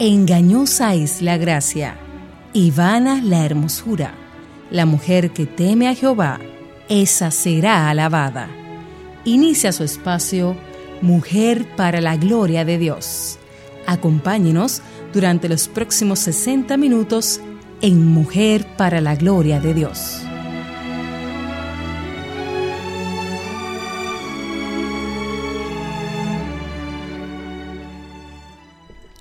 Engañosa 0.00 0.94
es 0.94 1.22
la 1.22 1.38
gracia 1.38 1.96
y 2.52 2.70
vana 2.70 3.20
la 3.20 3.44
hermosura. 3.44 4.14
La 4.70 4.86
mujer 4.86 5.32
que 5.32 5.44
teme 5.44 5.88
a 5.88 5.94
Jehová, 5.96 6.38
esa 6.88 7.32
será 7.32 7.90
alabada. 7.90 8.48
Inicia 9.24 9.72
su 9.72 9.82
espacio 9.82 10.56
Mujer 11.02 11.66
para 11.74 12.00
la 12.00 12.16
Gloria 12.16 12.64
de 12.64 12.78
Dios. 12.78 13.40
Acompáñenos 13.88 14.82
durante 15.12 15.48
los 15.48 15.66
próximos 15.66 16.20
60 16.20 16.76
minutos 16.76 17.40
en 17.82 18.06
Mujer 18.06 18.68
para 18.76 19.00
la 19.00 19.16
Gloria 19.16 19.58
de 19.58 19.74
Dios. 19.74 20.27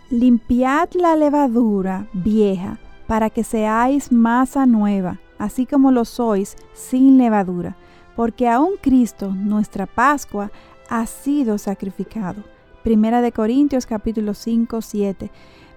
Limpiad 0.10 0.92
la 0.94 1.18
levadura 1.18 2.08
vieja 2.14 2.80
para 3.08 3.30
que 3.30 3.44
seáis 3.44 4.10
masa 4.10 4.66
nueva, 4.66 5.20
así 5.38 5.66
como 5.66 5.92
lo 5.92 6.06
sois 6.06 6.56
sin 6.74 7.18
levadura, 7.18 7.76
porque 8.16 8.48
aún 8.48 8.76
Cristo, 8.82 9.34
nuestra 9.36 9.86
Pascua, 9.86 10.50
ha 10.90 11.06
sido 11.08 11.58
sacrificado. 11.58 12.42
Primera 12.86 13.20
de 13.20 13.34
Corintios 13.34 13.86
capítulo 13.86 14.34
5, 14.34 14.82
7. 14.82 15.30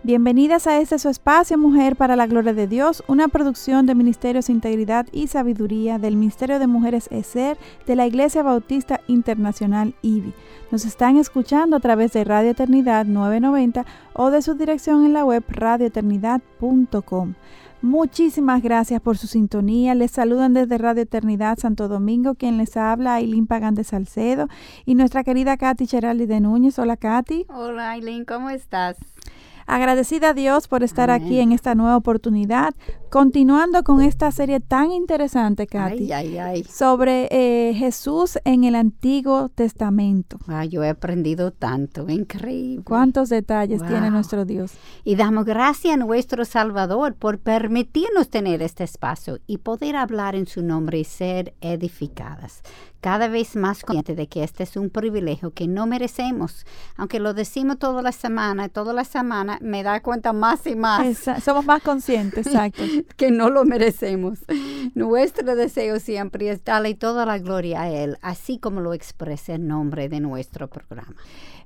Bienvenidas 0.02 0.66
a 0.66 0.80
este 0.80 0.98
su 0.98 1.10
espacio 1.10 1.58
Mujer 1.58 1.94
para 1.94 2.16
la 2.16 2.26
Gloria 2.26 2.54
de 2.54 2.66
Dios, 2.66 3.04
una 3.06 3.28
producción 3.28 3.84
de 3.84 3.94
Ministerios 3.94 4.48
Integridad 4.48 5.06
y 5.12 5.26
Sabiduría 5.26 5.98
del 5.98 6.16
Ministerio 6.16 6.58
de 6.58 6.66
Mujeres 6.66 7.06
ESER 7.10 7.58
de 7.86 7.96
la 7.96 8.06
Iglesia 8.06 8.42
Bautista 8.42 9.02
Internacional 9.08 9.92
IBI. 10.00 10.32
Nos 10.70 10.86
están 10.86 11.18
escuchando 11.18 11.76
a 11.76 11.80
través 11.80 12.14
de 12.14 12.24
Radio 12.24 12.52
Eternidad 12.52 13.04
990 13.04 13.84
o 14.14 14.30
de 14.30 14.40
su 14.40 14.54
dirección 14.54 15.04
en 15.04 15.12
la 15.12 15.26
web 15.26 15.44
radioeternidad.com. 15.46 17.34
Muchísimas 17.82 18.62
gracias 18.62 19.02
por 19.02 19.18
su 19.18 19.26
sintonía. 19.26 19.94
Les 19.94 20.12
saludan 20.12 20.54
desde 20.54 20.78
Radio 20.78 21.02
Eternidad 21.02 21.58
Santo 21.58 21.88
Domingo, 21.88 22.36
quien 22.36 22.56
les 22.56 22.78
habla, 22.78 23.16
Aileen 23.16 23.46
Pagan 23.46 23.74
de 23.74 23.84
Salcedo, 23.84 24.48
y 24.86 24.94
nuestra 24.94 25.24
querida 25.24 25.58
Katy 25.58 25.86
Cheraldi 25.86 26.24
de 26.24 26.40
Núñez. 26.40 26.78
Hola, 26.78 26.96
Katy. 26.96 27.44
Hola, 27.50 27.90
Aileen, 27.90 28.24
¿cómo 28.24 28.48
estás? 28.48 28.96
Agradecida 29.70 30.30
a 30.30 30.34
Dios 30.34 30.66
por 30.66 30.82
estar 30.82 31.12
aquí 31.12 31.38
en 31.38 31.52
esta 31.52 31.76
nueva 31.76 31.96
oportunidad, 31.96 32.74
continuando 33.10 33.82
con 33.82 34.00
esta 34.00 34.30
serie 34.30 34.60
tan 34.60 34.92
interesante, 34.92 35.66
Katy, 35.66 36.12
ay, 36.12 36.36
ay, 36.36 36.38
ay. 36.38 36.64
sobre 36.64 37.28
eh, 37.30 37.74
Jesús 37.74 38.38
en 38.44 38.64
el 38.64 38.74
Antiguo 38.74 39.48
Testamento. 39.48 40.38
Ay, 40.46 40.68
yo 40.70 40.84
he 40.84 40.88
aprendido 40.88 41.50
tanto, 41.50 42.08
increíble. 42.08 42.84
¿Cuántos 42.84 43.28
detalles 43.28 43.80
Wow. 43.80 43.88
tiene 43.88 44.10
nuestro 44.10 44.44
Dios? 44.44 44.72
Y 45.04 45.16
damos 45.16 45.44
gracias 45.44 45.94
a 45.94 45.96
nuestro 45.96 46.44
Salvador 46.44 47.14
por 47.14 47.38
permitirnos 47.38 48.28
tener 48.30 48.62
este 48.62 48.84
espacio 48.84 49.38
y 49.46 49.58
poder 49.58 49.96
hablar 49.96 50.34
en 50.36 50.46
su 50.46 50.62
nombre 50.62 50.98
y 51.00 51.04
ser 51.04 51.54
edificadas. 51.60 52.62
Cada 53.00 53.28
vez 53.28 53.56
más 53.56 53.82
consciente 53.82 54.14
de 54.14 54.26
que 54.26 54.44
este 54.44 54.62
es 54.62 54.76
un 54.76 54.90
privilegio 54.90 55.54
que 55.54 55.66
no 55.66 55.86
merecemos. 55.86 56.66
Aunque 56.98 57.18
lo 57.18 57.32
decimos 57.32 57.78
toda 57.78 58.02
la 58.02 58.12
semana, 58.12 58.68
toda 58.68 58.92
la 58.92 59.04
semana 59.04 59.58
me 59.62 59.82
da 59.82 60.00
cuenta 60.02 60.34
más 60.34 60.66
y 60.66 60.76
más 60.76 61.06
Esa- 61.06 61.40
somos 61.40 61.64
más 61.64 61.82
conscientes, 61.82 62.46
exacto. 62.46 62.82
que 63.16 63.30
no 63.30 63.50
lo 63.50 63.64
merecemos. 63.64 64.40
Nuestro 64.94 65.56
deseo 65.56 66.00
siempre 66.00 66.50
es 66.50 66.64
darle 66.64 66.94
toda 66.94 67.26
la 67.26 67.38
gloria 67.38 67.82
a 67.82 67.90
Él, 67.90 68.16
así 68.22 68.58
como 68.58 68.80
lo 68.80 68.94
expresa 68.94 69.54
el 69.54 69.66
nombre 69.66 70.08
de 70.08 70.20
nuestro 70.20 70.68
programa. 70.68 71.14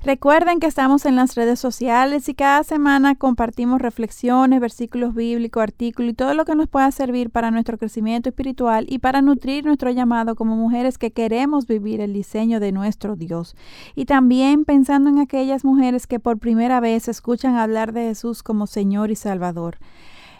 Recuerden 0.04 0.60
que 0.60 0.66
estamos 0.66 1.06
en 1.06 1.16
las 1.16 1.34
redes 1.34 1.58
sociales 1.58 2.28
y 2.28 2.34
cada 2.34 2.62
semana 2.62 3.14
compartimos 3.14 3.80
reflexiones, 3.80 4.60
versículos 4.60 5.14
bíblicos, 5.14 5.62
artículos 5.62 6.10
y 6.10 6.14
todo 6.14 6.34
lo 6.34 6.44
que 6.44 6.54
nos 6.54 6.68
pueda 6.68 6.90
servir 6.90 7.30
para 7.30 7.50
nuestro 7.50 7.78
crecimiento 7.78 8.28
espiritual 8.28 8.84
y 8.86 8.98
para 8.98 9.22
nutrir 9.22 9.64
nuestro 9.64 9.90
llamado 9.90 10.34
como 10.34 10.56
mujeres 10.56 10.98
que 10.98 11.10
queremos 11.10 11.66
vivir 11.66 12.02
el 12.02 12.12
diseño 12.12 12.60
de 12.60 12.72
nuestro 12.72 13.16
Dios. 13.16 13.56
Y 13.94 14.04
también 14.04 14.66
pensando 14.66 15.08
en 15.08 15.20
aquellas 15.20 15.64
mujeres 15.64 16.06
que 16.06 16.20
por 16.20 16.38
primera 16.38 16.80
vez 16.80 17.08
escuchan 17.08 17.56
hablar 17.56 17.94
de 17.94 18.08
Jesús 18.08 18.42
como 18.42 18.66
Señor 18.66 19.10
y 19.10 19.16
Salvador. 19.16 19.78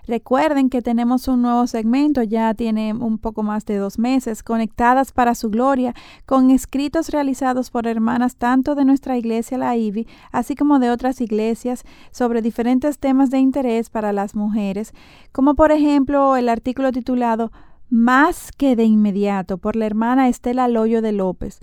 Recuerden 0.07 0.69
que 0.69 0.83
tenemos 0.83 1.29
un 1.29 1.41
nuevo 1.41 1.67
segmento, 1.67 2.23
ya 2.23 2.53
tiene 2.53 2.93
un 2.93 3.17
poco 3.19 3.43
más 3.43 3.65
de 3.65 3.77
dos 3.79 3.99
meses, 3.99 4.43
conectadas 4.43 5.13
para 5.13 5.35
su 5.35 5.49
gloria, 5.49 5.95
con 6.27 6.51
escritos 6.51 7.09
realizados 7.09 7.71
por 7.71 7.87
hermanas 7.87 8.37
tanto 8.37 8.75
de 8.75 8.85
nuestra 8.85 9.17
iglesia, 9.17 9.57
la 9.57 9.77
IBI, 9.77 10.07
así 10.31 10.55
como 10.57 10.79
de 10.79 10.91
otras 10.91 11.23
iglesias, 11.23 11.85
sobre 12.11 12.43
diferentes 12.43 12.99
temas 12.99 13.31
de 13.31 13.39
interés 13.39 13.89
para 13.89 14.13
las 14.13 14.35
mujeres, 14.35 14.93
como 15.33 15.55
por 15.55 15.73
ejemplo 15.73 16.37
el 16.37 16.51
artículo 16.51 16.93
titulado 16.93 17.51
Más 17.89 18.53
que 18.53 18.77
de 18.77 18.85
inmediato, 18.85 19.57
por 19.57 19.75
la 19.75 19.87
hermana 19.87 20.29
Estela 20.29 20.69
Loyo 20.69 21.01
de 21.01 21.13
López. 21.13 21.61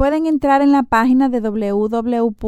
Pueden 0.00 0.24
entrar 0.24 0.62
en 0.62 0.72
la 0.72 0.82
página 0.82 1.28
de 1.28 1.42
www.laibi.org 1.42 2.40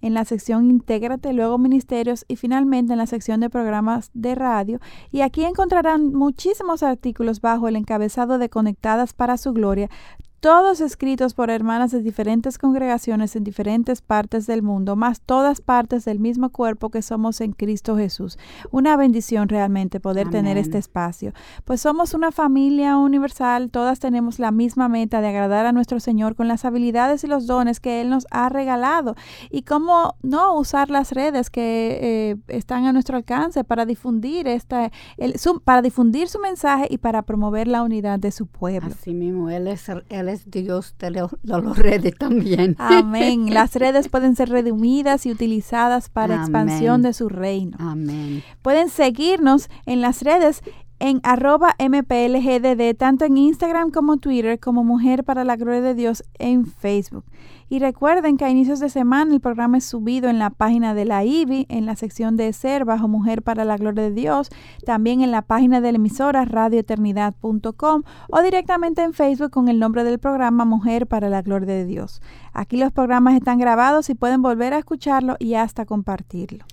en 0.00 0.14
la 0.14 0.24
sección 0.24 0.70
Intégrate, 0.70 1.32
luego 1.32 1.58
Ministerios 1.58 2.24
y 2.28 2.36
finalmente 2.36 2.92
en 2.92 3.00
la 3.00 3.06
sección 3.08 3.40
de 3.40 3.50
programas 3.50 4.12
de 4.14 4.36
radio. 4.36 4.78
Y 5.10 5.22
aquí 5.22 5.44
encontrarán 5.44 6.12
muchísimos 6.12 6.84
artículos 6.84 7.40
bajo 7.40 7.66
el 7.66 7.74
encabezado 7.74 8.38
de 8.38 8.48
Conectadas 8.48 9.12
para 9.12 9.36
su 9.38 9.52
Gloria, 9.52 9.90
todos 10.40 10.80
escritos 10.80 11.34
por 11.34 11.50
hermanas 11.50 11.90
de 11.90 12.00
diferentes 12.02 12.56
congregaciones 12.56 13.36
en 13.36 13.44
diferentes 13.44 14.00
partes 14.00 14.46
del 14.46 14.62
mundo, 14.62 14.96
más 14.96 15.20
todas 15.20 15.60
partes 15.60 16.06
del 16.06 16.18
mismo 16.18 16.48
cuerpo 16.48 16.88
que 16.88 17.02
somos 17.02 17.42
en 17.42 17.52
Cristo 17.52 17.94
Jesús. 17.94 18.38
Una 18.70 18.96
bendición 18.96 19.50
realmente 19.50 20.00
poder 20.00 20.30
tener 20.30 20.56
este 20.56 20.78
espacio. 20.78 21.34
Pues 21.66 21.82
somos 21.82 22.14
una 22.14 22.32
familia 22.32 22.96
universal, 22.96 23.70
todas 23.70 23.98
tenemos 24.00 24.38
la 24.38 24.50
misma 24.50 24.88
meta 24.88 25.20
de 25.20 25.28
agradar 25.28 25.66
a 25.66 25.72
nuestro 25.72 26.00
Señor 26.00 26.34
con 26.36 26.48
las 26.48 26.64
habilidades 26.64 27.22
y 27.22 27.26
los 27.26 27.46
dones 27.46 27.78
que 27.78 28.00
Él 28.00 28.08
nos 28.08 28.26
ha 28.30 28.48
regalado 28.48 29.16
y 29.50 29.62
cómo 29.62 30.14
no 30.22 30.56
usar 30.56 30.88
las 30.88 31.12
redes 31.12 31.50
que 31.50 31.98
eh, 32.00 32.36
están 32.48 32.86
a 32.86 32.94
nuestro 32.94 33.18
alcance 33.18 33.62
para 33.62 33.84
difundir 33.84 34.48
esta, 34.48 34.90
el- 35.18 35.38
su, 35.38 35.60
para 35.60 35.82
difundir 35.82 36.28
su 36.28 36.38
mensaje 36.38 36.86
y 36.88 36.96
para 36.96 37.20
promover 37.22 37.68
la 37.68 37.82
unidad 37.82 38.18
de 38.18 38.30
su 38.32 38.46
pueblo. 38.46 38.88
Así 38.98 39.12
mismo, 39.12 39.50
Él 39.50 39.66
es, 39.66 39.86
él 40.08 40.29
Dios 40.46 40.94
de, 40.98 41.10
lo- 41.10 41.30
de 41.42 41.60
los 41.62 41.76
redes 41.78 42.14
también. 42.18 42.76
Amén. 42.78 43.52
Las 43.54 43.74
redes 43.74 44.08
pueden 44.08 44.36
ser 44.36 44.48
redimidas 44.50 45.26
y 45.26 45.30
utilizadas 45.30 46.08
para 46.08 46.34
Amén. 46.34 46.44
expansión 46.46 47.02
de 47.02 47.12
su 47.12 47.28
reino. 47.28 47.76
Amén. 47.80 48.42
Pueden 48.62 48.88
seguirnos 48.88 49.68
en 49.86 50.00
las 50.00 50.22
redes 50.22 50.62
en 50.98 51.20
arroba 51.22 51.74
mplgdd, 51.78 52.94
tanto 52.96 53.24
en 53.24 53.36
Instagram 53.38 53.90
como 53.90 54.18
Twitter, 54.18 54.60
como 54.60 54.84
Mujer 54.84 55.24
para 55.24 55.44
la 55.44 55.56
Gloria 55.56 55.80
de 55.80 55.94
Dios 55.94 56.22
en 56.38 56.66
Facebook. 56.66 57.24
Y 57.72 57.78
recuerden 57.78 58.36
que 58.36 58.44
a 58.44 58.50
inicios 58.50 58.80
de 58.80 58.88
semana 58.88 59.32
el 59.32 59.40
programa 59.40 59.78
es 59.78 59.84
subido 59.84 60.28
en 60.28 60.40
la 60.40 60.50
página 60.50 60.92
de 60.92 61.04
la 61.04 61.24
IBI, 61.24 61.66
en 61.68 61.86
la 61.86 61.94
sección 61.94 62.36
de 62.36 62.52
Ser 62.52 62.84
bajo 62.84 63.06
Mujer 63.06 63.42
para 63.42 63.64
la 63.64 63.76
Gloria 63.76 64.02
de 64.02 64.10
Dios, 64.10 64.50
también 64.84 65.20
en 65.20 65.30
la 65.30 65.42
página 65.42 65.80
de 65.80 65.92
la 65.92 65.96
emisora 65.96 66.44
radioeternidad.com 66.44 68.02
o 68.28 68.42
directamente 68.42 69.02
en 69.02 69.12
Facebook 69.12 69.52
con 69.52 69.68
el 69.68 69.78
nombre 69.78 70.02
del 70.02 70.18
programa 70.18 70.64
Mujer 70.64 71.06
para 71.06 71.28
la 71.28 71.42
Gloria 71.42 71.72
de 71.72 71.84
Dios. 71.84 72.20
Aquí 72.52 72.76
los 72.76 72.90
programas 72.90 73.34
están 73.34 73.60
grabados 73.60 74.10
y 74.10 74.16
pueden 74.16 74.42
volver 74.42 74.74
a 74.74 74.78
escucharlo 74.78 75.36
y 75.38 75.54
hasta 75.54 75.86
compartirlo. 75.86 76.64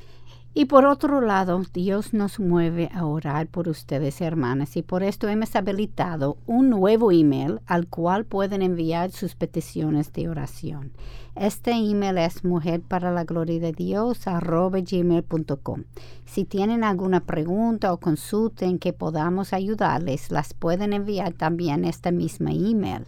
Y 0.57 0.65
por 0.65 0.87
otro 0.87 1.21
lado, 1.21 1.61
Dios 1.71 2.15
nos 2.15 2.39
mueve 2.39 2.89
a 2.91 3.05
orar 3.05 3.45
por 3.45 3.69
ustedes, 3.69 4.21
hermanas, 4.21 4.75
y 4.75 4.81
por 4.81 5.03
esto 5.03 5.27
hemos 5.27 5.55
habilitado 5.55 6.37
un 6.47 6.71
nuevo 6.71 7.11
email 7.11 7.59
al 7.67 7.85
cual 7.85 8.25
pueden 8.25 8.63
enviar 8.63 9.11
sus 9.11 9.35
peticiones 9.35 10.11
de 10.13 10.29
oración. 10.29 10.93
Este 11.35 11.73
email 11.73 12.17
es 12.17 12.43
mujer. 12.43 12.81
Si 16.25 16.45
tienen 16.45 16.83
alguna 16.83 17.19
pregunta 17.19 17.93
o 17.93 17.97
consulta 17.97 18.65
en 18.65 18.79
que 18.79 18.93
podamos 18.93 19.53
ayudarles, 19.53 20.31
las 20.31 20.55
pueden 20.55 20.93
enviar 20.93 21.33
también 21.33 21.85
a 21.85 21.89
esta 21.89 22.09
misma 22.09 22.49
email. 22.51 23.05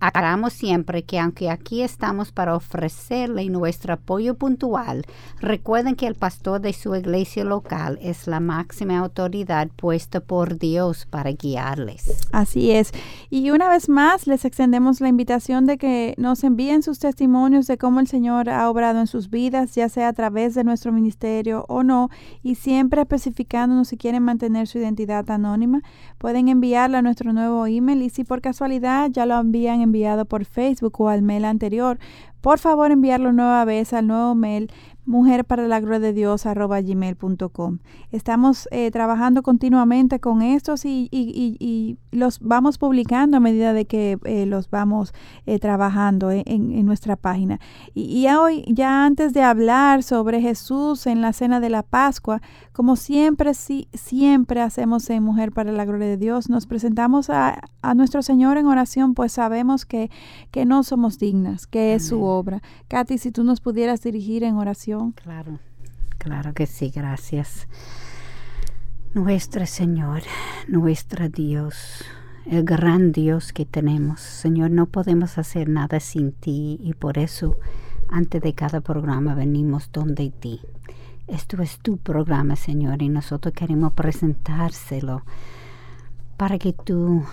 Aclaramos 0.00 0.52
siempre 0.52 1.02
que 1.02 1.18
aunque 1.18 1.50
aquí 1.50 1.82
estamos 1.82 2.30
para 2.30 2.54
ofrecerle 2.54 3.48
nuestro 3.50 3.94
apoyo 3.94 4.34
puntual, 4.34 5.04
recuerden 5.40 5.96
que 5.96 6.06
el 6.06 6.14
pastor 6.14 6.60
de 6.60 6.72
su 6.72 6.94
iglesia 6.94 7.42
local 7.42 7.98
es 8.00 8.28
la 8.28 8.38
máxima 8.38 8.98
autoridad 8.98 9.68
puesta 9.74 10.20
por 10.20 10.58
Dios 10.58 11.06
para 11.06 11.32
guiarles. 11.32 12.28
Así 12.32 12.70
es. 12.70 12.92
Y 13.28 13.50
una 13.50 13.68
vez 13.68 13.88
más 13.88 14.26
les 14.26 14.44
extendemos 14.44 15.00
la 15.00 15.08
invitación 15.08 15.66
de 15.66 15.78
que 15.78 16.14
nos 16.16 16.44
envíen 16.44 16.82
sus 16.82 17.00
testimonios 17.00 17.66
de 17.66 17.76
cómo 17.76 17.98
el 17.98 18.06
Señor 18.06 18.48
ha 18.50 18.70
obrado 18.70 19.00
en 19.00 19.06
sus 19.08 19.30
vidas, 19.30 19.74
ya 19.74 19.88
sea 19.88 20.08
a 20.08 20.12
través 20.12 20.54
de 20.54 20.62
nuestro 20.62 20.92
ministerio 20.92 21.64
o 21.68 21.82
no, 21.82 22.08
y 22.42 22.54
siempre 22.54 23.02
especificándonos 23.02 23.88
si 23.88 23.96
quieren 23.96 24.22
mantener 24.22 24.68
su 24.68 24.78
identidad 24.78 25.28
anónima, 25.30 25.82
pueden 26.18 26.48
enviarla 26.48 26.98
a 26.98 27.02
nuestro 27.02 27.32
nuevo 27.32 27.66
email 27.66 28.02
y 28.02 28.10
si 28.10 28.24
por 28.24 28.40
casualidad 28.40 29.10
ya 29.10 29.26
lo 29.26 29.34
habían 29.34 29.87
enviado 29.88 30.24
por 30.24 30.44
Facebook 30.44 31.00
o 31.00 31.08
al 31.08 31.22
mail 31.22 31.44
anterior, 31.44 31.98
por 32.40 32.58
favor 32.58 32.90
enviarlo 32.90 33.32
nueva 33.32 33.64
vez 33.64 33.92
al 33.92 34.06
nuevo 34.06 34.34
mail 34.34 34.70
mujer 35.08 35.44
para 35.44 35.66
la 35.66 35.80
gloria 35.80 35.98
de 35.98 36.12
Dios. 36.12 36.44
Estamos 38.12 38.68
eh, 38.70 38.90
trabajando 38.90 39.42
continuamente 39.42 40.20
con 40.20 40.42
estos 40.42 40.84
y, 40.84 41.98
los 42.12 42.40
vamos 42.40 42.78
publicando 42.78 43.36
a 43.38 43.40
medida 43.40 43.72
de 43.72 43.86
que 43.86 44.18
eh, 44.24 44.46
los 44.46 44.70
vamos 44.70 45.12
eh, 45.46 45.58
trabajando 45.58 46.30
en, 46.30 46.86
nuestra 46.86 47.16
página. 47.16 47.58
Y, 47.94 48.26
hoy, 48.28 48.64
ya 48.68 49.04
antes 49.04 49.32
de 49.32 49.42
hablar 49.42 50.02
sobre 50.02 50.40
Jesús 50.40 51.06
en 51.06 51.22
la 51.22 51.32
cena 51.32 51.60
de 51.60 51.70
la 51.70 51.82
Pascua, 51.82 52.40
como 52.72 52.96
siempre, 52.96 53.54
sí, 53.54 53.88
siempre 53.94 54.60
hacemos 54.60 55.08
en 55.10 55.22
Mujer 55.22 55.52
para 55.52 55.72
la 55.72 55.84
Gloria 55.84 56.06
de 56.06 56.16
Dios, 56.16 56.50
nos 56.50 56.66
presentamos 56.66 57.30
a, 57.30 57.60
nuestro 57.96 58.20
Señor 58.22 58.58
en 58.58 58.66
oración, 58.66 59.14
pues 59.14 59.32
sabemos 59.32 59.86
que, 59.86 60.10
que 60.50 60.66
no 60.66 60.82
somos 60.82 61.18
dignas, 61.18 61.66
que 61.66 61.94
es 61.94 62.06
su 62.06 62.20
obra. 62.28 62.62
Katy, 62.88 63.18
si 63.18 63.30
tú 63.30 63.44
nos 63.44 63.60
pudieras 63.60 64.02
dirigir 64.02 64.44
en 64.44 64.56
oración. 64.56 65.12
Claro, 65.12 65.58
claro 66.18 66.54
que 66.54 66.66
sí, 66.66 66.90
gracias. 66.90 67.68
Nuestro 69.14 69.66
Señor, 69.66 70.22
nuestro 70.68 71.28
Dios, 71.28 72.04
el 72.46 72.64
gran 72.64 73.12
Dios 73.12 73.52
que 73.52 73.64
tenemos. 73.64 74.20
Señor, 74.20 74.70
no 74.70 74.86
podemos 74.86 75.38
hacer 75.38 75.68
nada 75.68 76.00
sin 76.00 76.32
ti 76.32 76.78
y 76.82 76.94
por 76.94 77.18
eso 77.18 77.56
antes 78.08 78.40
de 78.42 78.54
cada 78.54 78.80
programa 78.80 79.34
venimos 79.34 79.90
donde 79.92 80.30
ti. 80.30 80.60
Esto 81.26 81.60
es 81.62 81.78
tu 81.78 81.98
programa, 81.98 82.56
Señor, 82.56 83.02
y 83.02 83.10
nosotros 83.10 83.52
queremos 83.52 83.92
presentárselo 83.92 85.22
para 86.38 86.58
que 86.58 86.72
tú 86.72 87.24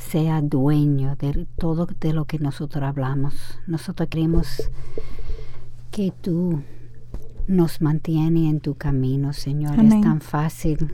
sea 0.00 0.40
dueño 0.40 1.14
de 1.16 1.46
todo 1.56 1.86
de 2.00 2.12
lo 2.12 2.24
que 2.24 2.38
nosotros 2.38 2.82
hablamos. 2.82 3.34
Nosotros 3.66 4.08
queremos 4.08 4.70
que 5.90 6.12
tú 6.20 6.62
nos 7.46 7.80
mantienes 7.80 8.50
en 8.50 8.60
tu 8.60 8.74
camino, 8.74 9.32
Señor. 9.32 9.78
Es 9.78 10.00
tan 10.00 10.20
fácil 10.20 10.92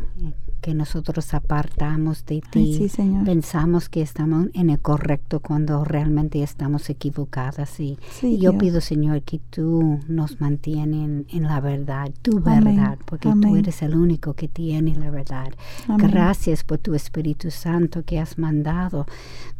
que 0.60 0.74
nosotros 0.74 1.34
apartamos 1.34 2.24
de 2.26 2.42
ti. 2.50 2.88
Pensamos 3.24 3.88
que 3.88 4.02
estamos 4.02 4.48
en 4.54 4.70
el 4.70 4.78
correcto 4.78 5.40
cuando 5.40 5.84
realmente 5.84 6.42
estamos 6.42 6.90
equivocadas. 6.90 7.78
Y, 7.80 7.98
yo 8.22 8.56
pido, 8.58 8.80
Señor, 8.80 9.22
que 9.22 9.40
tú 9.50 10.00
nos 10.08 10.40
mantienes 10.40 11.26
en, 11.28 11.42
la 11.42 11.60
verdad, 11.60 12.10
tu 12.22 12.40
verdad, 12.40 12.98
porque 13.04 13.32
tú 13.40 13.56
eres 13.56 13.82
el 13.82 13.94
único 13.94 14.34
que 14.34 14.48
tiene 14.48 14.94
la 14.94 15.10
verdad. 15.10 15.52
Gracias 15.88 16.64
por 16.64 16.78
tu 16.78 16.94
Espíritu 16.94 17.50
Santo 17.50 18.02
que 18.04 18.18
has 18.18 18.38
mandado 18.38 19.06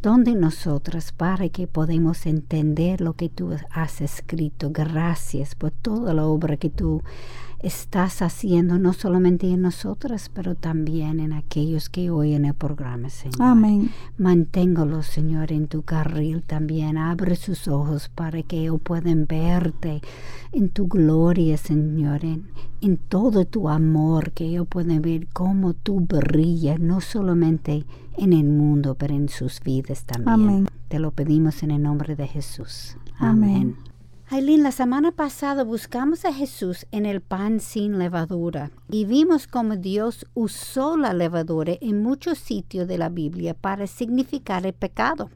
donde 0.03 0.35
nosotras 0.35 1.13
para 1.13 1.49
que 1.49 1.67
podamos 1.67 2.27
entender 2.27 3.01
lo 3.01 3.15
que 3.15 3.29
tú 3.29 3.51
has 3.71 4.01
escrito. 4.01 4.71
Gracias 4.71 5.55
por 5.55 5.71
toda 5.71 6.15
la 6.15 6.27
obra 6.27 6.57
que 6.57 6.71
tú 6.71 7.03
estás 7.61 8.23
haciendo 8.23 8.79
no 8.79 8.93
solamente 8.93 9.51
en 9.51 9.63
nosotras, 9.63 10.31
pero 10.33 10.55
también 10.55 11.21
en 11.21 11.33
aquellos 11.33 11.89
que 11.89 12.11
oyen 12.11 12.45
el 12.45 12.55
programa, 12.55 13.09
Señor. 13.09 13.41
Amén. 13.41 13.91
Manténgalos, 14.19 15.07
Señor, 15.07 15.53
en 15.53 15.67
tu 15.67 15.83
carril 15.83 16.43
también. 16.43 16.99
Abre 16.99 17.37
sus 17.37 17.69
ojos 17.69 18.11
para 18.15 18.43
que 18.43 18.61
ellos 18.61 18.81
puedan 18.83 19.27
verte 19.27 20.01
en 20.53 20.69
tu 20.69 20.87
gloria, 20.89 21.57
Señor, 21.57 22.25
en, 22.25 22.47
en 22.81 22.97
todo 22.97 23.45
tu 23.45 23.69
amor, 23.69 24.33
que 24.33 24.45
ellos 24.45 24.67
puedan 24.69 25.03
ver 25.03 25.27
cómo 25.33 25.75
tú 25.75 26.01
brillas, 26.01 26.79
no 26.79 27.01
solamente 27.01 27.85
en 28.17 28.33
el 28.33 28.45
mundo, 28.45 28.95
pero 28.95 29.15
en 29.15 29.29
sus 29.29 29.61
vidas 29.61 30.05
también. 30.05 30.35
Amén. 30.35 30.69
Te 30.89 30.99
lo 30.99 31.11
pedimos 31.11 31.63
en 31.63 31.73
el 31.73 31.83
nombre 31.83 32.17
de 32.17 32.27
Jesús. 32.27 32.97
Amén. 33.19 33.77
Aileen, 34.29 34.65
la 34.65 34.73
semana 34.73 35.13
pasada 35.13 35.63
buscamos 35.63 36.25
a 36.25 36.33
Jesús 36.33 36.85
en 36.91 37.07
el 37.07 37.21
pan 37.21 37.61
sin 37.61 37.97
levadura 37.97 38.73
y 38.91 39.05
vimos 39.05 39.47
cómo 39.47 39.77
Dios 39.77 40.27
usó 40.35 40.97
la 40.97 41.13
levadura 41.13 41.75
en 41.81 42.03
muchos 42.03 42.39
sitios 42.39 42.89
de 42.89 42.99
la 42.99 43.09
Biblia 43.09 43.55
para 43.55 43.87
significar 43.87 44.67
el 44.67 44.73
pecado. 44.73 45.31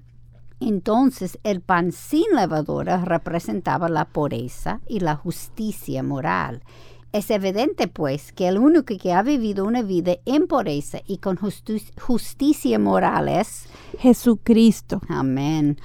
Entonces 0.58 1.38
el 1.44 1.60
pan 1.60 1.92
sin 1.92 2.34
levadura 2.34 3.04
representaba 3.04 3.88
la 3.88 4.06
pureza 4.06 4.80
y 4.88 4.98
la 4.98 5.14
justicia 5.14 6.02
moral. 6.02 6.64
Es 7.12 7.30
evidente, 7.30 7.86
pues, 7.86 8.32
que 8.32 8.48
el 8.48 8.58
único 8.58 8.96
que 8.96 9.12
ha 9.12 9.22
vivido 9.22 9.66
una 9.66 9.82
vida 9.82 10.16
en 10.26 10.48
pureza 10.48 10.98
y 11.06 11.18
con 11.18 11.36
justicia 11.36 12.78
moral 12.80 13.28
es 13.28 13.68
Jesucristo. 13.98 15.00
Amén. 15.08 15.78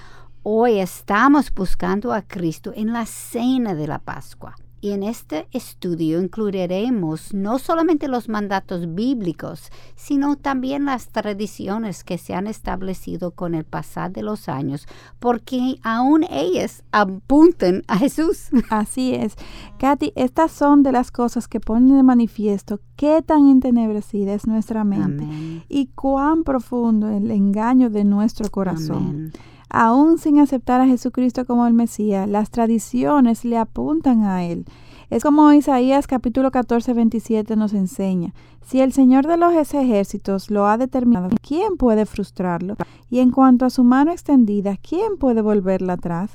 Hoy 0.47 0.77
estamos 0.77 1.51
buscando 1.51 2.13
a 2.13 2.21
Cristo 2.21 2.71
en 2.75 2.93
la 2.93 3.07
cena 3.07 3.73
de 3.73 3.87
la 3.87 3.97
Pascua. 3.97 4.53
Y 4.79 4.91
en 4.91 5.01
este 5.01 5.47
estudio 5.51 6.21
incluiremos 6.21 7.33
no 7.33 7.57
solamente 7.57 8.07
los 8.07 8.29
mandatos 8.29 8.93
bíblicos, 8.93 9.71
sino 9.95 10.35
también 10.35 10.85
las 10.85 11.07
tradiciones 11.07 12.03
que 12.03 12.19
se 12.19 12.35
han 12.35 12.45
establecido 12.45 13.31
con 13.31 13.55
el 13.55 13.63
pasar 13.63 14.11
de 14.11 14.21
los 14.21 14.47
años, 14.47 14.85
porque 15.17 15.79
aún 15.81 16.23
ellas 16.29 16.83
apuntan 16.91 17.81
a 17.87 17.97
Jesús. 17.97 18.49
Así 18.69 19.15
es. 19.15 19.37
Katy, 19.79 20.13
estas 20.15 20.51
son 20.51 20.83
de 20.83 20.91
las 20.91 21.09
cosas 21.09 21.47
que 21.47 21.59
ponen 21.59 21.97
de 21.97 22.03
manifiesto 22.03 22.81
qué 22.95 23.23
tan 23.23 23.49
entenebrecida 23.49 24.35
es 24.35 24.45
nuestra 24.45 24.83
mente 24.83 25.25
y 25.67 25.87
cuán 25.87 26.43
profundo 26.43 27.09
el 27.09 27.31
engaño 27.31 27.89
de 27.89 28.03
nuestro 28.03 28.51
corazón. 28.51 29.33
Aún 29.77 30.19
sin 30.19 30.39
aceptar 30.39 30.79
a 30.79 30.87
Jesucristo 30.87 31.43
como 31.43 31.67
el 31.67 31.73
Mesías, 31.73 32.29
las 32.29 32.49
tradiciones 32.49 33.43
le 33.43 33.57
apuntan 33.57 34.23
a 34.23 34.45
Él. 34.45 34.63
Es 35.09 35.21
como 35.21 35.51
Isaías 35.51 36.07
capítulo 36.07 36.49
14, 36.49 36.93
27 36.93 37.57
nos 37.57 37.73
enseña. 37.73 38.33
Si 38.65 38.79
el 38.79 38.93
Señor 38.93 39.27
de 39.27 39.35
los 39.35 39.53
ejércitos 39.53 40.49
lo 40.49 40.65
ha 40.65 40.77
determinado, 40.77 41.27
¿quién 41.45 41.75
puede 41.75 42.05
frustrarlo? 42.05 42.77
Y 43.09 43.19
en 43.19 43.31
cuanto 43.31 43.65
a 43.65 43.69
su 43.69 43.83
mano 43.83 44.13
extendida, 44.13 44.77
¿quién 44.77 45.17
puede 45.17 45.41
volverla 45.41 45.93
atrás? 45.93 46.31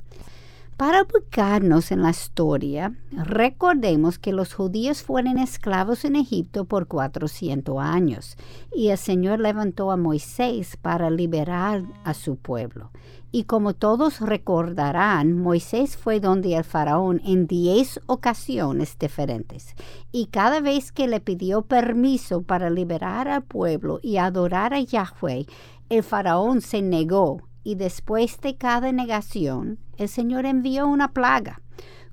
Para 0.81 1.03
ubicarnos 1.03 1.93
en 1.93 2.01
la 2.01 2.09
historia, 2.09 2.95
recordemos 3.13 4.19
que 4.19 4.33
los 4.33 4.55
judíos 4.55 5.03
fueron 5.03 5.37
esclavos 5.37 6.07
en 6.07 6.17
Egipto 6.17 6.65
por 6.65 6.87
400 6.87 7.77
años 7.79 8.39
y 8.75 8.89
el 8.89 8.97
Señor 8.97 9.41
levantó 9.41 9.91
a 9.91 9.99
Moisés 9.99 10.79
para 10.79 11.11
liberar 11.11 11.83
a 12.03 12.15
su 12.15 12.37
pueblo. 12.37 12.93
Y 13.31 13.45
como 13.45 13.75
todos 13.75 14.21
recordarán, 14.21 15.37
Moisés 15.37 15.99
fue 15.99 16.19
donde 16.19 16.57
el 16.57 16.65
faraón 16.65 17.21
en 17.27 17.47
diez 17.47 18.01
ocasiones 18.07 18.99
diferentes. 18.99 19.75
Y 20.13 20.29
cada 20.29 20.63
vez 20.63 20.93
que 20.93 21.09
le 21.09 21.21
pidió 21.21 21.61
permiso 21.61 22.41
para 22.41 22.71
liberar 22.71 23.29
al 23.29 23.43
pueblo 23.43 24.01
y 24.03 24.17
adorar 24.17 24.73
a 24.73 24.81
Yahweh, 24.81 25.45
el 25.91 26.03
faraón 26.03 26.63
se 26.63 26.81
negó. 26.81 27.50
Y 27.71 27.77
después 27.77 28.41
de 28.41 28.57
cada 28.57 28.91
negación, 28.91 29.79
el 29.97 30.09
Señor 30.09 30.45
envió 30.45 30.89
una 30.89 31.13
plaga. 31.13 31.63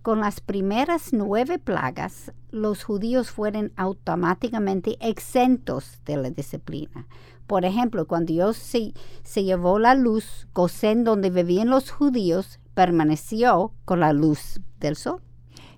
Con 0.03 0.19
las 0.19 0.39
primeras 0.39 1.13
nueve 1.13 1.57
plagas, 1.57 2.31
los 2.51 2.83
judíos 2.83 3.31
fueron 3.31 3.71
automáticamente 3.75 4.97
exentos 4.99 5.99
de 6.05 6.17
la 6.17 6.29
disciplina. 6.29 7.07
Por 7.47 7.65
ejemplo, 7.65 8.05
cuando 8.05 8.33
Dios 8.33 8.55
se, 8.55 8.93
llevó 9.41 9.79
la 9.79 9.95
luz, 9.95 10.47
Gosén, 10.53 11.03
donde 11.03 11.31
vivían 11.31 11.71
los 11.71 11.89
judíos, 11.89 12.59
permaneció 12.75 13.71
con 13.83 14.01
la 14.01 14.13
luz 14.13 14.61
del 14.79 14.95
sol. 14.95 15.23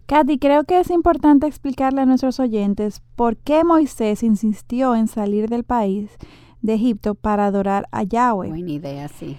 Katy, 0.08 0.40
creo 0.40 0.66
que 0.66 0.82
es 0.82 0.90
importante 0.90 1.48
explicarle 1.48 2.02
a 2.02 2.06
nuestros 2.06 2.42
oyentes 2.42 3.02
por 3.16 3.38
qué 3.38 3.64
Moisés 3.64 4.24
insistió 4.24 4.94
en 4.94 5.08
salir 5.08 5.48
del 5.48 5.64
país 5.64 6.18
de 6.62 6.74
Egipto 6.74 7.16
para 7.16 7.46
adorar 7.46 7.88
a 7.94 8.04
Yahweh. 8.04 8.50
Buena 8.50 8.72
idea, 8.72 9.08
sí. 9.08 9.38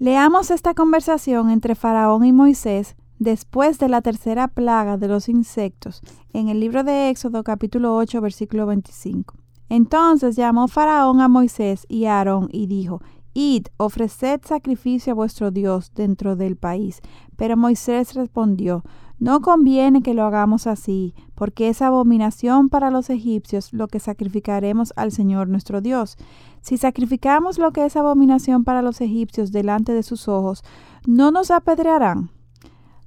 Leamos 0.00 0.50
esta 0.50 0.72
conversación 0.72 1.50
entre 1.50 1.74
Faraón 1.74 2.24
y 2.24 2.32
Moisés 2.32 2.96
después 3.18 3.78
de 3.78 3.90
la 3.90 4.00
tercera 4.00 4.48
plaga 4.48 4.96
de 4.96 5.08
los 5.08 5.28
insectos 5.28 6.00
en 6.32 6.48
el 6.48 6.58
libro 6.58 6.84
de 6.84 7.10
Éxodo 7.10 7.44
capítulo 7.44 7.94
8 7.96 8.22
versículo 8.22 8.64
25. 8.64 9.34
Entonces 9.68 10.36
llamó 10.36 10.68
Faraón 10.68 11.20
a 11.20 11.28
Moisés 11.28 11.84
y 11.86 12.06
a 12.06 12.16
Aarón 12.16 12.48
y 12.50 12.66
dijo, 12.66 13.02
Id, 13.34 13.66
ofreced 13.76 14.40
sacrificio 14.42 15.12
a 15.12 15.14
vuestro 15.14 15.50
Dios 15.50 15.92
dentro 15.94 16.34
del 16.34 16.56
país. 16.56 17.02
Pero 17.36 17.58
Moisés 17.58 18.14
respondió, 18.14 18.82
No 19.18 19.42
conviene 19.42 20.02
que 20.02 20.14
lo 20.14 20.24
hagamos 20.24 20.66
así, 20.66 21.14
porque 21.34 21.68
es 21.68 21.82
abominación 21.82 22.70
para 22.70 22.90
los 22.90 23.10
egipcios 23.10 23.72
lo 23.74 23.86
que 23.86 24.00
sacrificaremos 24.00 24.94
al 24.96 25.12
Señor 25.12 25.48
nuestro 25.48 25.80
Dios. 25.80 26.16
Si 26.60 26.76
sacrificamos 26.76 27.58
lo 27.58 27.72
que 27.72 27.84
es 27.84 27.96
abominación 27.96 28.64
para 28.64 28.82
los 28.82 29.00
egipcios 29.00 29.52
delante 29.52 29.92
de 29.92 30.02
sus 30.02 30.28
ojos, 30.28 30.62
¿no 31.06 31.30
nos 31.30 31.50
apedrearán? 31.50 32.30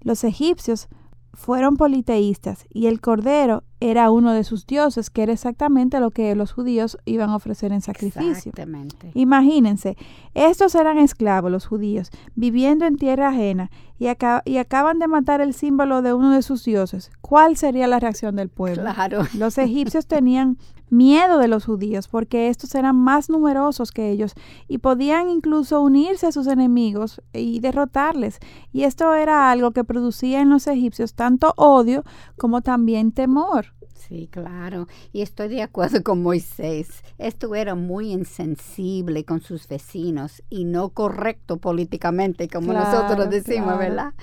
Los 0.01 0.23
egipcios 0.23 0.89
fueron 1.33 1.77
politeístas 1.77 2.65
y 2.69 2.85
el 2.85 3.01
cordero 3.01 3.63
era 3.79 4.11
uno 4.11 4.33
de 4.33 4.43
sus 4.43 4.67
dioses, 4.67 5.09
que 5.09 5.23
era 5.23 5.33
exactamente 5.33 5.99
lo 5.99 6.11
que 6.11 6.35
los 6.35 6.53
judíos 6.53 6.97
iban 7.05 7.31
a 7.31 7.35
ofrecer 7.35 7.71
en 7.71 7.81
sacrificio. 7.81 8.29
Exactamente. 8.31 9.11
Imagínense, 9.15 9.97
estos 10.35 10.75
eran 10.75 10.99
esclavos, 10.99 11.51
los 11.51 11.65
judíos, 11.65 12.11
viviendo 12.35 12.85
en 12.85 12.97
tierra 12.97 13.29
ajena 13.29 13.71
y, 13.97 14.05
y 14.45 14.57
acaban 14.57 14.99
de 14.99 15.07
matar 15.07 15.41
el 15.41 15.53
símbolo 15.53 16.01
de 16.01 16.13
uno 16.13 16.31
de 16.31 16.43
sus 16.43 16.63
dioses. 16.63 17.11
¿Cuál 17.21 17.57
sería 17.57 17.87
la 17.87 17.99
reacción 17.99 18.35
del 18.35 18.49
pueblo? 18.49 18.83
Claro. 18.83 19.23
Los 19.35 19.57
egipcios 19.57 20.05
tenían 20.05 20.57
miedo 20.93 21.37
de 21.39 21.47
los 21.47 21.65
judíos 21.65 22.07
porque 22.07 22.49
estos 22.49 22.75
eran 22.75 22.95
más 22.95 23.29
numerosos 23.29 23.91
que 23.91 24.09
ellos 24.09 24.33
y 24.67 24.77
podían 24.77 25.29
incluso 25.29 25.81
unirse 25.81 26.27
a 26.27 26.31
sus 26.31 26.47
enemigos 26.47 27.21
y 27.33 27.59
derrotarles. 27.59 28.39
Y 28.71 28.83
esto 28.83 29.13
era 29.13 29.51
algo 29.51 29.71
que 29.71 29.83
producía 29.83 30.41
en 30.41 30.49
los 30.49 30.67
egipcios 30.67 31.13
tanto 31.13 31.53
odio 31.57 32.03
como 32.37 32.61
también 32.61 33.11
temor. 33.11 33.73
Sí, 34.07 34.27
claro. 34.29 34.87
Y 35.11 35.21
estoy 35.21 35.47
de 35.47 35.61
acuerdo 35.61 36.03
con 36.03 36.21
Moisés. 36.21 37.03
Esto 37.17 37.55
era 37.55 37.73
muy 37.73 38.11
insensible 38.11 39.23
con 39.23 39.41
sus 39.41 39.67
vecinos 39.67 40.43
y 40.49 40.65
no 40.65 40.89
correcto 40.89 41.57
políticamente, 41.57 42.49
como 42.49 42.73
nosotros 42.73 43.29
decimos, 43.29 43.75
claro. 43.75 43.79
¿verdad? 43.79 44.13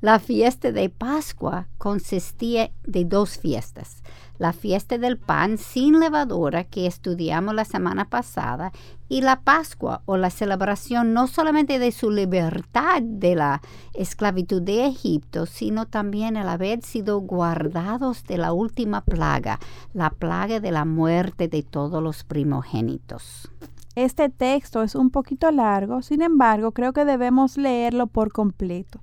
La 0.00 0.18
fiesta 0.18 0.70
de 0.70 0.88
Pascua 0.90 1.66
consistía 1.78 2.70
de 2.84 3.04
dos 3.04 3.38
fiestas. 3.38 4.02
La 4.38 4.52
fiesta 4.52 4.98
del 4.98 5.16
pan 5.16 5.58
sin 5.58 6.00
levadura 6.00 6.64
que 6.64 6.86
estudiamos 6.86 7.54
la 7.54 7.64
semana 7.64 8.08
pasada 8.08 8.72
y 9.08 9.20
la 9.20 9.42
Pascua 9.42 10.02
o 10.06 10.16
la 10.16 10.30
celebración 10.30 11.12
no 11.12 11.28
solamente 11.28 11.78
de 11.78 11.92
su 11.92 12.10
libertad 12.10 13.02
de 13.02 13.36
la 13.36 13.62
esclavitud 13.92 14.60
de 14.60 14.86
Egipto, 14.86 15.46
sino 15.46 15.86
también 15.86 16.36
el 16.36 16.48
haber 16.48 16.82
sido 16.82 17.20
guardados 17.20 18.24
de 18.24 18.38
la 18.38 18.52
última 18.52 19.02
plaga, 19.02 19.60
la 19.92 20.10
plaga 20.10 20.58
de 20.58 20.72
la 20.72 20.84
muerte 20.84 21.46
de 21.46 21.62
todos 21.62 22.02
los 22.02 22.24
primogénitos. 22.24 23.50
Este 23.94 24.28
texto 24.28 24.82
es 24.82 24.96
un 24.96 25.10
poquito 25.10 25.52
largo, 25.52 26.02
sin 26.02 26.20
embargo, 26.20 26.72
creo 26.72 26.92
que 26.92 27.04
debemos 27.04 27.56
leerlo 27.56 28.08
por 28.08 28.32
completo. 28.32 28.98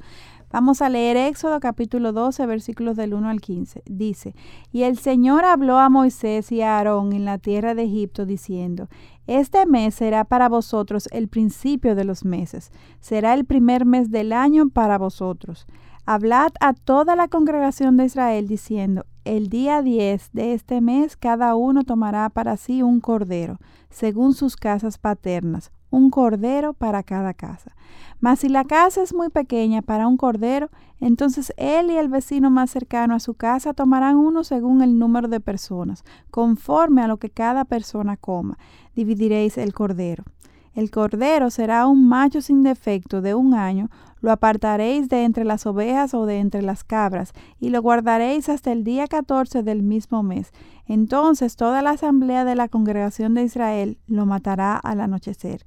Vamos 0.52 0.82
a 0.82 0.90
leer 0.90 1.16
Éxodo 1.16 1.62
capítulo 1.62 2.12
12, 2.12 2.46
versículos 2.46 2.98
del 2.98 3.14
1 3.14 3.30
al 3.30 3.40
15. 3.40 3.84
Dice, 3.86 4.36
Y 4.74 4.84
el 4.84 4.98
Señor 4.98 5.46
habló 5.46 5.80
a 5.80 5.88
Moisés 5.88 6.52
y 6.52 6.62
a 6.62 6.78
Aarón 6.78 7.14
en 7.14 7.24
la 7.24 7.38
tierra 7.38 7.74
de 7.74 7.84
Egipto, 7.84 8.26
diciendo, 8.26 8.90
Este 9.28 9.66
mes 9.66 9.96
será 9.96 10.26
para 10.26 10.50
vosotros 10.50 11.08
el 11.14 11.30
principio 11.30 11.96
de 11.96 12.04
los 12.04 12.26
meses, 12.26 12.74
será 13.00 13.34
el 13.34 13.46
primer 13.46 13.86
mes 13.86 14.12
del 14.12 14.34
año 14.34 14.68
para 14.68 14.98
vosotros. 14.98 15.68
Hablad 16.06 16.52
a 16.60 16.74
toda 16.74 17.16
la 17.16 17.30
congregación 17.30 17.96
de 17.96 18.06
Israel, 18.06 18.50
diciendo, 18.50 19.06
El 19.24 19.48
día 19.48 19.82
10 19.82 20.32
de 20.34 20.54
este 20.54 20.82
mes 20.82 21.16
cada 21.16 21.56
uno 21.56 21.86
tomará 21.86 22.30
para 22.30 22.58
sí 22.58 22.82
un 22.82 23.00
cordero, 23.00 23.58
según 23.90 24.34
sus 24.34 24.58
casas 24.58 24.98
paternas, 24.98 25.72
un 25.92 26.10
cordero 26.10 26.74
para 26.74 27.04
cada 27.04 27.36
casa. 27.36 27.76
Mas 28.20 28.40
si 28.40 28.50
la 28.50 28.64
casa 28.66 29.04
es 29.04 29.14
muy 29.14 29.30
pequeña 29.30 29.82
para 29.82 30.08
un 30.08 30.18
cordero, 30.18 30.70
entonces 31.00 31.54
él 31.58 31.92
y 31.92 31.98
el 31.98 32.08
vecino 32.08 32.50
más 32.50 32.72
cercano 32.72 33.14
a 33.14 33.20
su 33.20 33.36
casa 33.36 33.74
tomarán 33.74 34.16
uno 34.16 34.44
según 34.44 34.82
el 34.82 34.98
número 34.98 35.28
de 35.28 35.40
personas, 35.40 36.04
conforme 36.30 37.02
a 37.02 37.08
lo 37.08 37.18
que 37.18 37.30
cada 37.30 37.66
persona 37.66 38.18
coma. 38.18 38.58
Dividiréis 38.96 39.58
el 39.58 39.74
cordero. 39.74 40.24
El 40.74 40.90
cordero 40.90 41.50
será 41.50 41.86
un 41.86 42.08
macho 42.08 42.42
sin 42.42 42.64
defecto 42.64 43.22
de 43.22 43.36
un 43.36 43.54
año, 43.54 43.90
lo 44.22 44.32
apartaréis 44.32 45.10
de 45.10 45.24
entre 45.26 45.44
las 45.44 45.66
ovejas 45.66 46.14
o 46.14 46.26
de 46.26 46.40
entre 46.40 46.62
las 46.62 46.84
cabras, 46.84 47.34
y 47.60 47.72
lo 47.72 47.82
guardaréis 47.82 48.48
hasta 48.48 48.72
el 48.72 48.84
día 48.84 49.08
catorce 49.08 49.64
del 49.64 49.84
mismo 49.84 50.24
mes. 50.24 50.54
Entonces 50.86 51.56
toda 51.58 51.82
la 51.82 51.92
asamblea 51.92 52.46
de 52.46 52.56
la 52.56 52.70
congregación 52.70 53.34
de 53.34 53.44
Israel 53.44 53.98
lo 54.08 54.26
matará 54.26 54.78
al 54.78 55.02
anochecer. 55.02 55.64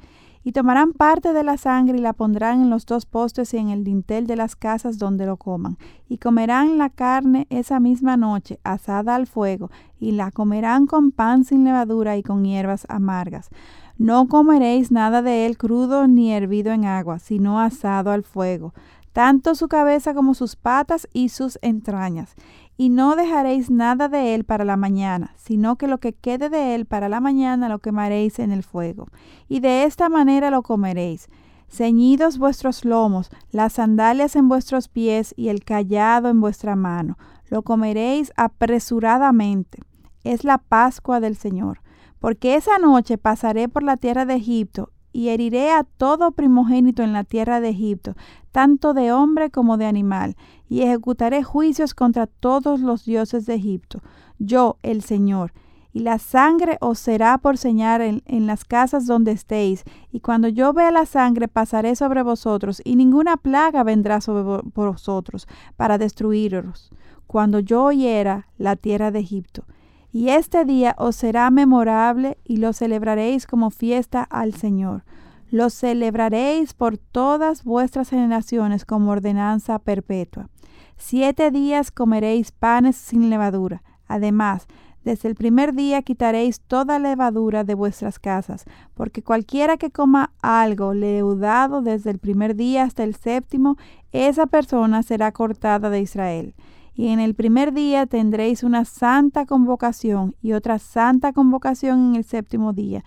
Y 0.46 0.52
tomarán 0.52 0.92
parte 0.92 1.32
de 1.32 1.42
la 1.42 1.56
sangre 1.56 1.96
y 1.96 2.02
la 2.02 2.12
pondrán 2.12 2.60
en 2.60 2.68
los 2.68 2.84
dos 2.84 3.06
postes 3.06 3.54
y 3.54 3.56
en 3.56 3.70
el 3.70 3.82
dintel 3.82 4.26
de 4.26 4.36
las 4.36 4.56
casas 4.56 4.98
donde 4.98 5.24
lo 5.24 5.38
coman. 5.38 5.78
Y 6.06 6.18
comerán 6.18 6.76
la 6.76 6.90
carne 6.90 7.46
esa 7.48 7.80
misma 7.80 8.18
noche, 8.18 8.60
asada 8.62 9.14
al 9.14 9.26
fuego, 9.26 9.70
y 9.98 10.12
la 10.12 10.30
comerán 10.30 10.86
con 10.86 11.12
pan 11.12 11.44
sin 11.44 11.64
levadura 11.64 12.18
y 12.18 12.22
con 12.22 12.44
hierbas 12.44 12.84
amargas. 12.90 13.48
No 13.96 14.26
comeréis 14.26 14.90
nada 14.90 15.22
de 15.22 15.46
él 15.46 15.56
crudo 15.56 16.08
ni 16.08 16.32
hervido 16.32 16.72
en 16.72 16.84
agua, 16.84 17.20
sino 17.20 17.60
asado 17.60 18.10
al 18.10 18.24
fuego, 18.24 18.74
tanto 19.12 19.54
su 19.54 19.68
cabeza 19.68 20.14
como 20.14 20.34
sus 20.34 20.56
patas 20.56 21.08
y 21.12 21.28
sus 21.28 21.58
entrañas. 21.62 22.34
Y 22.76 22.88
no 22.88 23.14
dejaréis 23.14 23.70
nada 23.70 24.08
de 24.08 24.34
él 24.34 24.44
para 24.44 24.64
la 24.64 24.76
mañana, 24.76 25.32
sino 25.36 25.76
que 25.76 25.86
lo 25.86 25.98
que 25.98 26.12
quede 26.12 26.50
de 26.50 26.74
él 26.74 26.86
para 26.86 27.08
la 27.08 27.20
mañana 27.20 27.68
lo 27.68 27.78
quemaréis 27.78 28.40
en 28.40 28.50
el 28.50 28.64
fuego. 28.64 29.06
Y 29.48 29.60
de 29.60 29.84
esta 29.84 30.08
manera 30.08 30.50
lo 30.50 30.62
comeréis. 30.62 31.28
Ceñidos 31.68 32.38
vuestros 32.38 32.84
lomos, 32.84 33.30
las 33.52 33.74
sandalias 33.74 34.34
en 34.34 34.48
vuestros 34.48 34.88
pies 34.88 35.34
y 35.36 35.48
el 35.50 35.64
callado 35.64 36.28
en 36.28 36.40
vuestra 36.40 36.74
mano. 36.74 37.16
Lo 37.48 37.62
comeréis 37.62 38.32
apresuradamente. 38.36 39.78
Es 40.24 40.42
la 40.42 40.58
Pascua 40.58 41.20
del 41.20 41.36
Señor. 41.36 41.83
Porque 42.24 42.54
esa 42.54 42.78
noche 42.78 43.18
pasaré 43.18 43.68
por 43.68 43.82
la 43.82 43.98
tierra 43.98 44.24
de 44.24 44.36
Egipto 44.36 44.88
y 45.12 45.28
heriré 45.28 45.72
a 45.72 45.84
todo 45.84 46.32
primogénito 46.32 47.02
en 47.02 47.12
la 47.12 47.22
tierra 47.22 47.60
de 47.60 47.68
Egipto, 47.68 48.14
tanto 48.50 48.94
de 48.94 49.12
hombre 49.12 49.50
como 49.50 49.76
de 49.76 49.84
animal, 49.84 50.34
y 50.66 50.80
ejecutaré 50.80 51.42
juicios 51.42 51.92
contra 51.92 52.26
todos 52.26 52.80
los 52.80 53.04
dioses 53.04 53.44
de 53.44 53.56
Egipto, 53.56 54.00
yo 54.38 54.78
el 54.82 55.02
Señor. 55.02 55.52
Y 55.92 56.00
la 56.00 56.18
sangre 56.18 56.78
os 56.80 56.98
será 56.98 57.36
por 57.36 57.58
señal 57.58 58.22
en, 58.24 58.46
las 58.46 58.64
casas 58.64 59.06
donde 59.06 59.32
estéis, 59.32 59.84
y 60.10 60.20
cuando 60.20 60.48
yo 60.48 60.72
vea 60.72 60.90
la 60.90 61.04
sangre 61.04 61.46
pasaré 61.46 61.94
sobre 61.94 62.22
vosotros, 62.22 62.80
y 62.86 62.96
ninguna 62.96 63.36
plaga 63.36 63.82
vendrá 63.82 64.22
sobre 64.22 64.62
vosotros 64.72 65.46
para 65.76 65.98
destruiros, 65.98 66.90
cuando 67.26 67.58
yo 67.58 67.84
oyera 67.84 68.48
la 68.56 68.76
tierra 68.76 69.10
de 69.10 69.18
Egipto. 69.18 69.66
Y 70.14 70.28
este 70.28 70.64
día 70.64 70.94
os 70.96 71.16
será 71.16 71.50
memorable 71.50 72.38
y 72.44 72.58
lo 72.58 72.72
celebraréis 72.72 73.48
como 73.48 73.70
fiesta 73.70 74.22
al 74.22 74.54
Señor. 74.54 75.02
Lo 75.50 75.70
celebraréis 75.70 76.72
por 76.72 76.98
todas 76.98 77.64
vuestras 77.64 78.10
generaciones 78.10 78.84
como 78.84 79.10
ordenanza 79.10 79.80
perpetua. 79.80 80.50
Siete 80.96 81.50
días 81.50 81.90
comeréis 81.90 82.52
panes 82.52 82.94
sin 82.94 83.28
levadura. 83.28 83.82
Además, 84.06 84.68
desde 85.02 85.28
el 85.28 85.34
primer 85.34 85.74
día 85.74 86.00
quitaréis 86.02 86.60
toda 86.60 87.00
levadura 87.00 87.64
de 87.64 87.74
vuestras 87.74 88.20
casas, 88.20 88.66
porque 88.94 89.24
cualquiera 89.24 89.78
que 89.78 89.90
coma 89.90 90.32
algo 90.40 90.94
leudado 90.94 91.82
desde 91.82 92.12
el 92.12 92.20
primer 92.20 92.54
día 92.54 92.84
hasta 92.84 93.02
el 93.02 93.16
séptimo, 93.16 93.78
esa 94.12 94.46
persona 94.46 95.02
será 95.02 95.32
cortada 95.32 95.90
de 95.90 96.02
Israel 96.02 96.54
y 96.94 97.08
en 97.08 97.20
el 97.20 97.34
primer 97.34 97.72
día 97.72 98.06
tendréis 98.06 98.62
una 98.62 98.84
santa 98.84 99.46
convocación 99.46 100.36
y 100.42 100.52
otra 100.52 100.78
santa 100.78 101.32
convocación 101.32 102.10
en 102.10 102.16
el 102.16 102.24
séptimo 102.24 102.72
día. 102.72 103.04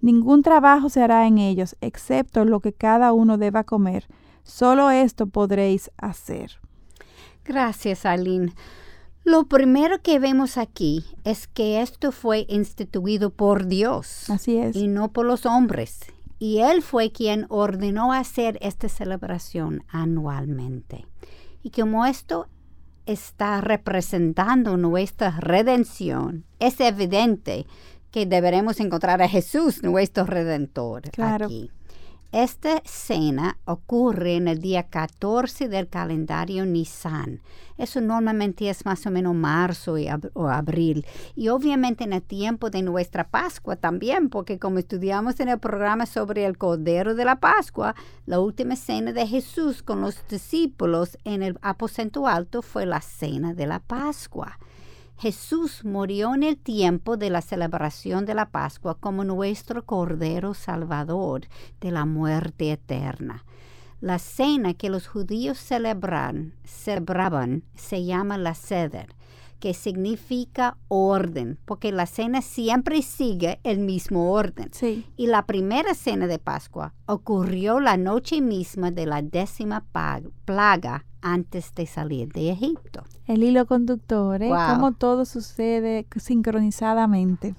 Ningún 0.00 0.42
trabajo 0.42 0.88
se 0.88 1.02
hará 1.02 1.26
en 1.26 1.38
ellos, 1.38 1.76
excepto 1.80 2.44
lo 2.44 2.60
que 2.60 2.72
cada 2.72 3.12
uno 3.12 3.38
deba 3.38 3.64
comer. 3.64 4.06
Solo 4.44 4.90
esto 4.90 5.26
podréis 5.26 5.90
hacer. 5.98 6.58
Gracias, 7.44 8.06
Aline. 8.06 8.52
Lo 9.24 9.44
primero 9.44 10.00
que 10.02 10.18
vemos 10.18 10.56
aquí 10.56 11.04
es 11.24 11.46
que 11.46 11.82
esto 11.82 12.12
fue 12.12 12.46
instituido 12.48 13.30
por 13.30 13.66
Dios. 13.66 14.30
Así 14.30 14.56
es. 14.56 14.74
Y 14.76 14.88
no 14.88 15.12
por 15.12 15.26
los 15.26 15.44
hombres. 15.44 16.00
Y 16.38 16.58
Él 16.60 16.80
fue 16.80 17.12
quien 17.12 17.44
ordenó 17.50 18.14
hacer 18.14 18.58
esta 18.62 18.88
celebración 18.88 19.84
anualmente. 19.88 21.06
Y 21.62 21.70
como 21.70 22.06
esto 22.06 22.48
está 23.06 23.60
representando 23.60 24.76
nuestra 24.76 25.30
redención, 25.38 26.44
es 26.58 26.80
evidente 26.80 27.66
que 28.10 28.26
deberemos 28.26 28.80
encontrar 28.80 29.22
a 29.22 29.28
Jesús, 29.28 29.82
nuestro 29.82 30.24
redentor, 30.24 31.02
claro. 31.10 31.46
aquí. 31.46 31.70
Esta 32.32 32.80
cena 32.84 33.58
ocurre 33.64 34.36
en 34.36 34.46
el 34.46 34.60
día 34.60 34.84
14 34.84 35.68
del 35.68 35.88
calendario 35.88 36.64
Nisan. 36.64 37.40
Eso 37.76 38.00
normalmente 38.00 38.70
es 38.70 38.84
más 38.84 39.04
o 39.06 39.10
menos 39.10 39.34
marzo 39.34 39.98
y 39.98 40.06
o 40.34 40.46
abril. 40.46 41.04
Y 41.34 41.48
obviamente 41.48 42.04
en 42.04 42.12
el 42.12 42.22
tiempo 42.22 42.70
de 42.70 42.82
nuestra 42.82 43.26
Pascua 43.26 43.74
también, 43.74 44.28
porque 44.28 44.60
como 44.60 44.78
estudiamos 44.78 45.40
en 45.40 45.48
el 45.48 45.58
programa 45.58 46.06
sobre 46.06 46.44
el 46.44 46.56
Cordero 46.56 47.16
de 47.16 47.24
la 47.24 47.40
Pascua, 47.40 47.96
la 48.26 48.38
última 48.38 48.76
cena 48.76 49.12
de 49.12 49.26
Jesús 49.26 49.82
con 49.82 50.00
los 50.00 50.16
discípulos 50.28 51.18
en 51.24 51.42
el 51.42 51.58
aposento 51.62 52.28
alto 52.28 52.62
fue 52.62 52.86
la 52.86 53.00
cena 53.00 53.54
de 53.54 53.66
la 53.66 53.80
Pascua. 53.80 54.56
Jesús 55.20 55.84
murió 55.84 56.34
en 56.34 56.42
el 56.42 56.56
tiempo 56.56 57.18
de 57.18 57.28
la 57.28 57.42
celebración 57.42 58.24
de 58.24 58.34
la 58.34 58.48
Pascua 58.48 58.96
como 58.98 59.22
nuestro 59.22 59.84
Cordero 59.84 60.54
Salvador 60.54 61.42
de 61.78 61.90
la 61.90 62.06
muerte 62.06 62.72
eterna. 62.72 63.44
La 64.00 64.18
cena 64.18 64.72
que 64.72 64.88
los 64.88 65.06
judíos 65.08 65.58
celebran, 65.58 66.54
celebraban 66.64 67.64
se 67.74 68.02
llama 68.06 68.38
la 68.38 68.54
Seder, 68.54 69.14
que 69.58 69.74
significa 69.74 70.78
orden, 70.88 71.58
porque 71.66 71.92
la 71.92 72.06
cena 72.06 72.40
siempre 72.40 73.02
sigue 73.02 73.60
el 73.62 73.78
mismo 73.78 74.32
orden. 74.32 74.70
Sí. 74.72 75.04
Y 75.18 75.26
la 75.26 75.44
primera 75.44 75.92
cena 75.92 76.28
de 76.28 76.38
Pascua 76.38 76.94
ocurrió 77.04 77.78
la 77.78 77.98
noche 77.98 78.40
misma 78.40 78.90
de 78.90 79.04
la 79.04 79.20
décima 79.20 79.84
plaga 80.46 81.04
antes 81.20 81.74
de 81.74 81.84
salir 81.84 82.32
de 82.32 82.52
Egipto. 82.52 83.04
El 83.30 83.44
hilo 83.44 83.64
conductor, 83.64 84.42
¿eh? 84.42 84.48
Wow. 84.48 84.74
Cómo 84.74 84.90
todo 84.90 85.24
sucede 85.24 86.04
sincronizadamente. 86.16 87.54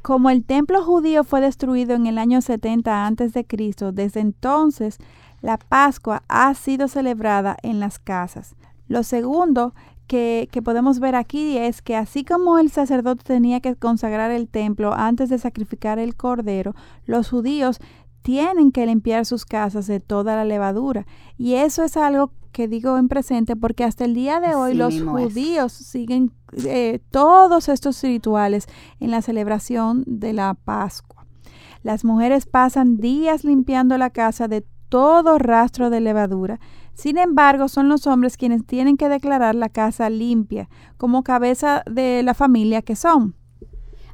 Como 0.00 0.30
el 0.30 0.44
templo 0.44 0.84
judío 0.84 1.24
fue 1.24 1.40
destruido 1.40 1.96
en 1.96 2.06
el 2.06 2.18
año 2.18 2.40
70 2.40 3.04
antes 3.04 3.32
de 3.32 3.44
Cristo, 3.44 3.90
desde 3.90 4.20
entonces 4.20 4.98
la 5.40 5.58
Pascua 5.58 6.22
ha 6.28 6.54
sido 6.54 6.86
celebrada 6.86 7.56
en 7.64 7.80
las 7.80 7.98
casas. 7.98 8.54
Lo 8.86 9.02
segundo 9.02 9.74
que, 10.06 10.48
que 10.52 10.62
podemos 10.62 11.00
ver 11.00 11.16
aquí 11.16 11.58
es 11.58 11.82
que 11.82 11.96
así 11.96 12.24
como 12.24 12.60
el 12.60 12.70
sacerdote 12.70 13.24
tenía 13.24 13.58
que 13.58 13.74
consagrar 13.74 14.30
el 14.30 14.46
templo 14.46 14.94
antes 14.94 15.30
de 15.30 15.38
sacrificar 15.40 15.98
el 15.98 16.14
cordero, 16.14 16.76
los 17.06 17.28
judíos 17.28 17.80
tienen 18.22 18.72
que 18.72 18.86
limpiar 18.86 19.24
sus 19.26 19.44
casas 19.44 19.86
de 19.86 20.00
toda 20.00 20.36
la 20.36 20.44
levadura. 20.44 21.06
Y 21.36 21.54
eso 21.54 21.84
es 21.84 21.96
algo 21.96 22.32
que 22.52 22.68
digo 22.68 22.98
en 22.98 23.08
presente 23.08 23.56
porque 23.56 23.84
hasta 23.84 24.04
el 24.04 24.14
día 24.14 24.40
de 24.40 24.54
hoy 24.54 24.74
los 24.74 24.94
es. 24.94 25.02
judíos 25.02 25.72
siguen 25.72 26.32
eh, 26.64 27.00
todos 27.10 27.68
estos 27.68 28.02
rituales 28.02 28.66
en 29.00 29.10
la 29.10 29.22
celebración 29.22 30.02
de 30.06 30.32
la 30.32 30.54
Pascua. 30.54 31.26
Las 31.82 32.04
mujeres 32.04 32.46
pasan 32.46 32.98
días 32.98 33.44
limpiando 33.44 33.96
la 33.98 34.10
casa 34.10 34.48
de 34.48 34.64
todo 34.88 35.38
rastro 35.38 35.90
de 35.90 36.00
levadura. 36.00 36.60
Sin 36.94 37.18
embargo, 37.18 37.68
son 37.68 37.88
los 37.88 38.06
hombres 38.06 38.36
quienes 38.36 38.66
tienen 38.66 38.96
que 38.96 39.08
declarar 39.08 39.54
la 39.54 39.68
casa 39.68 40.10
limpia 40.10 40.68
como 40.96 41.22
cabeza 41.22 41.84
de 41.88 42.22
la 42.24 42.34
familia 42.34 42.82
que 42.82 42.96
son. 42.96 43.36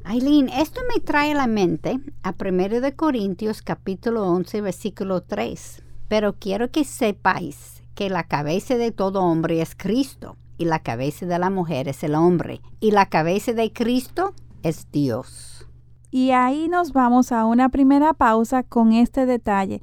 Aileen, 0.07 0.49
esto 0.49 0.81
me 0.93 1.01
trae 1.01 1.31
a 1.31 1.35
la 1.35 1.47
mente 1.47 1.99
a 2.21 2.35
1 2.39 2.79
de 2.79 2.95
Corintios 2.95 3.63
capítulo 3.63 4.27
11 4.27 4.61
versículo 4.61 5.21
3. 5.21 5.81
Pero 6.07 6.33
quiero 6.33 6.69
que 6.69 6.83
sepáis 6.83 7.81
que 7.95 8.11
la 8.11 8.23
cabeza 8.23 8.75
de 8.75 8.91
todo 8.91 9.23
hombre 9.23 9.61
es 9.61 9.73
Cristo 9.75 10.35
y 10.59 10.65
la 10.65 10.77
cabeza 10.77 11.25
de 11.25 11.39
la 11.39 11.49
mujer 11.49 11.87
es 11.87 12.03
el 12.03 12.13
hombre 12.13 12.61
y 12.79 12.91
la 12.91 13.07
cabeza 13.07 13.53
de 13.53 13.73
Cristo 13.73 14.35
es 14.61 14.91
Dios. 14.91 15.67
Y 16.11 16.29
ahí 16.29 16.69
nos 16.69 16.93
vamos 16.93 17.31
a 17.31 17.45
una 17.45 17.69
primera 17.69 18.13
pausa 18.13 18.61
con 18.61 18.93
este 18.93 19.25
detalle. 19.25 19.81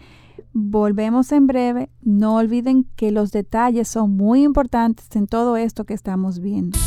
Volvemos 0.53 1.33
en 1.33 1.49
breve. 1.49 1.91
No 2.01 2.37
olviden 2.37 2.85
que 2.95 3.11
los 3.11 3.33
detalles 3.33 3.89
son 3.89 4.17
muy 4.17 4.45
importantes 4.45 5.09
en 5.17 5.27
todo 5.27 5.57
esto 5.57 5.83
que 5.85 5.95
estamos 5.95 6.39
viendo. 6.39 6.79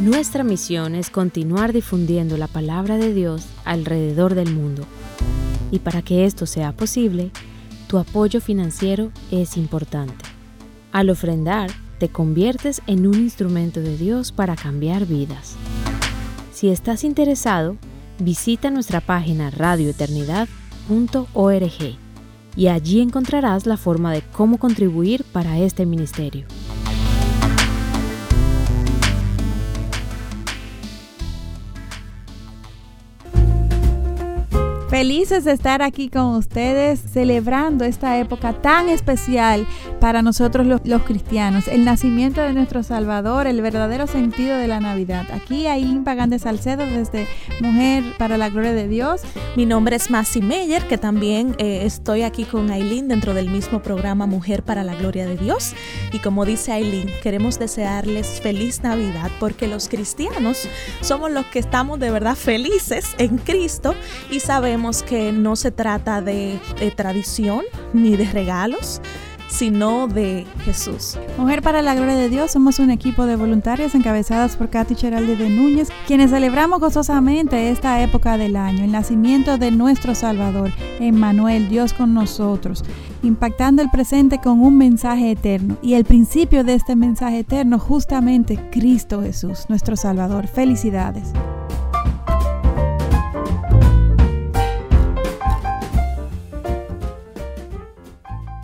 Nuestra 0.00 0.42
misión 0.44 0.94
es 0.94 1.10
continuar 1.10 1.74
difundiendo 1.74 2.38
la 2.38 2.46
palabra 2.46 2.96
de 2.96 3.12
Dios 3.12 3.44
alrededor 3.66 4.34
del 4.34 4.50
mundo. 4.50 4.86
Y 5.70 5.80
para 5.80 6.00
que 6.00 6.24
esto 6.24 6.46
sea 6.46 6.72
posible, 6.72 7.30
tu 7.86 7.98
apoyo 7.98 8.40
financiero 8.40 9.12
es 9.30 9.58
importante. 9.58 10.24
Al 10.90 11.10
ofrendar, 11.10 11.70
te 11.98 12.08
conviertes 12.08 12.80
en 12.86 13.06
un 13.06 13.16
instrumento 13.16 13.80
de 13.80 13.98
Dios 13.98 14.32
para 14.32 14.56
cambiar 14.56 15.04
vidas. 15.04 15.56
Si 16.50 16.70
estás 16.70 17.04
interesado, 17.04 17.76
visita 18.18 18.70
nuestra 18.70 19.02
página 19.02 19.50
radioeternidad.org 19.50 21.98
y 22.56 22.68
allí 22.68 23.02
encontrarás 23.02 23.66
la 23.66 23.76
forma 23.76 24.14
de 24.14 24.22
cómo 24.22 24.56
contribuir 24.56 25.24
para 25.24 25.58
este 25.58 25.84
ministerio. 25.84 26.46
Felices 35.00 35.44
de 35.44 35.52
estar 35.52 35.80
aquí 35.80 36.10
con 36.10 36.34
ustedes 36.34 37.00
celebrando 37.00 37.86
esta 37.86 38.18
época 38.18 38.52
tan 38.52 38.90
especial 38.90 39.66
para 39.98 40.20
nosotros 40.20 40.66
los, 40.66 40.82
cristianos, 41.04 41.68
el 41.68 41.86
nacimiento 41.86 42.42
de 42.42 42.52
nuestro 42.52 42.82
Salvador, 42.82 43.46
el 43.46 43.62
verdadero 43.62 44.06
sentido 44.06 44.58
de 44.58 44.68
la 44.68 44.78
Navidad. 44.78 45.26
Aquí 45.32 45.66
Aileen 45.66 46.04
Pagán 46.04 46.28
de 46.28 46.38
Salcedo 46.38 46.84
desde 46.84 47.26
Mujer 47.62 48.04
para 48.18 48.36
la 48.36 48.50
Gloria 48.50 48.74
de 48.74 48.88
Dios. 48.88 49.22
Mi 49.56 49.64
nombre 49.64 49.96
es 49.96 50.10
Massy 50.10 50.42
Meyer, 50.42 50.86
que 50.86 50.98
también 50.98 51.54
eh, 51.56 51.86
estoy 51.86 52.20
aquí 52.20 52.44
con 52.44 52.70
Aileen 52.70 53.08
dentro 53.08 53.32
del 53.32 53.48
mismo 53.48 53.80
programa 53.80 54.26
Mujer 54.26 54.62
para 54.64 54.84
la 54.84 54.94
Gloria 54.96 55.26
de 55.26 55.38
Dios. 55.38 55.72
Y 56.12 56.18
como 56.18 56.44
dice 56.44 56.72
Aileen, 56.72 57.08
queremos 57.22 57.58
desearles 57.58 58.38
feliz 58.42 58.82
Navidad 58.82 59.30
porque 59.40 59.66
los 59.66 59.88
cristianos 59.88 60.68
somos 61.00 61.30
los 61.30 61.46
que 61.46 61.58
estamos 61.58 61.98
de 62.00 62.10
verdad 62.10 62.36
felices 62.36 63.14
en 63.16 63.38
Cristo 63.38 63.94
y 64.30 64.40
sabemos 64.40 64.89
que 64.90 65.32
no 65.32 65.54
se 65.54 65.70
trata 65.70 66.20
de, 66.20 66.58
tradición 66.96 67.62
ni 67.92 68.16
de 68.16 68.24
regalos, 68.24 69.00
sino 69.48 70.08
de 70.08 70.46
Jesús. 70.64 71.16
Mujer 71.38 71.62
para 71.62 71.80
la 71.80 71.94
Gloria 71.94 72.16
de 72.16 72.28
Dios, 72.28 72.50
somos 72.50 72.78
un 72.80 72.90
equipo 72.90 73.24
de 73.26 73.36
voluntarias 73.36 73.94
encabezadas 73.94 74.56
por 74.56 74.68
Katy 74.68 74.96
Cheraldi 74.96 75.36
de 75.36 75.48
Núñez, 75.48 75.88
quienes 76.06 76.30
celebramos 76.30 76.80
gozosamente 76.80 77.70
esta 77.70 78.02
época 78.02 78.36
del 78.36 78.56
año, 78.56 78.84
el 78.84 78.92
nacimiento 78.92 79.58
de 79.58 79.70
nuestro 79.70 80.14
Salvador, 80.14 80.72
Emmanuel, 80.98 81.68
Dios 81.68 81.92
con 81.92 82.12
nosotros, 82.12 82.84
impactando 83.22 83.82
el 83.82 83.90
presente 83.90 84.38
con 84.38 84.60
un 84.60 84.76
mensaje 84.76 85.30
eterno. 85.30 85.76
Y 85.82 85.94
el 85.94 86.04
principio 86.04 86.64
de 86.64 86.74
este 86.74 86.96
mensaje 86.96 87.40
eterno, 87.40 87.78
justamente 87.78 88.58
Cristo 88.70 89.22
Jesús, 89.22 89.66
nuestro 89.68 89.96
Salvador. 89.96 90.48
Felicidades. 90.48 91.32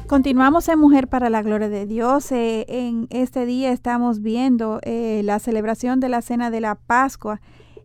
Continuamos 0.08 0.68
en 0.68 0.78
Mujer 0.78 1.08
para 1.08 1.30
la 1.30 1.42
Gloria 1.42 1.68
de 1.68 1.84
Dios. 1.84 2.30
Eh, 2.30 2.64
en 2.68 3.08
este 3.10 3.44
día 3.44 3.72
estamos 3.72 4.22
viendo 4.22 4.78
eh, 4.82 5.22
la 5.24 5.40
celebración 5.40 5.98
de 5.98 6.08
la 6.08 6.22
Cena 6.22 6.52
de 6.52 6.60
la 6.60 6.76
Pascua 6.76 7.40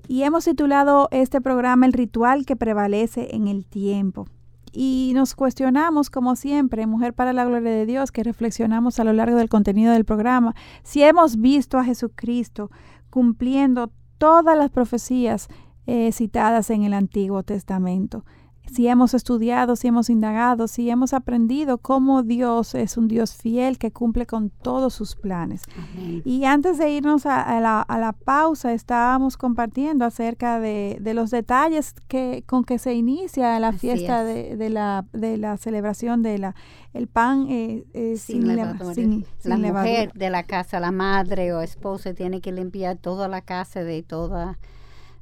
y 0.07 0.21
hemos 0.21 0.45
titulado 0.45 1.07
este 1.10 1.41
programa 1.41 1.88
El 1.88 1.93
ritual 1.93 2.45
que 2.45 2.55
prevalece 2.55 3.36
en 3.36 3.47
el 3.47 3.65
tiempo. 3.65 4.27
Y 4.71 5.13
nos 5.15 5.34
cuestionamos, 5.34 6.12
como 6.12 6.36
siempre, 6.36 6.86
Mujer 6.86 7.15
para 7.15 7.34
la 7.34 7.43
Gloria 7.43 7.71
de 7.71 7.88
Dios, 7.88 8.12
que 8.12 8.23
reflexionamos 8.23 8.99
a 8.99 9.03
lo 9.03 9.13
largo 9.13 9.38
del 9.38 9.49
contenido 9.49 9.91
del 9.91 10.05
programa, 10.05 10.53
si 10.84 11.01
hemos 11.01 11.38
visto 11.38 11.79
a 11.79 11.84
Jesucristo 11.84 12.69
cumpliendo 13.10 13.91
todas 14.19 14.55
las 14.55 14.69
profecías 14.69 15.47
eh, 15.88 16.12
citadas 16.12 16.69
en 16.69 16.84
el 16.84 16.93
Antiguo 16.93 17.41
Testamento 17.41 18.23
si 18.71 18.88
hemos 18.88 19.13
estudiado, 19.13 19.75
si 19.75 19.88
hemos 19.88 20.10
indagado, 20.10 20.67
si 20.67 20.89
hemos 20.89 21.13
aprendido 21.13 21.77
cómo 21.77 22.23
Dios 22.23 22.73
es 22.75 22.97
un 22.97 23.07
Dios 23.07 23.36
fiel 23.36 23.77
que 23.77 23.91
cumple 23.91 24.25
con 24.25 24.49
todos 24.49 24.93
sus 24.93 25.15
planes. 25.15 25.63
Amén. 25.77 26.21
Y 26.23 26.45
antes 26.45 26.77
de 26.77 26.89
irnos 26.91 27.25
a, 27.25 27.41
a, 27.41 27.60
la, 27.60 27.81
a 27.81 27.99
la, 27.99 28.13
pausa, 28.13 28.73
estábamos 28.73 29.36
compartiendo 29.38 30.05
acerca 30.05 30.60
de, 30.60 30.97
de, 31.01 31.13
los 31.13 31.31
detalles 31.31 31.93
que, 32.07 32.43
con 32.47 32.63
que 32.63 32.77
se 32.77 32.93
inicia 32.93 33.60
la 33.60 33.69
Así 33.69 33.79
fiesta 33.79 34.23
de, 34.23 34.55
de, 34.55 34.69
la, 34.69 35.05
de 35.12 35.38
la 35.38 35.57
celebración 35.57 36.21
de 36.21 36.38
la 36.38 36.55
el 36.93 37.07
pan 37.07 37.47
eh, 37.49 37.86
eh, 37.93 38.17
sin, 38.17 38.41
sin, 38.41 38.55
levadura. 38.55 38.93
sin, 38.93 39.25
la 39.43 39.55
sin 39.55 39.65
mujer 39.65 39.86
levadura. 39.86 40.12
de 40.13 40.29
la 40.29 40.43
casa, 40.43 40.79
la 40.79 40.91
madre 40.91 41.53
o 41.53 41.62
esposa 41.62 42.13
tiene 42.13 42.41
que 42.41 42.51
limpiar 42.51 42.97
toda 42.97 43.27
la 43.27 43.41
casa 43.41 43.84
de 43.84 44.03
toda 44.03 44.60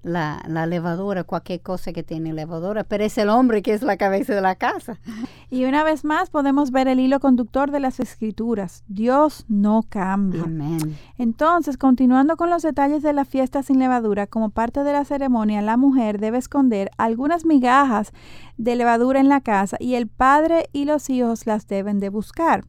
la, 0.01 0.41
la, 0.47 0.65
levadura, 0.65 1.23
cualquier 1.23 1.61
cosa 1.61 1.91
que 1.91 2.03
tiene 2.03 2.33
levadura, 2.33 2.83
pero 2.83 3.03
es 3.03 3.17
el 3.17 3.29
hombre 3.29 3.61
que 3.61 3.73
es 3.73 3.81
la 3.81 3.97
cabeza 3.97 4.33
de 4.33 4.41
la 4.41 4.55
casa. 4.55 4.99
Y 5.49 5.65
una 5.65 5.83
vez 5.83 6.05
más 6.05 6.29
podemos 6.29 6.71
ver 6.71 6.87
el 6.87 6.99
hilo 6.99 7.19
conductor 7.19 7.71
de 7.71 7.79
las 7.79 7.99
escrituras. 7.99 8.83
Dios 8.87 9.45
no 9.49 9.83
cambia. 9.89 10.43
Amén. 10.43 10.95
Entonces, 11.17 11.77
continuando 11.77 12.37
con 12.37 12.49
los 12.49 12.63
detalles 12.63 13.03
de 13.03 13.13
la 13.13 13.25
fiesta 13.25 13.63
sin 13.63 13.79
levadura, 13.79 14.27
como 14.27 14.49
parte 14.51 14.83
de 14.83 14.93
la 14.93 15.05
ceremonia, 15.05 15.61
la 15.61 15.77
mujer 15.77 16.19
debe 16.19 16.37
esconder 16.37 16.91
algunas 16.97 17.45
migajas 17.45 18.13
de 18.57 18.75
levadura 18.75 19.19
en 19.19 19.29
la 19.29 19.41
casa 19.41 19.77
y 19.79 19.95
el 19.95 20.07
padre 20.07 20.69
y 20.71 20.85
los 20.85 21.09
hijos 21.09 21.45
las 21.45 21.67
deben 21.67 21.99
de 21.99 22.09
buscar. 22.09 22.63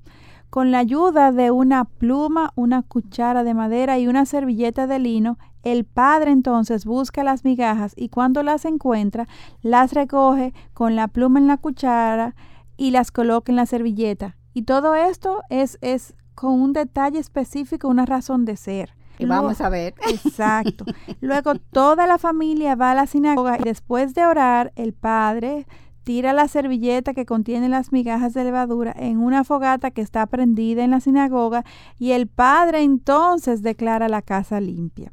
Con 0.50 0.72
la 0.72 0.78
ayuda 0.78 1.30
de 1.30 1.52
una 1.52 1.84
pluma, 1.84 2.52
una 2.56 2.82
cuchara 2.82 3.44
de 3.44 3.54
madera 3.54 4.00
y 4.00 4.08
una 4.08 4.26
servilleta 4.26 4.88
de 4.88 4.98
lino, 4.98 5.38
el 5.62 5.84
padre 5.84 6.30
entonces 6.30 6.84
busca 6.84 7.24
las 7.24 7.44
migajas 7.44 7.92
y 7.96 8.08
cuando 8.08 8.42
las 8.42 8.64
encuentra, 8.64 9.28
las 9.62 9.92
recoge 9.92 10.54
con 10.72 10.96
la 10.96 11.08
pluma 11.08 11.38
en 11.38 11.46
la 11.46 11.56
cuchara 11.56 12.34
y 12.76 12.90
las 12.92 13.10
coloca 13.10 13.52
en 13.52 13.56
la 13.56 13.66
servilleta. 13.66 14.36
Y 14.54 14.62
todo 14.62 14.94
esto 14.94 15.42
es, 15.50 15.78
es 15.80 16.14
con 16.34 16.60
un 16.60 16.72
detalle 16.72 17.18
específico, 17.18 17.88
una 17.88 18.06
razón 18.06 18.44
de 18.44 18.56
ser. 18.56 18.94
Y 19.18 19.26
Luego, 19.26 19.42
vamos 19.42 19.60
a 19.60 19.68
ver. 19.68 19.94
Exacto. 20.08 20.84
Luego 21.20 21.54
toda 21.54 22.06
la 22.06 22.18
familia 22.18 22.74
va 22.74 22.92
a 22.92 22.94
la 22.94 23.06
sinagoga 23.06 23.58
y 23.60 23.64
después 23.64 24.14
de 24.14 24.24
orar, 24.24 24.72
el 24.76 24.94
padre 24.94 25.66
tira 26.02 26.32
la 26.32 26.48
servilleta 26.48 27.12
que 27.12 27.26
contiene 27.26 27.68
las 27.68 27.92
migajas 27.92 28.32
de 28.32 28.44
levadura 28.44 28.94
en 28.96 29.18
una 29.18 29.44
fogata 29.44 29.90
que 29.90 30.00
está 30.00 30.26
prendida 30.26 30.82
en 30.82 30.90
la 30.92 31.00
sinagoga 31.00 31.64
y 31.98 32.12
el 32.12 32.26
padre 32.26 32.82
entonces 32.82 33.62
declara 33.62 34.08
la 34.08 34.22
casa 34.22 34.60
limpia. 34.60 35.12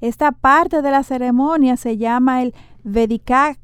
Esta 0.00 0.32
parte 0.32 0.82
de 0.82 0.90
la 0.90 1.02
ceremonia 1.02 1.76
se 1.76 1.96
llama 1.96 2.42
el 2.42 2.54
Vedikah 2.84 3.58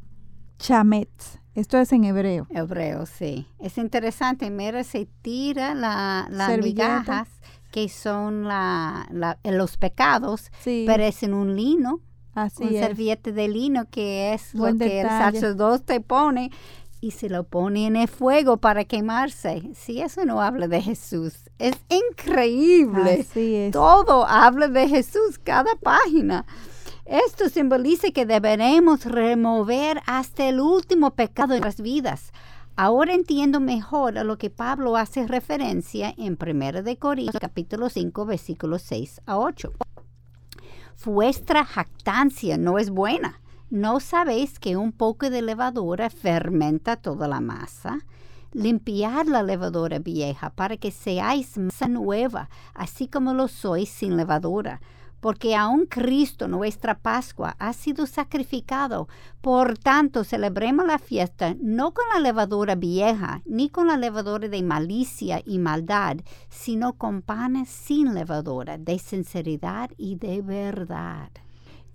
Chamet. 0.58 1.08
Esto 1.54 1.78
es 1.78 1.90
en 1.92 2.04
hebreo. 2.04 2.46
Hebreo, 2.50 3.06
sí. 3.06 3.46
Es 3.58 3.78
interesante. 3.78 4.50
Mira, 4.50 4.84
se 4.84 5.08
tira 5.22 5.74
la, 5.74 6.28
las 6.30 6.58
migajas 6.58 7.28
que 7.70 7.88
son 7.88 8.44
la, 8.44 9.08
los 9.44 9.78
pecados, 9.78 10.50
pero 10.64 11.02
es 11.02 11.22
en 11.22 11.32
un 11.32 11.56
lino. 11.56 12.00
Así 12.34 12.64
un 12.64 12.70
servillete 12.70 13.32
de 13.32 13.48
lino 13.48 13.88
que 13.88 14.34
es 14.34 14.52
lo 14.52 14.76
que 14.76 15.00
el 15.00 15.08
sacerdote 15.08 16.02
pone 16.02 16.50
y 17.00 17.12
se 17.12 17.28
lo 17.28 17.44
pone 17.44 17.86
en 17.86 17.96
el 17.96 18.08
fuego 18.08 18.56
para 18.56 18.84
quemarse. 18.84 19.62
Si 19.74 20.00
eso 20.00 20.24
no 20.24 20.40
habla 20.40 20.68
de 20.68 20.80
Jesús, 20.82 21.50
es 21.58 21.76
increíble. 21.88 23.24
Así 23.28 23.54
es. 23.54 23.72
Todo 23.72 24.26
habla 24.26 24.68
de 24.68 24.88
Jesús, 24.88 25.38
cada 25.42 25.74
página. 25.76 26.46
Esto 27.04 27.48
simboliza 27.48 28.10
que 28.10 28.26
deberemos 28.26 29.04
remover 29.04 30.00
hasta 30.06 30.48
el 30.48 30.60
último 30.60 31.12
pecado 31.12 31.54
de 31.54 31.60
nuestras 31.60 31.80
vidas. 31.80 32.32
Ahora 32.74 33.14
entiendo 33.14 33.60
mejor 33.60 34.18
a 34.18 34.24
lo 34.24 34.36
que 34.36 34.50
Pablo 34.50 34.96
hace 34.96 35.26
referencia 35.26 36.12
en 36.18 36.36
1 36.38 36.82
de 36.82 36.96
Corintios 36.98 37.40
capítulo 37.40 37.88
5 37.88 38.26
versículos 38.26 38.82
6 38.82 39.22
a 39.24 39.38
8. 39.38 39.72
Vuestra 41.04 41.64
jactancia 41.64 42.58
no 42.58 42.78
es 42.78 42.90
buena. 42.90 43.40
¿No 43.70 44.00
sabéis 44.00 44.58
que 44.58 44.76
un 44.76 44.92
poco 44.92 45.28
de 45.28 45.42
levadura 45.42 46.08
fermenta 46.10 46.96
toda 46.96 47.26
la 47.26 47.40
masa? 47.40 47.98
Limpiad 48.52 49.26
la 49.26 49.42
levadura 49.42 49.98
vieja 49.98 50.50
para 50.50 50.76
que 50.76 50.90
seáis 50.90 51.58
masa 51.58 51.88
nueva, 51.88 52.48
así 52.74 53.08
como 53.08 53.34
lo 53.34 53.48
sois 53.48 53.88
sin 53.88 54.16
levadura 54.16 54.80
porque 55.20 55.56
aún 55.56 55.86
Cristo, 55.86 56.46
nuestra 56.46 56.98
Pascua, 56.98 57.56
ha 57.58 57.72
sido 57.72 58.06
sacrificado. 58.06 59.08
Por 59.40 59.76
tanto, 59.76 60.22
celebremos 60.22 60.86
la 60.86 60.98
fiesta 60.98 61.56
no 61.60 61.92
con 61.94 62.04
la 62.14 62.20
levadura 62.20 62.76
vieja, 62.76 63.42
ni 63.44 63.68
con 63.68 63.88
la 63.88 63.96
levadura 63.96 64.48
de 64.48 64.62
malicia 64.62 65.42
y 65.44 65.58
maldad, 65.58 66.18
sino 66.48 66.92
con 66.92 67.22
panes 67.22 67.68
sin 67.68 68.14
levadura, 68.14 68.78
de 68.78 69.00
sinceridad 69.00 69.90
y 69.96 70.14
de 70.14 70.42
verdad. 70.42 71.30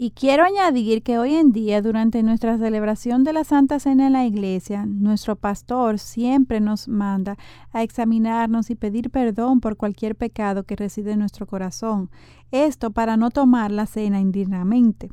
Y 0.04 0.10
quiero 0.10 0.44
añadir 0.44 1.04
que 1.04 1.20
hoy 1.20 1.36
en 1.36 1.52
día, 1.52 1.80
durante 1.84 2.24
nuestra 2.24 2.58
celebración 2.58 3.24
de 3.24 3.34
la 3.34 3.44
Santa 3.44 3.80
Cena 3.80 4.08
en 4.08 4.14
la 4.14 4.26
iglesia, 4.26 4.88
nuestro 4.88 5.36
pastor 5.36 6.00
siempre 6.00 6.60
nos 6.60 6.88
manda 6.88 7.38
a 7.72 7.84
examinarnos 7.84 8.72
y 8.72 8.76
pedir 8.76 9.12
perdón 9.12 9.60
por 9.60 9.78
cualquier 9.78 10.16
pecado 10.16 10.64
que 10.64 10.76
reside 10.76 11.12
en 11.12 11.20
nuestro 11.20 11.46
corazón. 11.46 12.10
Esto 12.50 12.90
para 12.90 13.16
no 13.16 13.30
tomar 13.30 13.70
la 13.70 13.86
cena 13.86 14.20
indignamente. 14.20 15.12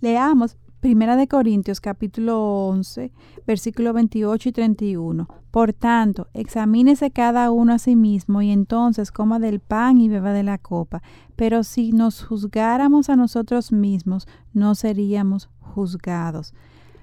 Leamos 0.00 0.56
Primera 0.80 1.16
de 1.16 1.26
Corintios 1.26 1.80
capítulo 1.80 2.68
11, 2.68 3.10
versículo 3.48 3.92
28 3.92 4.48
y 4.48 4.52
31. 4.52 5.28
Por 5.50 5.72
tanto, 5.72 6.28
examínese 6.34 7.10
cada 7.10 7.50
uno 7.50 7.72
a 7.72 7.80
sí 7.80 7.96
mismo 7.96 8.42
y 8.42 8.52
entonces 8.52 9.10
coma 9.10 9.40
del 9.40 9.58
pan 9.58 9.98
y 9.98 10.08
beba 10.08 10.32
de 10.32 10.44
la 10.44 10.56
copa. 10.56 11.02
Pero 11.34 11.64
si 11.64 11.90
nos 11.90 12.22
juzgáramos 12.22 13.10
a 13.10 13.16
nosotros 13.16 13.72
mismos, 13.72 14.28
no 14.52 14.76
seríamos 14.76 15.50
juzgados. 15.58 16.54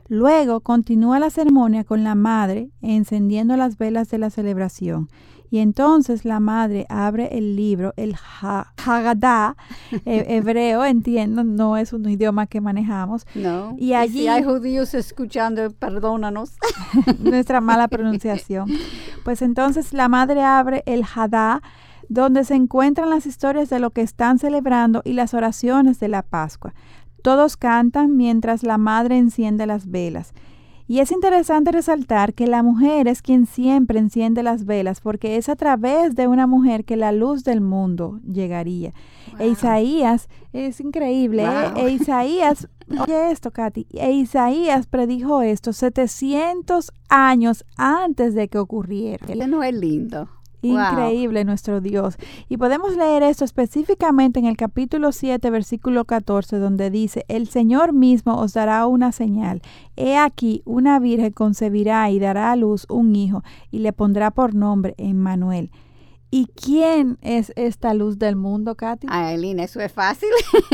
Luego 0.08 0.62
continúa 0.62 1.20
la 1.20 1.30
ceremonia 1.30 1.84
con 1.84 2.06
la 2.06 2.16
madre 2.16 2.70
encendiendo 2.82 3.58
las 3.58 3.78
velas 3.78 4.10
de 4.10 4.20
la 4.20 4.30
celebración. 4.30 5.10
Y 5.56 5.60
entonces 5.60 6.26
la 6.26 6.42
madre 6.42 6.86
abre 6.90 7.30
el 7.38 7.56
libro, 7.56 7.94
el 7.96 8.14
Haggadah, 8.42 9.56
hebreo, 10.06 10.84
entiendo, 10.84 11.46
no 11.46 11.78
es 11.78 11.94
un 11.94 12.10
idioma 12.10 12.46
que 12.46 12.60
manejamos. 12.60 13.26
No. 13.36 13.74
Y 13.78 13.94
allí. 13.94 14.24
si 14.24 14.28
hay 14.28 14.44
judíos 14.44 14.94
escuchando, 14.94 15.72
perdónanos. 15.72 16.58
nuestra 17.20 17.62
mala 17.62 17.88
pronunciación. 17.88 18.70
Pues 19.24 19.42
entonces 19.42 19.94
la 19.94 20.10
madre 20.10 20.44
abre 20.44 20.84
el 20.86 21.04
Haggadah, 21.04 21.62
donde 22.10 22.44
se 22.44 22.56
encuentran 22.56 23.10
las 23.10 23.26
historias 23.26 23.70
de 23.70 23.80
lo 23.80 23.92
que 23.92 24.02
están 24.02 24.40
celebrando 24.40 25.02
y 25.06 25.14
las 25.14 25.34
oraciones 25.34 26.02
de 26.02 26.10
la 26.10 26.22
Pascua. 26.22 26.74
Todos 27.24 27.56
cantan 27.56 28.18
mientras 28.18 28.62
la 28.62 28.78
madre 28.78 29.18
enciende 29.18 29.66
las 29.68 29.90
velas. 29.90 30.34
Y 30.88 31.00
es 31.00 31.12
interesante 31.12 31.72
resaltar 31.72 32.36
que 32.36 32.46
la 32.46 32.62
mujer 32.62 33.08
es 33.08 33.24
quien 33.24 33.48
siempre 33.48 33.98
enciende 33.98 34.44
las 34.44 34.66
velas, 34.66 35.02
porque 35.02 35.38
es 35.38 35.50
a 35.50 35.56
través 35.56 36.14
de 36.16 36.28
una 36.28 36.46
mujer 36.46 36.86
que 36.86 36.96
la 36.96 37.12
luz 37.12 37.44
del 37.44 37.60
mundo 37.60 38.20
llegaría. 38.24 38.94
E 39.40 39.48
Isaías, 39.48 40.30
es 40.54 40.80
increíble, 40.80 41.44
¿eh? 41.44 41.72
e 41.76 41.90
Isaías, 41.90 42.68
oye 43.00 43.32
esto, 43.32 43.50
Katy, 43.50 43.88
e 43.94 44.12
Isaías 44.12 44.86
predijo 44.86 45.42
esto 45.42 45.74
700 45.74 46.92
años 47.10 47.66
antes 47.78 48.36
de 48.36 48.48
que 48.48 48.60
ocurriera. 48.60 49.26
Él 49.28 49.50
no 49.50 49.64
es 49.64 49.74
lindo. 49.74 50.30
Increíble 50.68 51.46
nuestro 51.46 51.82
Dios. 51.82 52.16
Y 52.50 52.58
podemos 52.58 52.96
leer 52.96 53.24
esto 53.24 53.46
específicamente 53.46 54.40
en 54.40 54.46
el 54.46 54.58
capítulo 54.58 55.12
7, 55.12 55.50
versículo 55.50 56.06
14, 56.06 56.58
donde 56.58 56.90
dice, 56.90 57.26
el 57.28 57.48
Señor 57.48 57.94
mismo 57.94 58.40
os 58.40 58.54
dará 58.54 58.86
una 58.88 59.12
señal. 59.12 59.62
He 59.96 60.18
aquí, 60.18 60.62
una 60.66 61.00
virgen 61.00 61.32
concebirá 61.32 62.10
y 62.10 62.20
dará 62.20 62.52
a 62.52 62.56
luz 62.56 62.86
un 62.90 63.16
hijo 63.16 63.44
y 63.72 63.80
le 63.80 63.94
pondrá 63.94 64.32
por 64.32 64.56
nombre 64.56 64.96
Emmanuel. 64.98 65.72
¿Y 66.32 66.48
quién 66.48 67.18
es 67.22 67.54
esta 67.56 67.94
luz 67.94 68.20
del 68.20 68.36
mundo, 68.36 68.76
Katy? 68.76 69.08
Aileen, 69.10 69.60
eso 69.60 69.80
es 69.80 69.92
fácil. 69.92 70.28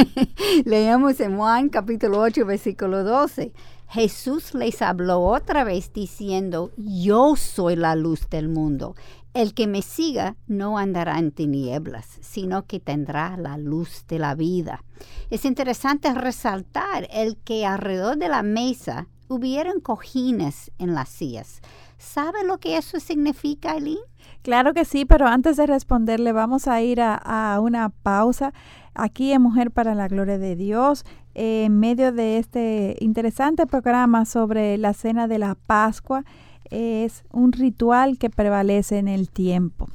Leemos 0.66 1.20
en 1.20 1.38
Juan 1.38 1.70
capítulo 1.70 2.20
8, 2.20 2.46
versículo 2.46 3.04
12. 3.04 3.54
Jesús 3.88 4.54
les 4.54 4.82
habló 4.82 5.20
otra 5.20 5.64
vez 5.64 5.92
diciendo, 5.94 6.72
yo 6.78 7.36
soy 7.36 7.76
la 7.76 7.96
luz 7.96 8.28
del 8.30 8.48
mundo. 8.48 8.96
El 9.34 9.54
que 9.54 9.66
me 9.66 9.82
siga 9.82 10.36
no 10.48 10.78
andará 10.78 11.18
en 11.18 11.32
tinieblas, 11.32 12.18
sino 12.22 12.66
que 12.66 12.80
tendrá 12.80 13.38
la 13.38 13.58
luz 13.58 14.06
de 14.08 14.20
la 14.20 14.36
vida. 14.36 14.84
Es 15.30 15.46
interesante 15.46 16.14
resaltar 16.14 17.08
el 17.12 17.38
que 17.38 17.66
alrededor 17.66 18.18
de 18.18 18.28
la 18.28 18.44
mesa 18.44 19.08
hubieran 19.30 19.80
cojines 19.80 20.72
en 20.78 20.94
las 20.94 21.08
sillas. 21.08 21.62
¿Sabe 21.98 22.44
lo 22.44 22.58
que 22.58 22.78
eso 22.78 23.00
significa, 23.00 23.76
Eileen? 23.76 24.00
Claro 24.42 24.74
que 24.74 24.86
sí, 24.86 25.06
pero 25.06 25.28
antes 25.28 25.56
de 25.56 25.68
responderle 25.68 26.32
vamos 26.34 26.68
a 26.68 26.82
ir 26.82 27.00
a, 27.00 27.60
una 27.62 27.90
pausa 27.90 28.54
aquí 28.96 29.32
en 29.32 29.42
Mujer 29.42 29.72
para 29.72 29.96
la 29.96 30.08
Gloria 30.08 30.38
de 30.38 30.56
Dios 30.56 31.06
en 31.36 31.80
medio 31.80 32.12
de 32.12 32.40
este 32.40 32.98
interesante 33.00 33.68
programa 33.68 34.26
sobre 34.26 34.78
la 34.78 34.94
cena 34.94 35.28
de 35.28 35.38
la 35.38 35.56
Pascua 35.56 36.26
es 36.72 37.24
un 37.32 37.52
ritual 37.52 38.18
que 38.18 38.30
prevalece 38.30 38.98
en 38.98 39.08
el 39.08 39.30
tiempo. 39.30 39.88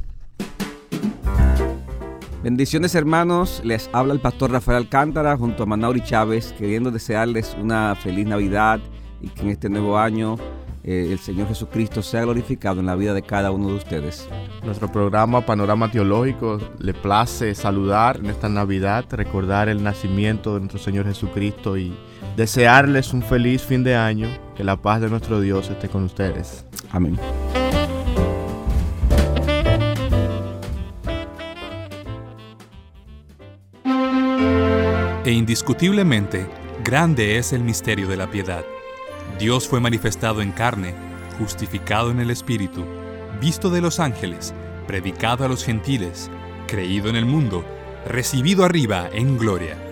Bendiciones 2.43 2.95
hermanos, 2.95 3.61
les 3.65 3.91
habla 3.93 4.13
el 4.13 4.21
pastor 4.21 4.53
Rafael 4.53 4.77
Alcántara 4.77 5.37
junto 5.37 5.65
a 5.65 5.67
Manauri 5.67 6.01
Chávez, 6.01 6.55
queriendo 6.57 6.93
desearles 6.93 7.57
una 7.61 7.97
feliz 7.97 8.25
Navidad 8.27 8.79
y 9.21 9.29
que 9.31 9.43
en 9.43 9.49
este 9.49 9.69
nuevo 9.69 9.99
año 9.99 10.37
eh, 10.85 11.09
el 11.11 11.19
Señor 11.19 11.49
Jesucristo 11.49 12.03
sea 12.03 12.23
glorificado 12.23 12.79
en 12.79 12.87
la 12.87 12.95
vida 12.95 13.15
de 13.15 13.23
cada 13.23 13.51
uno 13.51 13.67
de 13.67 13.75
ustedes. 13.75 14.29
Nuestro 14.65 14.93
programa 14.93 15.45
Panorama 15.45 15.91
Teológico 15.91 16.59
le 16.79 16.95
place 16.95 17.57
saludar 17.57 18.19
en 18.19 18.27
esta 18.27 18.49
Navidad, 18.49 19.07
recordar 19.11 19.69
el 19.69 19.83
nacimiento 19.83 20.55
de 20.55 20.61
nuestro 20.61 20.79
Señor 20.79 21.07
Jesucristo 21.07 21.77
y 21.77 21.93
desearles 22.37 23.13
un 23.13 23.23
feliz 23.23 23.63
fin 23.63 23.83
de 23.83 23.97
año, 23.97 24.29
que 24.57 24.65
la 24.65 24.81
paz 24.81 25.01
de 25.01 25.11
nuestro 25.11 25.41
Dios 25.41 25.69
esté 25.71 25.89
con 25.89 26.05
ustedes. 26.05 26.65
Amén. 26.91 27.19
E 35.25 35.33
indiscutiblemente, 35.33 36.47
grande 36.85 37.37
es 37.37 37.53
el 37.53 37.63
misterio 37.63 38.07
de 38.07 38.17
la 38.17 38.31
piedad. 38.31 38.65
Dios 39.41 39.67
fue 39.67 39.81
manifestado 39.81 40.41
en 40.41 40.53
carne, 40.53 40.95
justificado 41.39 42.11
en 42.13 42.21
el 42.21 42.31
Espíritu, 42.31 42.85
visto 43.41 43.69
de 43.69 43.81
los 43.81 43.99
ángeles, 43.99 44.55
predicado 44.87 45.45
a 45.45 45.49
los 45.49 45.65
gentiles, 45.65 46.31
creído 46.69 47.09
en 47.09 47.17
el 47.17 47.27
mundo, 47.27 47.65
recibido 48.07 48.65
arriba 48.65 49.09
en 49.13 49.37
gloria. 49.37 49.86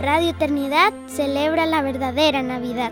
Radio 0.00 0.30
Eternidad 0.30 0.94
celebra 1.08 1.66
la 1.66 1.82
verdadera 1.82 2.42
Navidad. 2.42 2.90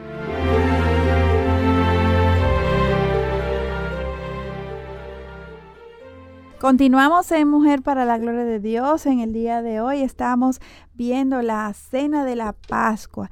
Continuamos 6.61 7.33
en 7.33 7.49
Mujer 7.49 7.81
para 7.81 8.05
la 8.05 8.19
Gloria 8.19 8.45
de 8.45 8.61
Dios. 8.61 9.07
En 9.07 9.21
el 9.21 9.33
día 9.33 9.63
de 9.63 9.81
hoy 9.81 10.03
estamos 10.03 10.61
viendo 10.93 11.41
la 11.41 11.73
cena 11.73 12.27
de 12.27 12.37
la 12.37 12.53
Pascua. 12.53 13.31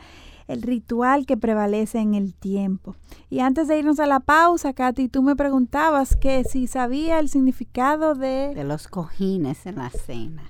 el 0.48 0.62
ritual 0.62 1.26
que 1.26 1.36
prevalece 1.36 1.98
en 1.98 2.14
el 2.14 2.32
tiempo. 2.32 2.94
Y 3.28 3.40
antes 3.40 3.68
de 3.68 3.78
irnos 3.78 4.00
a 4.00 4.06
la 4.06 4.20
pausa, 4.20 4.72
Katy, 4.72 5.08
tú 5.08 5.22
me 5.22 5.36
preguntabas 5.36 6.16
que 6.16 6.44
si 6.44 6.66
sabía 6.66 7.18
el 7.18 7.28
significado 7.28 8.14
de... 8.14 8.54
De 8.54 8.64
los 8.64 8.88
cojines 8.88 9.66
en 9.66 9.76
la 9.76 9.90
cena. 9.90 10.44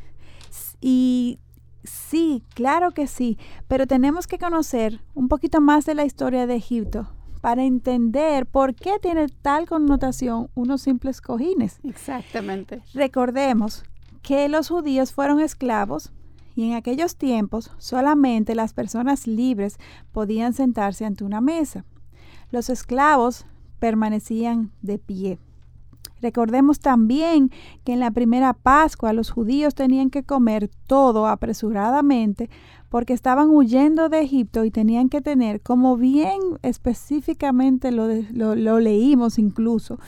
Y 0.81 1.41
sí, 1.87 2.43
claro 2.55 2.93
que 2.93 3.07
sí, 3.07 3.39
pero 3.69 3.87
tenemos 3.87 4.27
que 4.27 4.39
conocer 4.39 5.01
un 5.15 5.29
poquito 5.29 5.61
más 5.61 5.87
de 5.87 5.95
la 5.95 6.05
historia 6.05 6.47
de 6.47 6.57
Egipto 6.57 7.09
para 7.41 7.65
entender 7.65 8.47
por 8.47 8.75
qué 8.75 8.99
tiene 9.01 9.29
tal 9.29 9.67
connotación 9.69 10.49
unos 10.55 10.83
simples 10.83 11.21
cojines. 11.21 11.79
Exactamente. 11.85 12.83
Recordemos 12.93 13.85
que 14.23 14.49
los 14.49 14.69
judíos 14.69 15.13
fueron 15.13 15.41
esclavos 15.41 16.13
y 16.57 16.65
en 16.65 16.75
aquellos 16.75 17.17
tiempos 17.17 17.71
solamente 17.79 18.55
las 18.55 18.73
personas 18.73 19.27
libres 19.27 19.79
podían 20.11 20.55
sentarse 20.55 21.05
ante 21.05 21.23
una 21.23 21.41
mesa. 21.41 21.85
Los 22.51 22.71
esclavos 22.71 23.47
permanecían 23.79 24.73
de 24.83 24.99
pie. 24.99 25.39
Recordemos 26.21 26.81
también 26.81 27.51
que 27.85 27.93
en 27.93 28.01
la 28.01 28.11
primera 28.11 28.55
Pascua 28.55 29.13
los 29.13 29.31
judíos 29.31 29.75
tenían 29.75 30.11
que 30.11 30.23
comer 30.23 30.71
todo 30.87 31.27
apresuradamente 31.27 32.49
porque 32.89 33.13
estaban 33.13 33.51
huyendo 33.51 34.09
de 34.09 34.21
Egipto 34.21 34.65
y 34.65 34.71
tenían 34.71 35.09
que 35.09 35.21
tener, 35.21 35.61
como 35.61 35.97
bien 35.97 36.41
específicamente 36.63 37.91
lo, 37.91 38.07
lo, 38.33 38.81
leímos 38.81 39.39
incluso, 39.39 39.99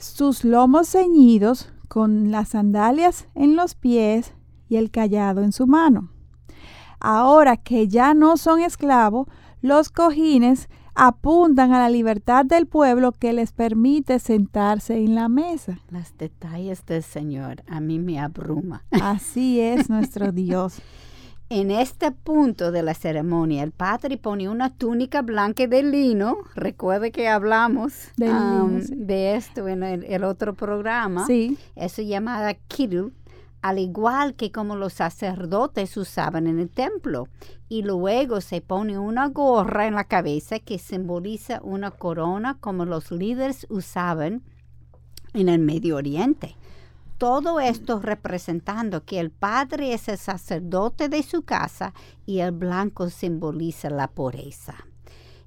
sus 0.00 0.44
lomos 0.44 0.88
ceñidos 0.90 1.72
con 1.88 2.30
las 2.30 2.50
sandalias 2.50 3.26
en 3.34 3.56
los 3.56 3.74
pies 3.74 4.34
y 4.68 4.76
el 4.76 4.90
callado 4.90 5.42
en 5.42 5.52
su 5.52 5.66
mano. 5.66 6.10
Ahora 7.00 7.56
que 7.56 7.88
ya 7.88 8.14
no 8.14 8.36
son 8.36 8.60
esclavos, 8.60 9.28
los 9.62 9.90
cojines 9.90 10.68
apuntan 10.96 11.72
a 11.72 11.78
la 11.78 11.90
libertad 11.90 12.44
del 12.44 12.66
pueblo 12.66 13.12
que 13.12 13.32
les 13.32 13.52
permite 13.52 14.18
sentarse 14.18 14.96
en 14.96 15.14
la 15.14 15.28
mesa. 15.28 15.78
Los 15.90 16.16
detalles 16.18 16.84
del 16.86 17.02
Señor 17.02 17.62
a 17.68 17.80
mí 17.80 17.98
me 17.98 18.18
abruma. 18.18 18.82
Así 18.90 19.60
es 19.60 19.88
nuestro 19.90 20.32
Dios. 20.32 20.80
En 21.48 21.70
este 21.70 22.10
punto 22.10 22.72
de 22.72 22.82
la 22.82 22.94
ceremonia, 22.94 23.62
el 23.62 23.70
padre 23.70 24.16
pone 24.16 24.48
una 24.48 24.74
túnica 24.74 25.22
blanca 25.22 25.68
de 25.68 25.84
lino. 25.84 26.38
Recuerde 26.56 27.12
que 27.12 27.28
hablamos 27.28 28.08
de, 28.16 29.36
esto 29.36 29.68
en 29.68 29.84
el, 29.84 30.24
otro 30.24 30.54
programa. 30.54 31.24
Sí. 31.26 31.56
Eso 31.76 32.02
llamada 32.02 32.54
kirul, 32.54 33.12
al 33.68 33.80
igual 33.80 34.34
que 34.34 34.52
como 34.52 34.76
los 34.76 34.92
sacerdotes 34.92 35.96
usaban 35.96 36.46
en 36.46 36.60
el 36.60 36.70
templo. 36.70 37.28
Y 37.68 37.82
luego 37.82 38.40
se 38.40 38.60
pone 38.60 38.96
una 38.96 39.28
gorra 39.28 39.86
en 39.86 39.94
la 39.94 40.04
cabeza 40.04 40.60
que 40.60 40.78
simboliza 40.78 41.60
una 41.62 41.90
corona 41.90 42.58
como 42.60 42.84
los 42.84 43.10
líderes 43.10 43.66
usaban 43.68 44.42
en 45.34 45.48
el 45.48 45.58
Medio 45.58 45.96
Oriente. 45.96 46.56
Todo 47.18 47.58
esto 47.58 47.98
representando 47.98 49.04
que 49.04 49.18
el 49.18 49.30
padre 49.30 49.94
es 49.94 50.08
el 50.08 50.18
sacerdote 50.18 51.08
de 51.08 51.22
su 51.22 51.42
casa 51.42 51.92
y 52.24 52.40
el 52.40 52.52
blanco 52.52 53.10
simboliza 53.10 53.90
la 53.90 54.06
pureza. 54.08 54.74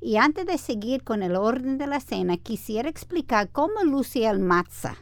Y 0.01 0.17
antes 0.17 0.45
de 0.45 0.57
seguir 0.57 1.03
con 1.03 1.23
el 1.23 1.35
orden 1.35 1.77
de 1.77 1.87
la 1.87 1.99
cena, 1.99 2.37
quisiera 2.37 2.89
explicar 2.89 3.49
cómo 3.49 3.83
luce 3.83 4.25
el 4.25 4.39
matzah, 4.39 4.97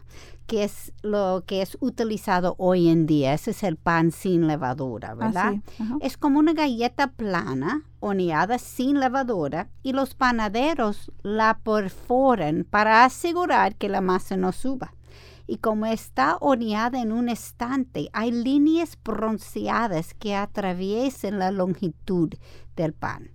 que 0.48 0.64
es 0.64 0.94
lo 1.04 1.44
que 1.46 1.62
es 1.62 1.78
utilizado 1.82 2.56
hoy 2.58 2.90
en 2.90 3.06
día. 3.06 3.34
Ese 3.34 3.52
es 3.52 3.64
el 3.64 3.76
pan 3.76 4.12
sin 4.12 4.48
levadura, 4.48 5.14
¿verdad? 5.14 5.56
es 6.02 6.18
como 6.18 6.40
una 6.40 6.54
galleta 6.54 7.12
plana, 7.12 7.84
horneada 8.00 8.58
sin 8.58 9.00
levadura, 9.00 9.70
y 9.84 9.92
los 9.92 10.16
panaderos 10.16 11.12
la 11.22 11.60
perforan 11.64 12.66
para 12.68 13.06
asegurar 13.06 13.76
que 13.76 13.90
la 13.90 14.02
masa 14.02 14.38
no 14.38 14.52
suba 14.52 14.94
y 15.48 15.58
como 15.58 15.86
está 15.86 16.38
horneada 16.42 17.02
en 17.02 17.14
un 17.14 17.30
estante, 17.30 18.10
hay 18.12 18.32
líneas 18.32 18.98
bronceadas 19.02 20.14
que 20.14 20.36
atraviesan 20.36 21.40
la 21.40 21.52
longitud 21.52 22.34
del 22.76 22.94
pan. 22.94 23.32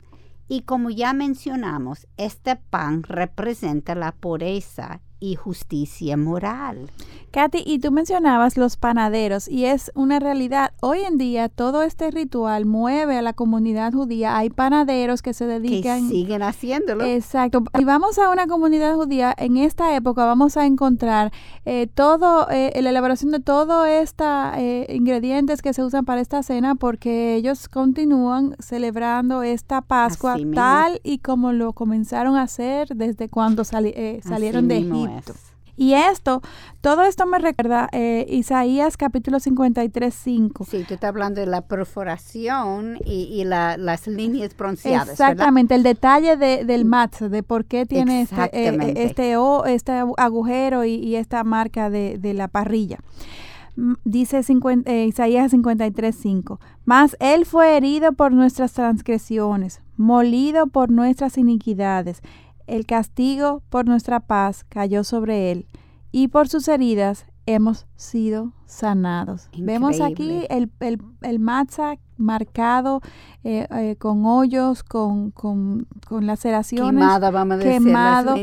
Y 0.46 0.62
como 0.62 0.90
ya 0.90 1.14
mencionamos, 1.14 2.06
este 2.18 2.56
pan 2.56 3.02
representa 3.02 3.94
la 3.94 4.12
pureza 4.12 5.00
y 5.22 5.36
justicia 5.36 6.16
moral. 6.16 6.90
Katy, 7.30 7.62
y 7.64 7.78
tú 7.78 7.92
mencionabas 7.92 8.58
los 8.58 8.76
panaderos 8.76 9.48
y 9.48 9.64
es 9.64 9.90
una 9.94 10.18
realidad. 10.18 10.72
Hoy 10.80 11.00
en 11.00 11.16
día 11.16 11.48
todo 11.48 11.82
este 11.82 12.10
ritual 12.10 12.66
mueve 12.66 13.16
a 13.16 13.22
la 13.22 13.32
comunidad 13.32 13.92
judía. 13.92 14.36
Hay 14.36 14.50
panaderos 14.50 15.22
que 15.22 15.32
se 15.32 15.46
dedican... 15.46 16.08
Que 16.08 16.14
siguen 16.14 16.42
haciéndolo. 16.42 17.04
Exacto. 17.04 17.62
Y 17.78 17.84
vamos 17.84 18.18
a 18.18 18.28
una 18.28 18.46
comunidad 18.46 18.96
judía, 18.96 19.34
en 19.38 19.56
esta 19.56 19.96
época 19.96 20.26
vamos 20.26 20.58
a 20.58 20.66
encontrar 20.66 21.32
eh, 21.64 21.86
todo, 21.86 22.50
eh, 22.50 22.78
la 22.82 22.90
elaboración 22.90 23.30
de 23.30 23.40
todos 23.40 23.88
estos 23.88 24.26
eh, 24.56 24.86
ingredientes 24.90 25.62
que 25.62 25.72
se 25.72 25.82
usan 25.82 26.04
para 26.04 26.20
esta 26.20 26.42
cena 26.42 26.74
porque 26.74 27.36
ellos 27.36 27.68
continúan 27.68 28.56
celebrando 28.58 29.42
esta 29.42 29.80
Pascua 29.80 30.36
tal 30.54 31.00
y 31.02 31.18
como 31.18 31.52
lo 31.52 31.72
comenzaron 31.72 32.36
a 32.36 32.42
hacer 32.42 32.88
desde 32.94 33.28
cuando 33.28 33.64
salieron 33.64 34.68
de 34.68 34.78
Egipto. 34.78 35.11
Y 35.76 35.94
esto, 35.94 36.42
todo 36.80 37.02
esto 37.02 37.26
me 37.26 37.38
recuerda 37.38 37.88
eh, 37.92 38.26
Isaías 38.28 38.96
capítulo 38.96 39.40
53, 39.40 40.14
5. 40.14 40.64
Sí, 40.64 40.84
tú 40.86 40.94
estás 40.94 41.08
hablando 41.08 41.40
de 41.40 41.46
la 41.46 41.62
perforación 41.62 42.98
y, 43.04 43.42
las 43.44 44.06
líneas 44.06 44.54
bronceadas. 44.56 45.08
Exactamente, 45.08 45.74
el 45.74 45.82
detalle 45.82 46.36
de, 46.36 46.64
del 46.64 46.84
matzo, 46.84 47.28
de 47.30 47.42
por 47.42 47.64
qué 47.64 47.86
tiene 47.86 48.22
este, 48.22 48.42
eh, 48.42 48.50
eh, 48.52 48.94
este, 48.96 49.34
este, 49.66 49.92
agujero 50.18 50.84
y, 50.84 51.16
esta 51.16 51.42
marca 51.42 51.88
de, 51.88 52.34
la 52.34 52.48
parrilla. 52.48 52.98
Dice 54.04 54.42
Isaías 54.86 55.50
53, 55.50 56.14
5. 56.14 56.60
Mas 56.84 57.16
él 57.18 57.46
fue 57.46 57.78
herido 57.78 58.12
por 58.12 58.32
nuestras 58.32 58.74
transgresiones, 58.74 59.80
molido 59.96 60.66
por 60.66 60.90
nuestras 60.90 61.38
iniquidades 61.38 62.20
el 62.72 62.86
castigo 62.86 63.62
por 63.68 63.86
nuestra 63.86 64.20
paz 64.20 64.64
cayó 64.66 65.04
sobre 65.04 65.52
él, 65.52 65.66
y 66.10 66.28
por 66.28 66.48
sus 66.48 66.68
heridas 66.68 67.26
hemos 67.44 67.86
sido 67.96 68.52
sanados. 68.64 69.50
Vemos 69.58 70.00
aquí 70.00 70.46
el, 70.48 70.70
el, 70.80 71.02
el 71.20 71.38
matzah 71.38 71.98
marcado 72.16 73.02
eh, 73.44 73.66
eh, 73.70 73.96
con 73.96 74.24
hoyos, 74.24 74.82
con, 74.84 75.32
con, 75.32 75.86
con 76.08 76.26
laceraciones. 76.26 76.94
Quemada, 76.94 77.30
vamos 77.30 77.56
a 77.56 77.58
decir, 77.58 77.72
quemado, 77.72 78.36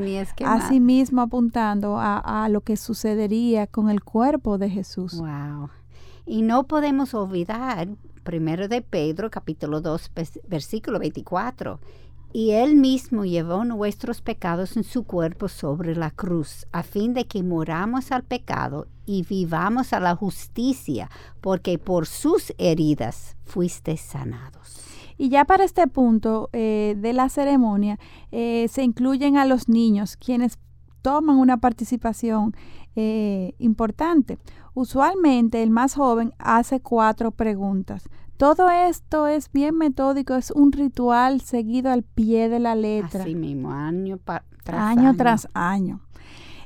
así 0.46 0.80
mismo 0.80 1.22
apuntando 1.22 1.98
a, 1.98 2.44
a, 2.44 2.50
lo 2.50 2.62
que 2.62 2.78
sucedería 2.78 3.66
con 3.66 3.90
el 3.90 4.04
cuerpo 4.04 4.60
de 4.60 4.70
Jesús. 4.70 5.18
Wow. 5.18 5.70
Y 6.28 6.44
no 6.44 6.68
podemos 6.68 7.16
olvidar, 7.16 7.88
primero 8.24 8.68
de 8.68 8.84
Pedro, 8.84 9.32
capítulo 9.32 9.82
2, 9.82 10.12
versículo 10.48 11.00
24 11.00 11.80
y 12.32 12.52
Él 12.52 12.76
mismo 12.76 13.26
llevó 13.26 13.66
nuestros 13.66 14.22
pecados 14.22 14.78
en 14.78 14.84
su 14.84 15.04
cuerpo 15.04 15.48
sobre 15.48 15.96
la 15.96 16.12
cruz, 16.12 16.68
a 16.72 16.84
fin 16.84 17.14
de 17.14 17.26
que 17.26 17.44
moramos 17.44 18.12
al 18.12 18.24
pecado 18.24 18.88
y 19.06 19.24
vivamos 19.24 19.94
a 19.94 20.00
la 20.00 20.16
justicia, 20.16 21.10
porque 21.42 21.80
por 21.80 22.06
sus 22.06 22.54
heridas 22.58 23.36
fuiste 23.44 23.98
sanados. 23.98 24.78
Y 25.18 25.30
ya 25.30 25.44
para 25.46 25.66
este 25.66 25.86
punto 25.88 26.50
eh, 26.54 26.96
de 26.98 27.14
la 27.14 27.28
ceremonia 27.30 28.00
eh, 28.32 28.68
se 28.70 28.84
incluyen 28.84 29.38
a 29.38 29.46
los 29.46 29.68
niños, 29.68 30.16
quienes 30.16 30.60
toman 31.02 31.38
una 31.38 31.58
participación 31.58 32.56
eh, 32.96 33.54
importante. 33.58 34.38
Usualmente 34.74 35.64
el 35.64 35.72
más 35.72 35.96
joven 35.96 36.34
hace 36.38 36.80
cuatro 36.80 37.32
preguntas. 37.32 38.04
Todo 38.40 38.70
esto 38.70 39.28
es 39.28 39.52
bien 39.52 39.78
metódico, 39.78 40.34
es 40.34 40.52
un 40.52 40.72
ritual 40.72 41.42
seguido 41.42 41.92
al 41.92 42.04
pie 42.04 42.48
de 42.48 42.60
la 42.60 42.74
letra. 42.74 43.24
Así 43.24 43.36
mismo, 43.36 43.70
año 43.70 44.18
tras 44.64 44.80
año. 44.80 45.10
Año 45.10 45.18
tras 45.18 45.50
año. 45.54 46.00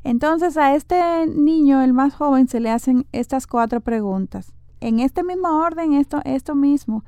Entonces 0.03 0.55
a 0.55 0.75
este 0.75 1.25
niño, 1.25 1.81
el 1.81 1.91
más 1.91 2.13
joven, 2.13 2.47
se 2.47 2.59
le 2.59 2.69
hacen 2.69 3.07
estas 3.11 3.47
cuatro 3.47 3.81
preguntas. 3.81 4.53
En 4.81 4.99
este 4.99 5.23
mismo 5.23 5.47
orden, 5.65 5.93
esto, 5.93 6.21
esto 6.25 6.53
mismo, 6.53 7.03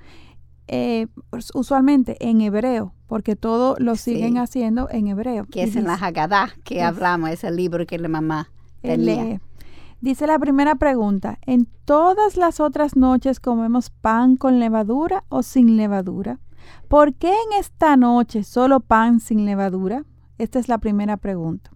eh, 0.67 1.05
usualmente 1.53 2.17
en 2.19 2.41
hebreo, 2.41 2.91
porque 3.05 3.35
todo 3.35 3.75
lo 3.77 3.95
siguen 3.95 4.39
haciendo 4.39 4.89
en 4.89 5.05
hebreo. 5.09 5.45
Que 5.45 5.61
es 5.61 5.75
en 5.75 5.83
la 5.83 5.93
Haggadah 5.93 6.55
que 6.63 6.81
hablamos, 6.81 7.29
es 7.29 7.43
el 7.43 7.55
libro 7.55 7.85
que 7.85 7.99
la 7.99 8.07
mamá 8.07 8.49
tenía. 8.81 9.39
Dice 10.01 10.27
la 10.27 10.37
primera 10.37 10.75
pregunta, 10.75 11.39
¿en 11.45 11.67
todas 11.85 12.37
las 12.37 12.59
otras 12.59 12.95
noches 12.95 13.39
comemos 13.39 13.89
pan 13.89 14.35
con 14.35 14.59
levadura 14.59 15.23
o 15.29 15.41
sin 15.41 15.77
levadura? 15.77 16.39
¿Por 16.87 17.13
qué 17.13 17.29
en 17.29 17.59
esta 17.59 17.95
noche 17.97 18.43
solo 18.43 18.81
pan 18.81 19.19
sin 19.19 19.45
levadura? 19.45 20.03
Esta 20.37 20.59
es 20.59 20.67
la 20.67 20.77
primera 20.77 21.17
pregunta. 21.17 21.71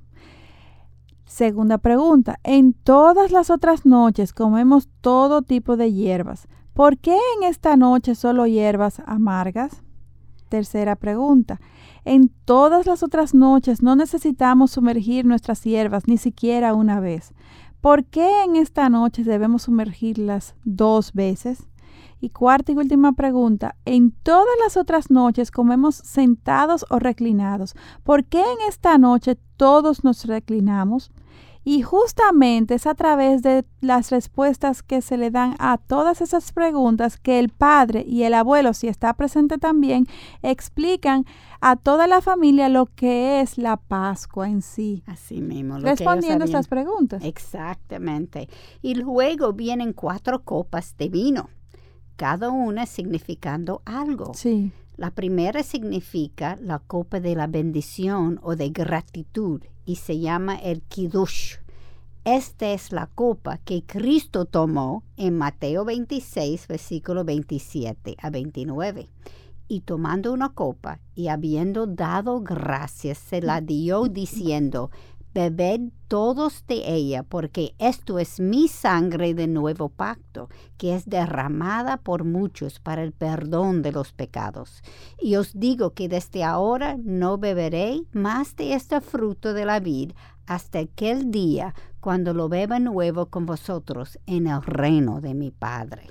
Segunda 1.26 1.78
pregunta, 1.78 2.40
en 2.44 2.74
todas 2.74 3.32
las 3.32 3.50
otras 3.50 3.86
noches 3.86 4.34
comemos 4.34 4.90
todo 5.02 5.42
tipo 5.42 5.78
de 5.78 5.94
hierbas. 5.94 6.48
¿Por 6.74 6.98
qué 6.98 7.18
en 7.38 7.44
esta 7.44 7.76
noche 7.78 8.16
solo 8.16 8.48
hierbas 8.48 9.02
amargas? 9.06 9.84
Tercera 10.50 10.96
pregunta. 10.96 11.62
En 12.04 12.30
todas 12.46 12.88
las 12.88 13.04
otras 13.04 13.36
noches 13.36 13.84
no 13.84 13.96
necesitamos 13.96 14.72
sumergir 14.72 15.26
nuestras 15.26 15.64
hierbas 15.64 16.08
ni 16.08 16.18
siquiera 16.18 16.74
una 16.74 17.00
vez. 17.00 17.34
¿Por 17.82 18.04
qué 18.04 18.44
en 18.44 18.58
esta 18.58 18.90
noche 18.90 19.24
debemos 19.24 19.64
sumergirlas 19.64 20.54
dos 20.66 21.14
veces? 21.14 21.66
Y 22.20 22.30
cuarta 22.30 22.74
y 22.74 22.76
última 22.76 23.14
pregunta, 23.14 23.78
en 23.86 24.12
todas 24.12 24.54
las 24.62 24.76
otras 24.76 25.10
noches 25.10 25.50
comemos 25.50 25.96
sentados 25.96 26.86
o 26.90 27.00
reclinados. 27.00 27.76
¿Por 28.04 28.26
qué 28.26 28.42
en 28.42 28.68
esta 28.68 28.98
noche 28.98 29.38
todos 29.56 30.04
nos 30.04 30.26
reclinamos? 30.26 31.12
Y 31.64 31.82
justamente 31.82 32.76
es 32.76 32.88
a 32.88 32.96
través 32.96 33.42
de 33.44 33.66
las 33.80 34.12
respuestas 34.12 34.84
que 34.84 35.02
se 35.02 35.18
le 35.18 35.32
dan 35.32 35.56
a 35.60 35.78
todas 35.78 36.20
esas 36.20 36.52
preguntas 36.52 37.18
que 37.18 37.40
el 37.40 37.48
padre 37.48 38.04
y 38.06 38.24
el 38.24 38.34
abuelo, 38.34 38.74
si 38.74 38.88
está 38.88 39.14
presente 39.14 39.58
también, 39.58 40.06
explican 40.42 41.26
a 41.62 41.76
toda 41.76 42.08
la 42.08 42.22
familia 42.22 42.70
lo 42.70 42.86
que 42.86 43.42
es 43.42 43.58
la 43.58 43.78
Pascua 43.78 44.50
en 44.50 44.62
sí. 44.62 45.04
Así 45.06 45.42
mismo. 45.42 45.78
Lo 45.80 45.86
Respondiendo 45.86 46.44
a 46.44 46.46
estas 46.46 46.68
preguntas. 46.68 47.24
Exactamente. 47.24 48.50
Y 48.82 48.96
luego 48.96 49.54
vienen 49.54 49.94
cuatro 49.94 50.44
copas 50.44 50.96
de 50.98 51.10
vino, 51.10 51.50
cada 52.16 52.50
una 52.50 52.86
significando 52.86 53.82
algo. 53.86 54.34
Sí. 54.34 54.72
La 54.96 55.12
primera 55.12 55.64
significa 55.64 56.58
la 56.62 56.80
copa 56.80 57.20
de 57.20 57.36
la 57.36 57.48
bendición 57.48 58.40
o 58.44 58.56
de 58.56 58.70
gratitud 58.70 59.62
y 59.86 59.96
se 59.96 60.20
llama 60.20 60.56
el 60.56 60.82
Kiddush. 60.82 61.56
Esta 62.26 62.74
es 62.74 62.92
la 62.92 63.08
copa 63.08 63.60
que 63.60 63.84
Cristo 63.84 64.46
tomó 64.46 65.04
en 65.16 65.38
Mateo 65.38 65.86
26, 65.86 66.68
versículo 66.68 67.24
27 67.24 68.18
a 68.22 68.30
29. 68.30 69.10
Y 69.70 69.82
tomando 69.82 70.34
una 70.34 70.50
copa 70.50 71.00
y 71.14 71.28
habiendo 71.28 71.86
dado 71.88 72.42
gracias, 72.42 73.20
se 73.20 73.42
la 73.42 73.62
dio 73.62 74.08
diciendo, 74.10 74.90
Bebed 75.32 75.92
todos 76.08 76.66
de 76.66 76.92
ella, 76.92 77.22
porque 77.22 77.76
esto 77.78 78.18
es 78.18 78.40
mi 78.40 78.68
sangre 78.68 79.36
de 79.36 79.46
nuevo 79.46 79.90
pacto, 79.90 80.50
que 80.78 80.96
es 80.96 81.06
derramada 81.06 81.98
por 81.98 82.24
muchos 82.24 82.80
para 82.80 83.04
el 83.04 83.12
perdón 83.12 83.84
de 83.84 83.92
los 83.92 84.12
pecados. 84.12 84.82
Y 85.22 85.36
os 85.36 85.52
digo 85.54 85.92
que 85.92 86.10
desde 86.10 86.44
ahora 86.44 86.98
no 86.98 87.38
beberé 87.38 88.02
más 88.12 88.56
de 88.56 88.74
este 88.74 89.02
fruto 89.02 89.54
de 89.54 89.66
la 89.66 89.80
vid 89.80 90.14
hasta 90.48 90.80
aquel 90.80 91.30
día 91.30 91.76
cuando 92.00 92.34
lo 92.34 92.50
beba 92.50 92.80
nuevo 92.80 93.28
con 93.28 93.46
vosotros 93.46 94.18
en 94.26 94.48
el 94.48 94.64
reino 94.64 95.22
de 95.22 95.36
mi 95.36 95.52
Padre. 95.52 96.08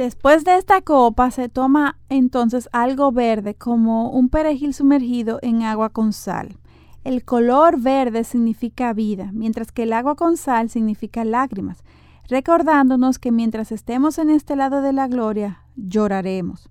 Después 0.00 0.44
de 0.44 0.56
esta 0.56 0.80
copa 0.80 1.30
se 1.30 1.50
toma 1.50 1.98
entonces 2.08 2.70
algo 2.72 3.12
verde 3.12 3.54
como 3.54 4.08
un 4.08 4.30
perejil 4.30 4.72
sumergido 4.72 5.38
en 5.42 5.60
agua 5.60 5.90
con 5.90 6.14
sal. 6.14 6.56
El 7.04 7.22
color 7.22 7.78
verde 7.78 8.24
significa 8.24 8.94
vida, 8.94 9.28
mientras 9.34 9.72
que 9.72 9.82
el 9.82 9.92
agua 9.92 10.14
con 10.14 10.38
sal 10.38 10.70
significa 10.70 11.22
lágrimas, 11.26 11.84
recordándonos 12.28 13.18
que 13.18 13.30
mientras 13.30 13.72
estemos 13.72 14.16
en 14.16 14.30
este 14.30 14.56
lado 14.56 14.80
de 14.80 14.94
la 14.94 15.06
gloria, 15.06 15.64
lloraremos. 15.76 16.70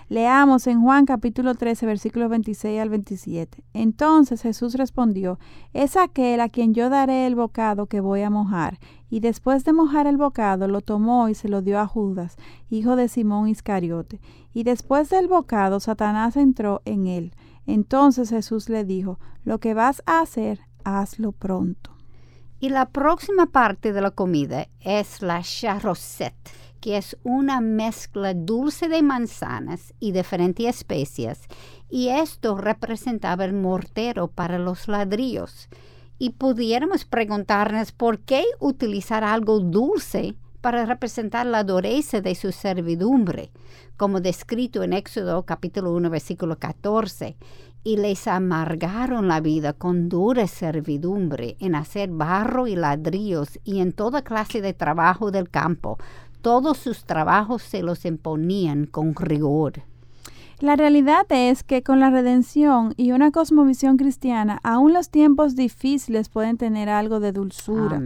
Leamos 0.09 0.67
en 0.67 0.81
Juan 0.81 1.05
capítulo 1.05 1.55
13, 1.55 1.85
versículos 1.85 2.29
26 2.29 2.79
al 2.79 2.89
27. 2.89 3.63
Entonces 3.73 4.41
Jesús 4.41 4.75
respondió, 4.75 5.39
es 5.73 5.97
aquel 5.97 6.41
a 6.41 6.49
quien 6.49 6.73
yo 6.73 6.89
daré 6.89 7.25
el 7.25 7.35
bocado 7.35 7.87
que 7.87 7.99
voy 7.99 8.21
a 8.21 8.29
mojar. 8.29 8.79
Y 9.13 9.19
después 9.19 9.63
de 9.63 9.73
mojar 9.73 10.07
el 10.07 10.17
bocado, 10.17 10.67
lo 10.67 10.81
tomó 10.81 11.29
y 11.29 11.35
se 11.35 11.47
lo 11.47 11.61
dio 11.61 11.79
a 11.79 11.85
Judas, 11.85 12.35
hijo 12.71 12.95
de 12.95 13.07
Simón 13.07 13.47
Iscariote. 13.47 14.19
Y 14.55 14.63
después 14.63 15.11
del 15.11 15.27
bocado, 15.27 15.79
Satanás 15.79 16.35
entró 16.35 16.81
en 16.83 17.05
él. 17.05 17.35
Entonces 17.67 18.31
Jesús 18.31 18.69
le 18.69 18.85
dijo, 18.85 19.19
lo 19.45 19.59
que 19.59 19.75
vas 19.75 20.01
a 20.07 20.21
hacer, 20.21 20.61
hazlo 20.83 21.31
pronto. 21.31 21.91
Y 22.59 22.69
la 22.69 22.89
próxima 22.89 23.45
parte 23.45 23.93
de 23.93 24.01
la 24.01 24.09
comida 24.09 24.67
es 24.79 25.21
la 25.21 25.43
charrosette 25.43 26.49
que 26.81 26.97
es 26.97 27.15
una 27.23 27.61
mezcla 27.61 28.33
dulce 28.33 28.89
de 28.89 29.03
manzanas 29.03 29.93
y 29.99 30.11
diferentes 30.11 30.65
especias, 30.65 31.39
y 31.87 32.09
esto 32.09 32.57
representaba 32.57 33.45
el 33.45 33.53
mortero 33.53 34.27
para 34.27 34.57
los 34.57 34.89
ladrillos. 34.89 35.69
Y 36.19 36.31
pudiéramos 36.31 37.05
preguntarnos 37.05 37.91
por 37.91 38.19
qué 38.19 38.45
utilizar 38.59 39.23
algo 39.23 39.59
dulce 39.59 40.35
para 40.61 40.85
representar 40.85 41.45
la 41.45 41.63
dureza 41.63 42.21
de 42.21 42.35
su 42.35 42.53
servidumbre, 42.53 43.51
como 43.97 44.21
descrito 44.21 44.81
en 44.83 44.93
Éxodo 44.93 45.43
capítulo 45.43 45.91
1 45.93 46.09
versículo 46.09 46.57
14, 46.57 47.35
y 47.83 47.97
les 47.97 48.27
amargaron 48.27 49.27
la 49.27 49.41
vida 49.41 49.73
con 49.73 50.07
dura 50.07 50.47
servidumbre 50.47 51.57
en 51.59 51.75
hacer 51.75 52.09
barro 52.09 52.67
y 52.67 52.77
ladrillos 52.77 53.59
y 53.65 53.81
en 53.81 53.91
toda 53.91 54.23
clase 54.23 54.61
de 54.61 54.73
trabajo 54.73 55.31
del 55.31 55.49
campo, 55.49 55.97
todos 56.41 56.77
sus 56.77 57.05
trabajos 57.05 57.61
se 57.61 57.83
los 57.83 58.05
imponían 58.05 58.85
con 58.85 59.15
rigor. 59.15 59.83
La 60.63 60.77
realidad 60.77 61.25
es 61.27 61.61
que 61.61 61.83
con 61.83 61.99
la 61.99 62.09
redención 62.09 62.93
y 62.95 63.11
una 63.11 63.31
cosmovisión 63.31 63.97
cristiana, 63.97 64.61
aún 64.63 64.93
los 64.93 65.09
tiempos 65.09 65.57
difíciles 65.57 66.29
pueden 66.29 66.55
tener 66.55 66.87
algo 66.87 67.19
de 67.19 67.33
dulzura. 67.33 68.01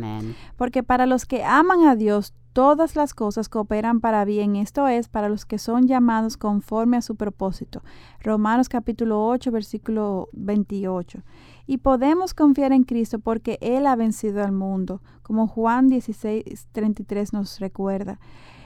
Porque 0.56 0.82
para 0.82 1.06
los 1.06 1.28
que 1.28 1.44
aman 1.44 1.86
a 1.86 1.96
Dios, 1.96 2.34
todas 2.54 2.96
las 2.96 3.14
cosas 3.14 3.48
cooperan 3.48 4.00
para 4.00 4.26
bien, 4.26 4.56
esto 4.56 4.88
es, 4.88 5.08
para 5.08 5.30
los 5.30 5.46
que 5.46 5.60
son 5.60 5.86
llamados 5.86 6.36
conforme 6.36 6.98
a 6.98 7.04
su 7.04 7.16
propósito. 7.16 7.84
Romanos 8.22 8.70
capítulo 8.70 9.24
8, 9.28 9.52
versículo 9.52 10.28
28 10.32 11.22
y 11.68 11.78
podemos 11.78 12.34
confiar 12.34 12.72
en 12.72 12.86
Cristo 12.86 13.20
porque 13.20 13.60
Él 13.62 13.86
ha 13.86 13.96
vencido 13.96 14.44
al 14.44 14.54
mundo, 14.54 15.04
como 15.22 15.48
Juan 15.48 15.90
16, 15.90 16.70
33 16.72 17.34
nos 17.34 17.60
recuerda. 17.60 18.20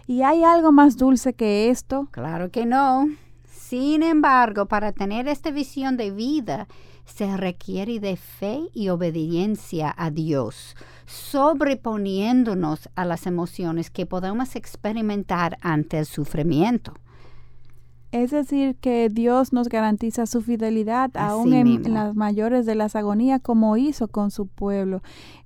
¿Y 0.07 0.21
hay 0.21 0.45
algo 0.45 0.71
más 0.71 0.95
dulce 0.95 1.33
que 1.33 1.69
esto? 1.69 2.07
Claro 2.11 2.51
que 2.51 2.65
no. 2.65 3.07
Sin 3.71 4.03
embargo, 4.03 4.65
para 4.65 4.91
tener 4.91 5.29
esta 5.29 5.49
visión 5.49 5.95
de 5.95 6.11
vida, 6.11 6.67
se 7.05 7.37
requiere 7.37 8.01
de 8.01 8.17
fe 8.17 8.63
y 8.73 8.89
obediencia 8.89 9.95
a 9.97 10.11
Dios, 10.11 10.75
sobreponiéndonos 11.05 12.89
a 12.95 13.05
las 13.05 13.27
emociones 13.27 13.89
que 13.89 14.05
podemos 14.05 14.57
experimentar 14.57 15.57
ante 15.61 15.99
el 15.99 16.05
sufrimiento. 16.05 16.95
Es 18.11 18.31
decir, 18.31 18.75
que 18.75 19.07
Dios 19.07 19.53
nos 19.53 19.69
garantiza 19.69 20.25
su 20.25 20.41
fidelidad 20.41 21.09
aún 21.15 21.53
en, 21.53 21.67
en, 21.67 21.93
las 21.93 22.13
mayores 22.13 22.65
de 22.65 22.75
las 22.75 22.97
agonías, 22.97 23.39
como 23.41 23.77
hizo 23.77 24.09
con 24.09 24.31
su 24.31 24.47
pueblo 24.47 25.01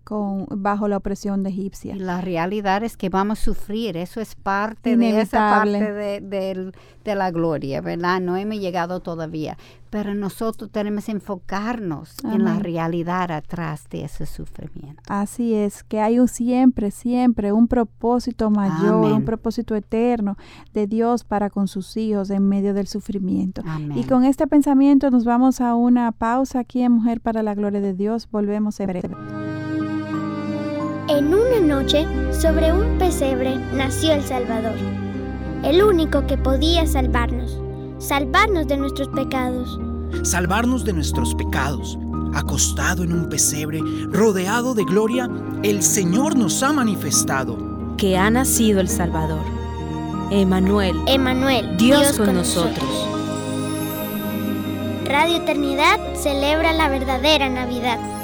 con, 0.06 0.46
bajo 0.50 0.88
la 0.88 0.98
opresión 0.98 1.44
de 1.44 1.50
egipcia. 1.50 1.96
Y 1.96 2.00
la 2.00 2.22
realidad 2.22 2.84
es 2.84 2.96
que 2.96 3.10
vamos 3.10 3.42
a 3.42 3.44
sufrir, 3.44 3.98
eso 3.98 4.22
es 4.22 4.36
parte 4.36 4.96
de 4.96 5.20
esa 5.20 5.60
parte 5.60 5.92
de, 5.92 6.22
de, 6.22 6.72
de, 7.04 7.16
la 7.16 7.32
gloria, 7.32 7.82
¿verdad? 7.82 8.22
No 8.22 8.38
hemos 8.38 8.60
llegado 8.60 9.00
todavía, 9.00 9.58
pero 9.90 10.14
nosotros 10.14 10.70
tenemos 10.72 11.06
que 11.06 11.12
enfocarnos 11.14 12.18
Amén. 12.24 12.36
en 12.36 12.46
la 12.46 12.60
realidad 12.60 13.32
atrás 13.32 13.90
de 13.90 14.06
ese 14.06 14.28
sufrimiento. 14.28 15.02
Así 15.08 15.56
es, 15.56 15.84
que 15.84 16.00
hay 16.00 16.20
un 16.20 16.28
siempre, 16.28 16.92
siempre 16.92 17.52
un 17.52 17.68
propósito 17.68 18.52
mayor, 18.52 19.06
Amén. 19.06 19.14
un 19.14 19.26
propósito 19.26 19.76
eterno 19.76 20.38
de 20.72 20.86
Dios 20.86 21.24
para 21.24 21.50
con 21.50 21.68
sus 21.68 21.98
hijos 21.98 22.30
en 22.30 22.48
medio 22.48 22.76
del 22.76 22.86
sufrimiento. 22.86 23.64
Amén. 23.66 23.98
Y 23.98 24.04
con 24.04 24.24
este 24.24 24.46
pensamiento 24.46 25.10
nos 25.10 25.26
vamos 25.26 25.62
a 25.62 25.74
una 25.74 26.12
pausa 26.12 26.60
aquí 26.60 26.84
en 26.84 26.92
Mujer 26.92 27.22
para 27.22 27.42
la 27.42 27.56
Gloria 27.56 27.82
de 27.82 27.96
Dios. 27.96 28.30
Volvemos 28.30 28.80
en 28.80 28.88
breve. 28.88 29.55
En 31.08 31.32
una 31.36 31.60
noche, 31.60 32.08
sobre 32.34 32.74
un 32.74 32.98
pesebre, 32.98 33.56
nació 33.74 34.14
el 34.14 34.24
Salvador, 34.24 34.74
el 35.64 35.84
único 35.84 36.26
que 36.26 36.36
podía 36.36 36.88
salvarnos, 36.88 37.60
salvarnos 38.00 38.68
de 38.68 38.78
nuestros 38.78 39.10
pecados. 39.10 39.80
Salvarnos 40.24 40.84
de 40.84 40.94
nuestros 40.94 41.36
pecados. 41.36 42.00
Acostado 42.34 43.04
en 43.04 43.14
un 43.14 43.30
pesebre, 43.30 43.82
rodeado 44.10 44.74
de 44.74 44.84
gloria, 44.84 45.30
el 45.62 45.84
Señor 45.84 46.36
nos 46.36 46.64
ha 46.64 46.74
manifestado. 46.74 47.56
Que 47.98 48.18
ha 48.18 48.32
nacido 48.32 48.80
el 48.80 48.90
Salvador. 48.90 49.44
Emanuel. 50.32 50.96
Emanuel. 51.06 51.78
Dios, 51.78 52.00
Dios 52.00 52.18
con, 52.18 52.26
con 52.26 52.36
nosotros. 52.36 52.80
nosotros. 52.80 53.10
Radio 55.06 55.36
Eternidad 55.36 56.00
celebra 56.16 56.74
la 56.74 56.90
verdadera 56.90 57.48
Navidad. 57.48 58.15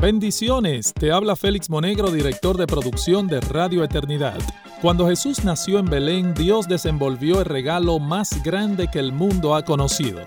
Bendiciones, 0.00 0.94
te 0.94 1.12
habla 1.12 1.36
Félix 1.36 1.68
Monegro, 1.68 2.10
director 2.10 2.56
de 2.56 2.66
producción 2.66 3.26
de 3.26 3.38
Radio 3.42 3.84
Eternidad. 3.84 4.38
Cuando 4.80 5.06
Jesús 5.06 5.44
nació 5.44 5.78
en 5.78 5.84
Belén, 5.84 6.32
Dios 6.32 6.66
desenvolvió 6.66 7.40
el 7.40 7.44
regalo 7.44 7.98
más 7.98 8.42
grande 8.42 8.88
que 8.90 8.98
el 8.98 9.12
mundo 9.12 9.54
ha 9.54 9.62
conocido. 9.62 10.22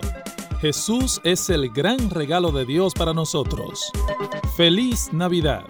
Jesús 0.60 1.20
es 1.24 1.50
el 1.50 1.70
gran 1.70 2.08
regalo 2.10 2.52
de 2.52 2.64
Dios 2.64 2.94
para 2.94 3.12
nosotros. 3.14 3.90
Feliz 4.56 5.12
Navidad. 5.12 5.64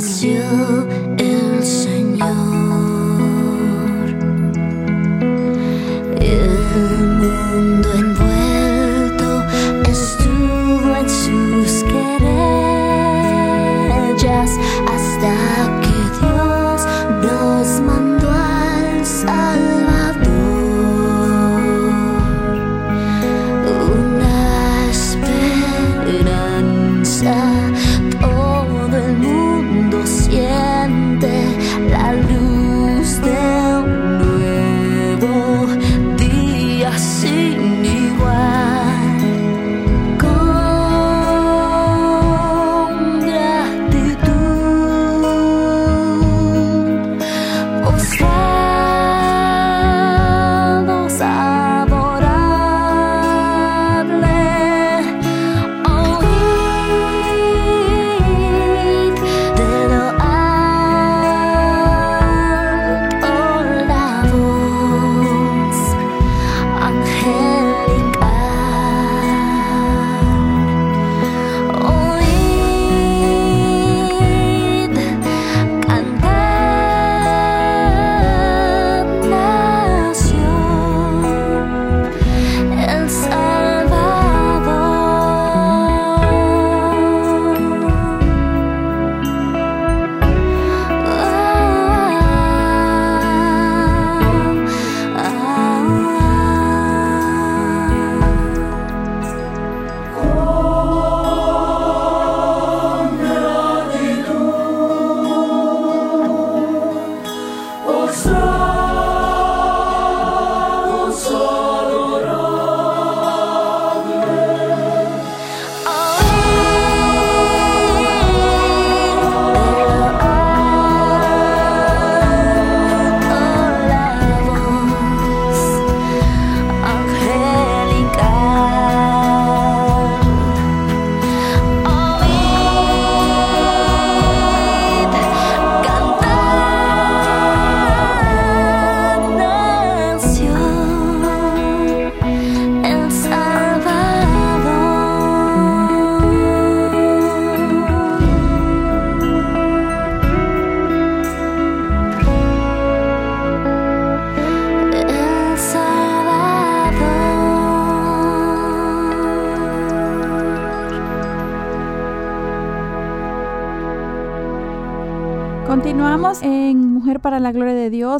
Todo 0.00 0.86
el 1.18 1.27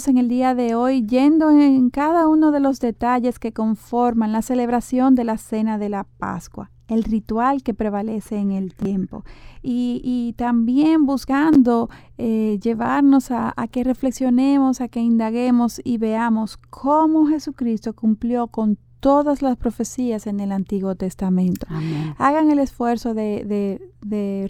En 0.07 0.16
el 0.16 0.28
día 0.28 0.55
de 0.55 0.76
hoy, 0.76 1.05
yendo 1.05 1.51
en 1.51 1.90
cada 1.90 2.28
uno 2.28 2.53
de 2.53 2.61
los 2.61 2.78
detalles 2.78 3.40
que 3.40 3.53
conforman 3.53 4.30
la 4.30 4.42
celebración 4.42 5.16
de 5.16 5.24
la 5.24 5.38
Cena 5.38 5.76
de 5.76 5.88
la 5.88 6.05
Pascua, 6.05 6.70
el 6.86 7.03
ritual 7.03 7.64
que 7.64 7.74
prevalece 7.74 8.36
en 8.36 8.53
el 8.53 8.74
tiempo. 8.74 9.24
Y, 9.61 10.34
también 10.38 11.05
buscando 11.05 11.90
eh, 12.16 12.61
llevarnos 12.62 13.32
a, 13.32 13.53
a 13.57 13.66
que 13.66 13.82
reflexionemos, 13.82 14.80
a 14.80 14.86
que 14.86 15.01
indaguemos 15.01 15.80
y 15.82 15.99
veamos 15.99 16.59
cómo 16.70 17.26
Jesucristo 17.26 17.92
cumplió 17.92 18.46
con 18.46 18.78
todas 19.01 19.42
las 19.42 19.57
profecías 19.57 20.26
en 20.26 20.40
el 20.40 20.53
Antiguo 20.53 20.94
Testamento. 20.94 21.66
Hagan 22.18 22.51
el 22.51 22.59
esfuerzo 22.59 23.14
de, 23.14 23.80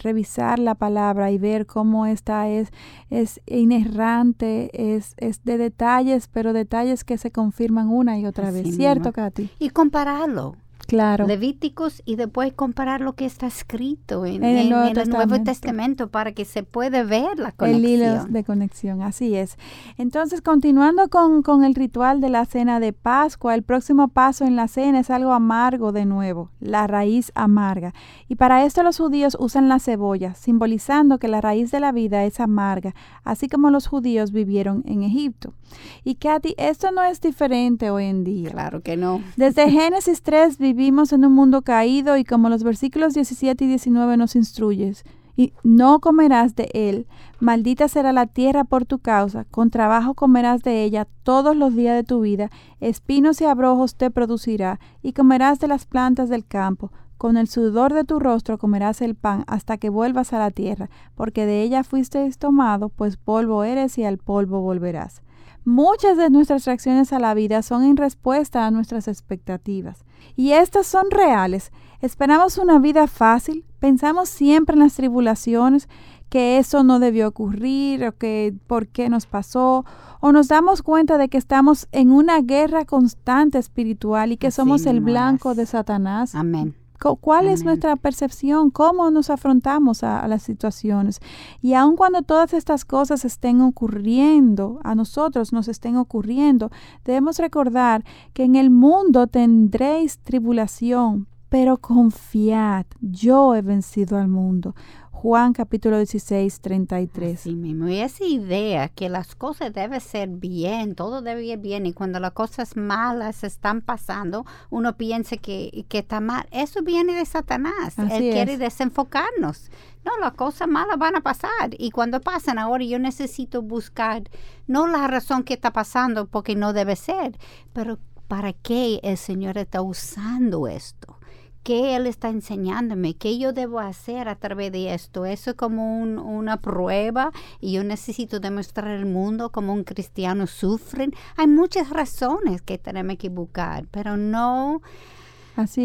revisar 0.01 0.59
la 0.59 0.75
palabra 0.75 1.31
y 1.31 1.37
ver 1.37 1.65
cómo 1.65 2.05
esta 2.05 2.49
es, 2.49 2.69
es 3.09 3.41
inerrante, 3.45 4.69
es, 4.73 5.13
es 5.17 5.43
de 5.43 5.57
detalles, 5.57 6.27
pero 6.27 6.53
detalles 6.53 7.03
que 7.03 7.17
se 7.17 7.31
confirman 7.31 7.89
una 7.89 8.17
y 8.19 8.25
otra 8.25 8.51
vez. 8.51 8.75
¿Cierto, 8.75 9.11
Katy? 9.11 9.49
Y 9.59 9.69
compararlo. 9.69 10.55
Claro. 10.89 11.27
Levíticos 11.27 12.01
y 12.03 12.15
después 12.15 12.51
comparar 12.53 12.99
lo 12.99 13.13
que 13.13 13.25
está 13.25 13.45
escrito 13.45 14.25
en, 14.25 14.43
el, 14.43 14.71
Nuevo, 14.71 15.43
Testamento 15.43 16.09
para 16.09 16.31
que 16.31 16.45
se 16.45 16.63
pueda 16.63 17.03
ver 17.03 17.37
la 17.37 17.51
conexión. 17.51 17.85
El 17.85 17.91
hilo 17.91 18.25
de 18.25 18.43
conexión, 18.43 19.03
así 19.03 19.35
es. 19.35 19.55
Entonces, 19.97 20.41
continuando 20.41 21.07
con, 21.09 21.43
con 21.43 21.63
el 21.63 21.75
ritual 21.75 22.21
de 22.21 22.29
la 22.29 22.43
cena 22.45 22.79
de 22.79 22.91
Pascua, 22.91 23.53
el 23.53 23.61
próximo 23.61 24.07
paso 24.07 24.45
en 24.45 24.55
la 24.55 24.67
cena 24.67 25.01
es 25.01 25.11
algo 25.11 25.31
amargo 25.31 25.91
de 25.91 26.05
nuevo, 26.05 26.49
la 26.59 26.87
raíz 26.87 27.31
amarga. 27.35 27.93
Y 28.27 28.35
para 28.35 28.65
esto 28.65 28.81
los 28.81 28.97
judíos 28.97 29.37
usan 29.39 29.69
la 29.69 29.77
cebolla, 29.77 30.33
simbolizando 30.33 31.19
que 31.19 31.27
la 31.27 31.39
raíz 31.39 31.69
de 31.69 31.81
la 31.81 31.91
vida 31.91 32.25
es 32.25 32.39
amarga, 32.39 32.95
así 33.23 33.47
como 33.47 33.69
los 33.69 33.85
judíos 33.85 34.31
vivieron 34.31 34.83
en 34.87 35.03
Egipto. 35.03 35.53
Y 36.03 36.15
Katy, 36.15 36.55
esto 36.57 36.91
no 36.91 37.03
es 37.03 37.21
diferente 37.21 37.89
hoy 37.89 38.05
en 38.05 38.23
día. 38.23 38.51
Claro 38.51 38.81
que 38.81 38.97
no. 38.97 39.21
Desde 39.37 39.69
Génesis 39.71 40.21
3 40.21 40.57
vivimos 40.57 41.13
en 41.13 41.25
un 41.25 41.33
mundo 41.33 41.61
caído 41.61 42.17
y 42.17 42.23
como 42.23 42.49
los 42.49 42.63
versículos 42.63 43.13
17 43.13 43.65
y 43.65 43.67
19 43.67 44.17
nos 44.17 44.35
instruyes, 44.35 45.03
y 45.39 45.53
no 45.63 46.01
comerás 46.01 46.55
de 46.55 46.69
él, 46.73 47.07
maldita 47.39 47.87
será 47.87 48.11
la 48.11 48.27
tierra 48.27 48.65
por 48.65 48.85
tu 48.85 48.99
causa, 48.99 49.45
con 49.45 49.69
trabajo 49.69 50.13
comerás 50.13 50.63
de 50.63 50.83
ella 50.83 51.07
todos 51.23 51.55
los 51.55 51.73
días 51.75 51.95
de 51.95 52.03
tu 52.03 52.19
vida, 52.19 52.49
espinos 52.81 53.39
y 53.39 53.45
abrojos 53.45 53.95
te 53.95 54.11
producirá, 54.11 54.81
y 55.01 55.13
comerás 55.13 55.59
de 55.59 55.69
las 55.69 55.85
plantas 55.85 56.27
del 56.27 56.45
campo, 56.45 56.91
con 57.17 57.37
el 57.37 57.47
sudor 57.47 57.93
de 57.93 58.03
tu 58.03 58.19
rostro 58.19 58.57
comerás 58.57 59.01
el 59.01 59.15
pan 59.15 59.43
hasta 59.47 59.77
que 59.77 59.89
vuelvas 59.89 60.33
a 60.33 60.39
la 60.39 60.51
tierra, 60.51 60.89
porque 61.15 61.45
de 61.45 61.63
ella 61.63 61.83
fuiste 61.83 62.29
tomado, 62.37 62.89
pues 62.89 63.17
polvo 63.17 63.63
eres 63.63 63.97
y 63.97 64.03
al 64.03 64.17
polvo 64.17 64.61
volverás. 64.61 65.21
Muchas 65.69 66.17
de 66.17 66.31
nuestras 66.31 66.65
reacciones 66.65 67.13
a 67.13 67.19
la 67.19 67.35
vida 67.35 67.61
son 67.61 67.83
en 67.83 67.95
respuesta 67.95 68.65
a 68.65 68.71
nuestras 68.71 69.07
expectativas. 69.07 70.03
Y 70.35 70.53
estas 70.53 70.87
son 70.87 71.11
reales. 71.11 71.71
Esperamos 72.01 72.57
una 72.57 72.79
vida 72.79 73.05
fácil, 73.05 73.63
pensamos 73.77 74.29
siempre 74.29 74.73
en 74.73 74.79
las 74.79 74.95
tribulaciones, 74.95 75.87
que 76.29 76.57
eso 76.57 76.83
no 76.83 76.97
debió 76.97 77.27
ocurrir 77.27 78.03
o 78.03 78.17
que 78.17 78.55
por 78.65 78.87
qué 78.87 79.09
nos 79.09 79.27
pasó, 79.27 79.85
o 80.21 80.31
nos 80.31 80.47
damos 80.47 80.81
cuenta 80.81 81.19
de 81.19 81.29
que 81.29 81.37
estamos 81.37 81.87
en 81.91 82.09
una 82.09 82.41
guerra 82.41 82.83
constante 82.85 83.59
espiritual 83.59 84.31
y 84.31 84.37
que 84.37 84.49
somos 84.49 84.87
el 84.87 85.01
blanco 85.01 85.53
de 85.53 85.67
Satanás. 85.67 86.33
Amén. 86.33 86.78
¿Cuál 86.99 87.47
es 87.47 87.63
nuestra 87.63 87.95
percepción? 87.95 88.71
¿Cómo 88.71 89.09
nos 89.09 89.29
afrontamos 89.29 90.03
a, 90.03 90.27
las 90.27 90.43
situaciones? 90.43 91.21
Y 91.61 91.73
aun 91.73 91.95
cuando 91.95 92.23
todas 92.23 92.53
estas 92.53 92.83
cosas 92.83 93.23
estén 93.23 93.61
ocurriendo, 93.61 94.79
a 94.83 94.95
nosotros 94.95 95.53
nos 95.53 95.69
estén 95.69 95.95
ocurriendo, 95.95 96.71
debemos 97.05 97.39
recordar 97.39 98.03
que 98.33 98.43
en 98.43 98.55
el 98.55 98.69
mundo 98.69 99.27
tendréis 99.27 100.19
tribulación, 100.19 101.27
pero 101.47 101.77
confiad, 101.77 102.85
yo 102.99 103.55
he 103.55 103.61
vencido 103.61 104.17
al 104.17 104.27
mundo. 104.27 104.75
Juan 105.21 105.51
capítulo 105.51 105.97
16, 105.97 106.61
33. 106.61 107.37
Sí 107.41 107.53
mismo. 107.53 107.89
Y 107.89 107.99
esa 107.99 108.23
idea 108.23 108.87
que 108.87 109.09
las 109.09 109.35
cosas 109.35 109.73
deben 109.73 109.99
ser 109.99 110.29
bien, 110.29 110.95
todo 110.95 111.21
debe 111.21 111.43
ir 111.43 111.59
bien, 111.59 111.85
y 111.85 111.91
cuando 111.91 112.21
las 112.21 112.31
cosas 112.31 112.77
malas 112.77 113.43
están 113.43 113.81
pasando, 113.81 114.45
uno 114.69 114.95
piensa 114.95 115.35
que, 115.35 115.85
que 115.89 115.97
está 115.97 116.21
mal. 116.21 116.47
Eso 116.51 116.83
viene 116.83 117.15
de 117.15 117.25
Satanás. 117.25 117.99
Él 117.99 118.31
quiere 118.31 118.57
desenfocarnos. 118.57 119.69
No, 120.05 120.17
las 120.21 120.35
cosas 120.35 120.69
malas 120.69 120.97
van 120.97 121.17
a 121.17 121.21
pasar. 121.21 121.71
Y 121.77 121.91
cuando 121.91 122.21
pasan, 122.21 122.57
ahora 122.57 122.85
yo 122.85 122.97
necesito 122.97 123.61
buscar, 123.61 124.23
no 124.67 124.87
la 124.87 125.05
razón 125.07 125.43
que 125.43 125.55
está 125.55 125.73
pasando, 125.73 126.27
porque 126.27 126.55
no 126.55 126.71
debe 126.71 126.95
ser, 126.95 127.37
pero 127.73 127.99
para 128.29 128.53
qué 128.53 129.01
el 129.03 129.17
Señor 129.17 129.57
está 129.57 129.81
usando 129.81 130.69
esto 130.69 131.18
qué 131.63 131.95
Él 131.95 132.07
está 132.07 132.29
enseñándome, 132.29 133.15
qué 133.15 133.37
yo 133.37 133.53
debo 133.53 133.79
hacer 133.79 134.27
a 134.27 134.35
través 134.35 134.71
de 134.71 134.93
esto. 134.93 135.25
Eso 135.25 135.51
es 135.51 135.55
como 135.55 136.01
una 136.01 136.57
prueba 136.57 137.31
y 137.59 137.73
yo 137.73 137.83
necesito 137.83 138.39
demostrar 138.39 138.87
al 138.87 139.05
mundo 139.05 139.51
como 139.51 139.73
un 139.73 139.83
cristiano 139.83 140.47
sufre. 140.47 141.09
Hay 141.35 141.47
muchas 141.47 141.89
razones 141.89 142.61
que 142.61 142.77
tenemos 142.77 143.17
que 143.17 143.29
buscar, 143.29 143.85
pero 143.91 144.17
no 144.17 144.81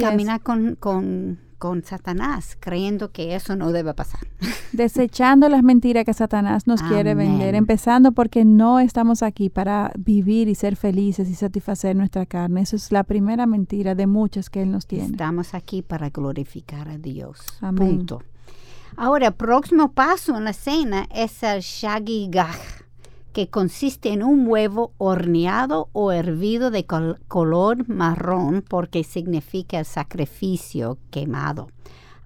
caminar 0.00 0.40
con, 0.40 0.76
con 0.76 1.38
con 1.54 1.84
Satanás, 1.84 2.56
creyendo 2.60 3.12
que 3.12 3.34
eso 3.34 3.56
no 3.56 3.72
debe 3.72 3.94
pasar. 3.94 4.20
Desechando 4.72 5.48
las 5.48 5.62
mentiras 5.62 6.04
que 6.04 6.14
Satanás 6.14 6.66
nos 6.66 6.82
quiere 6.82 7.14
vender, 7.14 7.54
empezando 7.54 8.12
porque 8.12 8.44
no 8.44 8.80
estamos 8.80 9.22
aquí 9.22 9.48
para 9.48 9.92
vivir 9.96 10.48
y 10.48 10.54
ser 10.54 10.76
felices 10.76 11.28
y 11.28 11.34
satisfacer 11.34 11.96
nuestra 11.96 12.26
carne. 12.26 12.62
Eso 12.62 12.76
es 12.76 12.92
la 12.92 13.04
primera 13.04 13.46
mentira 13.46 13.94
de 13.94 14.06
muchas 14.06 14.50
que 14.50 14.62
Él 14.62 14.70
nos 14.70 14.86
tiene. 14.86 15.06
Estamos 15.06 15.54
aquí 15.54 15.82
para 15.82 16.10
glorificar 16.10 16.88
a 16.88 16.98
Dios. 16.98 17.40
Punto. 17.76 18.22
Ahora, 18.96 19.28
el 19.28 19.34
próximo 19.34 19.92
paso 19.92 20.36
en 20.36 20.44
la 20.44 20.52
cena 20.52 21.06
es 21.12 21.42
el 21.42 21.62
que 23.34 23.50
consiste 23.50 24.10
en 24.10 24.22
un 24.22 24.46
huevo 24.46 24.92
horneado 24.96 25.90
o 25.92 26.12
hervido 26.12 26.70
de 26.70 26.86
color 26.86 27.88
marrón 27.88 28.64
porque 28.66 29.02
significa 29.02 29.80
el 29.80 29.84
sacrificio 29.84 30.98
quemado. 31.10 31.68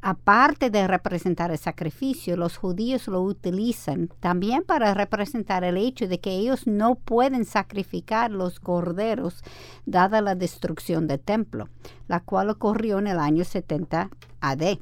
Aparte 0.02 0.70
de 0.70 0.86
representar 0.86 1.50
el 1.50 1.58
sacrificio, 1.58 2.36
los 2.36 2.58
judíos 2.58 3.08
lo 3.08 3.22
utilizan 3.22 4.10
también 4.20 4.62
para 4.62 4.94
representar 4.94 5.64
el 5.64 5.78
hecho 5.78 6.06
de 6.06 6.20
que 6.20 6.30
ellos 6.30 6.66
no 6.66 6.94
pueden 6.94 7.46
sacrificar 7.46 8.30
los 8.30 8.60
corderos 8.60 9.42
dada 9.86 10.20
la 10.20 10.34
destrucción 10.34 11.08
del 11.08 11.20
templo, 11.20 11.68
la 12.06 12.20
cual 12.20 12.50
ocurrió 12.50 12.98
en 12.98 13.06
el 13.06 13.18
año 13.18 13.44
70 13.44 14.10
AD 14.40 14.78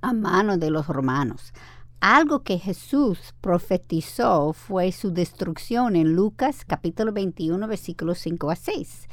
a 0.00 0.12
mano 0.12 0.56
de 0.56 0.70
los 0.70 0.86
romanos. 0.86 1.52
Algo 2.00 2.42
que 2.42 2.58
Jesús 2.58 3.34
profetizó 3.40 4.52
fue 4.52 4.92
su 4.92 5.10
destrucción 5.12 5.96
en 5.96 6.14
Lucas 6.14 6.64
capítulo 6.66 7.12
21 7.12 7.66
versículos 7.66 8.18
5 8.18 8.50
a 8.50 8.56
6. 8.56 9.08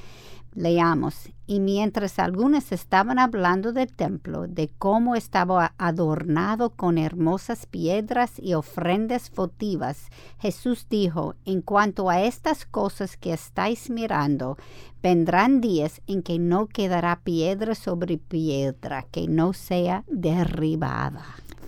Leamos, 0.54 1.30
y 1.48 1.62
mientras 1.62 2.20
algunos 2.20 2.74
estaban 2.74 3.20
hablando 3.20 3.72
del 3.72 3.94
templo, 3.94 4.48
de 4.50 4.70
cómo 4.78 5.16
estaba 5.16 5.74
adornado 5.78 6.72
con 6.72 6.98
hermosas 6.98 7.66
piedras 7.66 8.34
y 8.38 8.54
ofrendas 8.54 9.32
votivas, 9.34 10.10
Jesús 10.40 10.88
dijo, 10.90 11.36
en 11.46 11.62
cuanto 11.62 12.10
a 12.10 12.22
estas 12.22 12.66
cosas 12.66 13.16
que 13.16 13.32
estáis 13.32 13.90
mirando, 13.90 14.58
vendrán 15.02 15.62
días 15.62 16.02
en 16.06 16.22
que 16.22 16.38
no 16.38 16.68
quedará 16.68 17.22
piedra 17.24 17.74
sobre 17.74 18.18
piedra 18.18 19.04
que 19.10 19.30
no 19.30 19.54
sea 19.54 20.04
derribada. 20.08 21.24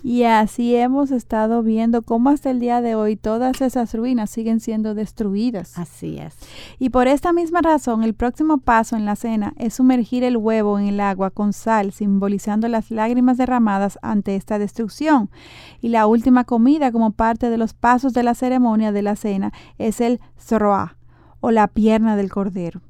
Y 0.06 0.24
así 0.24 0.76
hemos 0.76 1.12
estado 1.12 1.64
viendo 1.64 2.02
cómo 2.02 2.30
hasta 2.30 2.52
el 2.52 2.60
día 2.60 2.82
de 2.82 2.94
hoy 2.94 3.16
todas 3.16 3.62
esas 3.62 3.94
ruinas 3.94 4.30
siguen 4.30 4.60
siendo 4.60 4.96
destruidas. 4.96 5.80
Así 5.80 6.18
es. 6.18 6.36
Y 6.78 6.90
por 6.90 7.08
esta 7.08 7.32
misma 7.32 7.62
razón, 7.62 8.04
el 8.04 8.14
próximo 8.14 8.58
paso 8.58 8.98
en 8.98 9.06
la 9.06 9.16
cena 9.16 9.54
es 9.58 9.76
sumergir 9.76 10.26
el 10.26 10.36
huevo 10.36 10.78
en 10.78 10.88
el 10.88 11.00
agua 11.00 11.30
con 11.32 11.54
sal, 11.54 11.94
simbolizando 11.94 12.68
las 12.68 12.92
lágrimas 12.92 13.38
derramadas 13.38 13.98
ante 14.02 14.36
esta 14.36 14.60
destrucción. 14.60 15.30
Y 15.80 15.88
la 15.88 16.06
última 16.06 16.44
comida 16.44 16.92
como 16.92 17.12
parte 17.12 17.50
de 17.50 17.58
los 17.58 17.74
pasos 17.74 18.12
de 18.12 18.24
la 18.24 18.36
ceremonia 18.36 18.92
de 18.92 19.04
la 19.04 19.16
cena 19.16 19.54
es 19.78 20.02
el 20.02 20.20
zroa 20.38 20.98
o 21.40 21.52
la 21.52 21.70
pierna 21.70 22.18
del 22.18 22.30
cordero. 22.30 22.82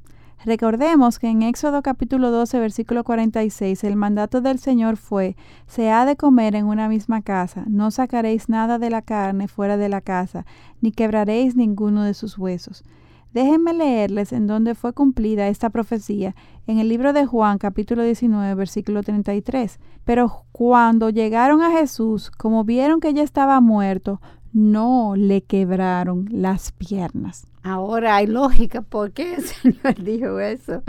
Recordemos 0.45 1.19
que 1.19 1.29
en 1.29 1.41
Éxodo 1.41 1.81
capítulo 1.81 2.29
12, 2.29 2.59
versículo 2.59 3.05
46, 3.05 3.81
el 3.85 3.95
mandato 3.95 4.41
del 4.41 4.59
Señor 4.59 4.97
fue, 4.97 5.37
se 5.67 5.89
ha 5.89 6.03
de 6.03 6.17
comer 6.17 6.55
en 6.55 6.65
una 6.65 6.89
misma 6.89 7.21
casa, 7.21 7.63
no 7.65 7.91
sacaréis 7.91 8.49
nada 8.49 8.77
de 8.77 8.89
la 8.89 9.01
carne 9.01 9.47
fuera 9.47 9.77
de 9.77 9.87
la 9.87 10.01
casa, 10.01 10.45
ni 10.81 10.91
quebraréis 10.91 11.55
ninguno 11.55 12.03
de 12.03 12.13
sus 12.13 12.37
huesos. 12.37 12.83
Déjenme 13.33 13.73
leerles 13.73 14.33
en 14.33 14.45
donde 14.45 14.75
fue 14.75 14.91
cumplida 14.91 15.47
esta 15.47 15.69
profecía, 15.69 16.35
en 16.67 16.77
el 16.77 16.89
libro 16.89 17.13
de 17.13 17.25
Juan 17.25 17.57
capítulo 17.57 18.03
19, 18.03 18.53
versículo 18.55 19.01
33. 19.01 19.79
Pero 20.03 20.43
cuando 20.51 21.09
llegaron 21.09 21.61
a 21.61 21.71
Jesús, 21.71 22.29
como 22.31 22.65
vieron 22.65 22.99
que 22.99 23.13
ya 23.13 23.23
estaba 23.23 23.61
muerto, 23.61 24.19
no 24.51 25.15
le 25.15 25.41
quebraron 25.41 26.27
las 26.29 26.73
piernas. 26.73 27.47
Ahora 27.63 28.17
hay 28.17 28.27
lógica 28.27 28.81
por 28.81 29.11
qué 29.13 29.35
el 29.35 29.43
Señor 29.45 29.95
dijo 30.03 30.39
eso. 30.39 30.83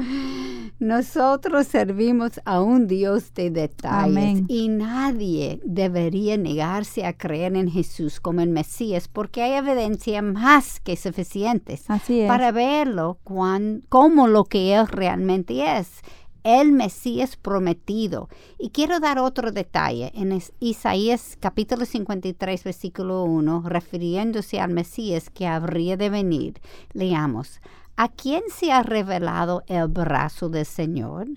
Nosotros 0.81 1.67
servimos 1.69 2.41
a 2.45 2.61
un 2.61 2.87
Dios 2.89 3.33
de 3.35 3.51
detalles 3.51 4.17
Amén. 4.19 4.45
y 4.49 4.69
nadie 4.69 5.61
debería 5.65 6.37
negarse 6.37 7.07
a 7.07 7.13
creer 7.17 7.55
en 7.57 7.71
Jesús 7.71 8.19
como 8.21 8.41
el 8.41 8.51
Mesías 8.51 9.07
porque 9.09 9.43
hay 9.43 9.53
evidencia 9.53 10.21
más 10.21 10.81
que 10.81 10.97
suficientes 10.97 11.85
Así 11.89 12.25
para 12.27 12.51
verlo 12.51 13.19
cuan- 13.23 13.83
como 13.89 14.27
lo 14.27 14.45
que 14.45 14.75
Él 14.75 14.87
realmente 14.89 15.79
es, 15.79 16.01
el 16.45 16.73
Mesías 16.73 17.37
prometido. 17.37 18.29
Y 18.59 18.71
quiero 18.71 19.01
dar 19.01 19.19
otro 19.19 19.51
detalle 19.51 20.13
en 20.15 20.41
Isaías 20.61 21.37
capítulo 21.41 21.87
53 21.87 22.63
versículo 22.63 23.25
1, 23.25 23.65
refiriéndose 23.67 24.61
al 24.61 24.71
Mesías 24.71 25.31
que 25.31 25.47
habría 25.49 25.97
de 25.97 26.11
venir. 26.11 26.61
Leamos, 26.93 27.61
¿a 27.97 28.09
quién 28.09 28.43
se 28.55 28.71
ha 28.71 28.83
revelado 28.83 29.65
el 29.67 29.89
brazo 29.89 30.51
del 30.51 30.67
Señor? 30.67 31.29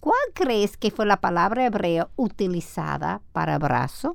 ¿Cuál 0.00 0.16
crees 0.34 0.76
que 0.76 0.90
fue 0.90 1.04
la 1.04 1.20
palabra 1.20 1.66
hebrea 1.66 2.08
utilizada 2.16 3.20
para 3.32 3.58
brazo? 3.58 4.14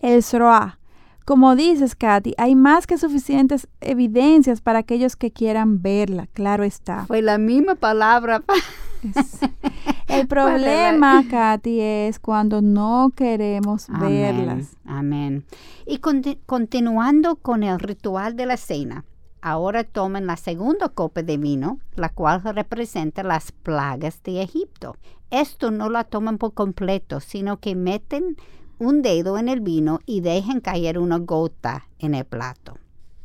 El 0.00 0.22
Sroa. 0.22 0.78
Como 1.24 1.56
dices, 1.56 1.94
Katy, 1.94 2.34
hay 2.38 2.54
más 2.54 2.86
que 2.86 2.96
suficientes 2.96 3.68
evidencias 3.80 4.62
para 4.62 4.78
aquellos 4.78 5.14
que 5.14 5.30
quieran 5.30 5.82
verla, 5.82 6.26
claro 6.32 6.64
está. 6.64 7.04
Fue 7.06 7.20
la 7.20 7.36
misma 7.36 7.74
palabra. 7.74 8.42
El 10.08 10.26
problema, 10.26 11.22
Katy, 11.30 11.80
es 11.80 12.18
cuando 12.18 12.62
no 12.62 13.12
queremos 13.14 13.88
verlas. 14.00 14.76
Amén. 14.86 15.44
Y 15.86 15.98
conti- 15.98 16.38
continuando 16.46 17.36
con 17.36 17.62
el 17.62 17.78
ritual 17.78 18.34
de 18.36 18.46
la 18.46 18.56
cena, 18.56 19.04
ahora 19.42 19.84
tomen 19.84 20.26
la 20.26 20.36
segunda 20.36 20.88
copa 20.88 21.22
de 21.22 21.36
vino, 21.36 21.78
la 21.94 22.08
cual 22.08 22.42
representa 22.42 23.22
las 23.22 23.52
plagas 23.52 24.22
de 24.22 24.42
Egipto. 24.42 24.96
Esto 25.30 25.70
no 25.70 25.90
la 25.90 26.04
toman 26.04 26.38
por 26.38 26.54
completo, 26.54 27.20
sino 27.20 27.58
que 27.60 27.74
meten 27.74 28.36
un 28.78 29.02
dedo 29.02 29.38
en 29.38 29.48
el 29.48 29.60
vino 29.60 30.00
y 30.06 30.20
dejan 30.20 30.60
caer 30.60 30.98
una 30.98 31.18
gota 31.18 31.86
en 31.98 32.14
el 32.14 32.24
plato. 32.24 32.78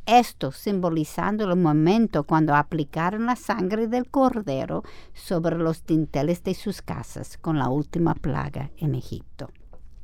Esto 0.06 0.52
simbolizando 0.52 1.50
el 1.50 1.58
momento 1.58 2.26
cuando 2.26 2.56
aplicaron 2.56 3.26
la 3.26 3.38
sangre 3.38 3.88
del 3.88 4.10
cordero 4.10 4.84
sobre 5.14 5.58
los 5.58 5.86
dinteles 5.86 6.44
de 6.44 6.56
sus 6.56 6.82
casas 6.82 7.38
con 7.38 7.58
la 7.58 7.70
última 7.70 8.14
plaga 8.14 8.72
en 8.78 8.96
Egipto. 8.96 9.50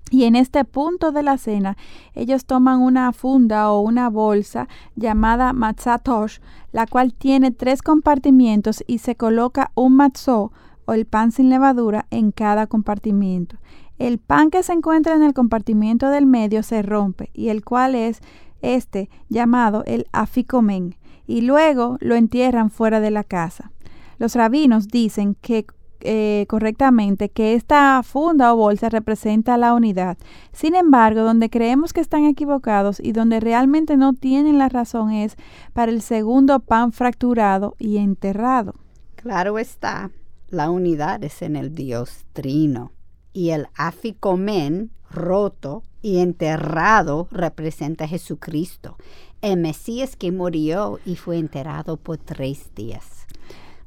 Y 0.09 0.23
en 0.23 0.35
este 0.35 0.63
punto 0.65 1.11
de 1.11 1.21
la 1.21 1.37
cena, 1.37 1.77
ellos 2.15 2.45
toman 2.45 2.79
una 2.79 3.11
funda 3.11 3.71
o 3.71 3.81
una 3.81 4.09
bolsa 4.09 4.67
llamada 4.95 5.53
matzatosh, 5.53 6.39
la 6.71 6.87
cual 6.87 7.13
tiene 7.13 7.51
tres 7.51 7.81
compartimientos 7.81 8.83
y 8.87 8.99
se 8.99 9.15
coloca 9.15 9.71
un 9.75 9.97
matzó 9.97 10.51
o 10.85 10.93
el 10.93 11.05
pan 11.05 11.31
sin 11.31 11.49
levadura 11.49 12.07
en 12.09 12.31
cada 12.31 12.65
compartimiento. 12.67 13.57
El 13.99 14.17
pan 14.17 14.49
que 14.49 14.63
se 14.63 14.71
encuentra 14.73 15.13
en 15.13 15.23
el 15.23 15.33
compartimiento 15.33 16.09
del 16.09 16.25
medio 16.25 16.63
se 16.63 16.81
rompe 16.81 17.29
y 17.33 17.49
el 17.49 17.63
cual 17.65 17.95
es 17.95 18.21
este 18.61 19.09
llamado 19.29 19.83
el 19.85 20.07
aficomen 20.11 20.95
y 21.27 21.41
luego 21.41 21.97
lo 21.99 22.15
entierran 22.15 22.71
fuera 22.71 22.99
de 22.99 23.11
la 23.11 23.23
casa. 23.23 23.71
Los 24.17 24.35
rabinos 24.35 24.87
dicen 24.87 25.35
que 25.41 25.65
eh, 26.01 26.45
correctamente 26.47 27.27
que 27.29 27.55
esta 27.55 28.01
funda 28.03 28.53
o 28.53 28.57
bolsa 28.57 28.87
representa 28.87 29.57
la 29.57 29.73
unidad. 29.73 30.17
Sin 30.53 30.75
embargo, 30.75 31.23
donde 31.23 31.49
creemos 31.49 31.91
que 31.91 31.99
están 31.99 32.23
equivocados 32.23 33.01
y 33.01 33.11
donde 33.11 33.41
realmente 33.41 33.97
no 33.97 34.13
tienen 34.13 34.57
la 34.57 34.69
razón 34.69 35.11
es 35.11 35.35
para 35.73 35.91
el 35.91 36.01
segundo 36.01 36.61
pan 36.61 36.93
fracturado 36.93 37.75
y 37.79 37.97
enterrado. 37.97 38.75
Claro 39.15 39.59
está, 39.59 40.11
la 40.47 40.69
unidad 40.69 41.21
es 41.23 41.41
en 41.41 41.57
el 41.57 41.75
Dios 41.75 42.25
trino 42.31 42.93
y 43.33 43.49
el 43.49 43.67
aficomen 43.75 44.91
roto 45.11 45.83
y 46.01 46.19
enterrado 46.19 47.27
representa 47.31 48.05
a 48.05 48.07
Jesucristo, 48.07 48.97
el 49.41 49.57
Mesías 49.57 50.15
que 50.15 50.31
murió 50.31 50.99
y 51.05 51.15
fue 51.15 51.37
enterrado 51.37 51.97
por 51.97 52.17
tres 52.17 52.73
días. 52.75 53.19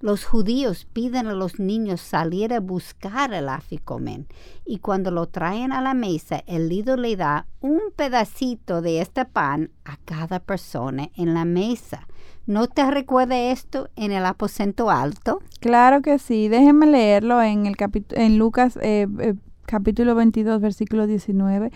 Los 0.02 0.24
judíos 0.24 0.88
piden 0.92 1.28
a 1.28 1.32
los 1.32 1.60
niños 1.60 2.00
salir 2.00 2.52
a 2.52 2.58
buscar 2.58 3.32
el 3.32 3.48
aficomen 3.48 4.26
y 4.66 4.78
cuando 4.78 5.12
lo 5.12 5.28
traen 5.28 5.72
a 5.72 5.80
la 5.80 5.94
mesa, 5.94 6.42
el 6.48 6.68
líder 6.68 6.98
le 6.98 7.14
da 7.14 7.46
un 7.60 7.80
pedacito 7.94 8.82
de 8.82 9.00
este 9.00 9.24
pan 9.24 9.70
a 9.84 9.96
cada 10.04 10.40
persona 10.40 11.10
en 11.16 11.34
la 11.34 11.44
mesa. 11.44 12.08
¿No 12.46 12.66
te 12.66 12.90
recuerda 12.90 13.38
esto 13.38 13.90
en 13.94 14.10
el 14.10 14.26
aposento 14.26 14.90
alto? 14.90 15.40
Claro 15.60 16.02
que 16.02 16.18
sí, 16.18 16.48
déjenme 16.48 16.86
leerlo 16.86 17.40
en, 17.40 17.66
el 17.66 17.76
en 18.10 18.38
Lucas 18.38 18.76
eh, 18.82 19.06
eh, 19.20 19.34
capítulo 19.72 20.14
22, 20.14 20.60
versículo 20.60 21.06
19. 21.06 21.72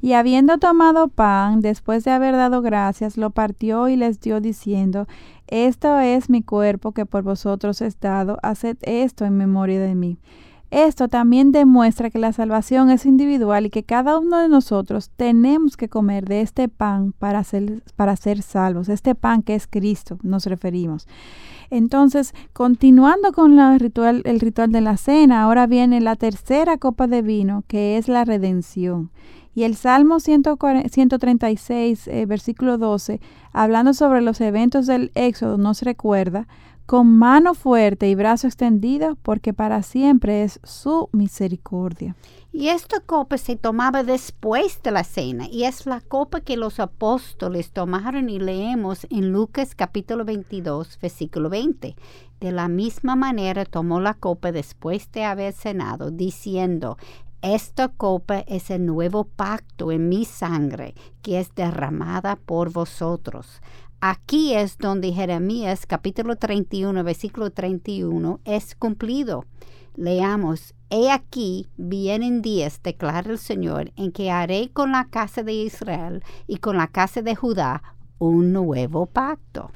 Y 0.00 0.14
habiendo 0.14 0.56
tomado 0.56 1.08
pan, 1.08 1.60
después 1.60 2.02
de 2.02 2.10
haber 2.10 2.34
dado 2.34 2.62
gracias, 2.62 3.18
lo 3.18 3.28
partió 3.28 3.90
y 3.90 3.96
les 3.96 4.18
dio 4.18 4.40
diciendo, 4.40 5.06
Esto 5.46 5.98
es 5.98 6.30
mi 6.30 6.40
cuerpo 6.42 6.92
que 6.92 7.04
por 7.04 7.22
vosotros 7.22 7.82
es 7.82 8.00
dado, 8.00 8.38
haced 8.42 8.78
esto 8.80 9.26
en 9.26 9.36
memoria 9.36 9.78
de 9.78 9.94
mí. 9.94 10.16
Esto 10.74 11.06
también 11.06 11.52
demuestra 11.52 12.10
que 12.10 12.18
la 12.18 12.32
salvación 12.32 12.90
es 12.90 13.06
individual 13.06 13.66
y 13.66 13.70
que 13.70 13.84
cada 13.84 14.18
uno 14.18 14.38
de 14.38 14.48
nosotros 14.48 15.08
tenemos 15.14 15.76
que 15.76 15.88
comer 15.88 16.24
de 16.24 16.40
este 16.40 16.68
pan 16.68 17.12
para 17.16 17.44
ser, 17.44 17.84
para 17.94 18.16
ser 18.16 18.42
salvos. 18.42 18.88
Este 18.88 19.14
pan 19.14 19.42
que 19.42 19.54
es 19.54 19.68
Cristo, 19.68 20.18
nos 20.24 20.46
referimos. 20.46 21.06
Entonces, 21.70 22.34
continuando 22.52 23.32
con 23.32 23.56
el 23.56 23.78
ritual 23.78 24.72
de 24.72 24.80
la 24.80 24.96
cena, 24.96 25.44
ahora 25.44 25.68
viene 25.68 26.00
la 26.00 26.16
tercera 26.16 26.76
copa 26.76 27.06
de 27.06 27.22
vino, 27.22 27.62
que 27.68 27.96
es 27.96 28.08
la 28.08 28.24
redención. 28.24 29.12
Y 29.54 29.62
el 29.62 29.76
Salmo 29.76 30.18
140 30.18 30.88
136, 30.88 32.08
eh, 32.08 32.26
versículo 32.26 32.78
12, 32.78 33.20
hablando 33.52 33.94
sobre 33.94 34.22
los 34.22 34.40
eventos 34.40 34.88
del 34.88 35.12
Éxodo, 35.14 35.56
nos 35.56 35.82
recuerda, 35.82 36.48
con 36.86 37.16
mano 37.18 37.54
fuerte 37.54 38.08
y 38.08 38.14
brazo 38.14 38.46
extendido, 38.46 39.16
porque 39.22 39.54
para 39.54 39.82
siempre 39.82 40.42
es 40.44 40.60
su 40.62 41.08
misericordia. 41.12 42.14
Y 42.52 42.68
esta 42.68 43.00
copa 43.00 43.36
se 43.36 43.56
tomaba 43.56 44.04
después 44.04 44.80
de 44.82 44.92
la 44.92 45.02
cena 45.02 45.48
y 45.50 45.64
es 45.64 45.86
la 45.86 46.00
copa 46.00 46.40
que 46.40 46.56
los 46.56 46.78
apóstoles 46.78 47.72
tomaron 47.72 48.30
y 48.30 48.38
leemos 48.38 49.06
en 49.10 49.32
Lucas 49.32 49.74
capítulo 49.74 50.24
22, 50.24 50.98
versículo 51.00 51.48
20. 51.48 51.96
De 52.40 52.52
la 52.52 52.68
misma 52.68 53.16
manera 53.16 53.64
tomó 53.64 53.98
la 54.00 54.14
copa 54.14 54.52
después 54.52 55.10
de 55.10 55.24
haber 55.24 55.52
cenado, 55.52 56.10
diciendo, 56.10 56.96
esta 57.44 57.88
copa 57.88 58.38
es 58.46 58.70
el 58.70 58.86
nuevo 58.86 59.24
pacto 59.24 59.92
en 59.92 60.08
mi 60.08 60.24
sangre, 60.24 60.94
que 61.20 61.40
es 61.40 61.54
derramada 61.54 62.36
por 62.36 62.72
vosotros. 62.72 63.60
Aquí 64.06 64.52
es 64.52 64.76
donde 64.76 65.14
Jeremías 65.14 65.86
capítulo 65.86 66.36
31, 66.36 67.02
versículo 67.04 67.48
31 67.48 68.38
es 68.44 68.74
cumplido. 68.74 69.46
Leamos, 69.96 70.74
He 70.90 71.10
aquí, 71.10 71.70
vienen 71.78 72.42
días, 72.42 72.82
declara 72.82 73.30
el 73.30 73.38
Señor, 73.38 73.92
en 73.96 74.12
que 74.12 74.30
haré 74.30 74.68
con 74.74 74.92
la 74.92 75.06
casa 75.06 75.42
de 75.42 75.54
Israel 75.54 76.22
y 76.46 76.58
con 76.58 76.76
la 76.76 76.88
casa 76.88 77.22
de 77.22 77.34
Judá 77.34 77.82
un 78.18 78.52
nuevo 78.52 79.06
pacto. 79.06 79.70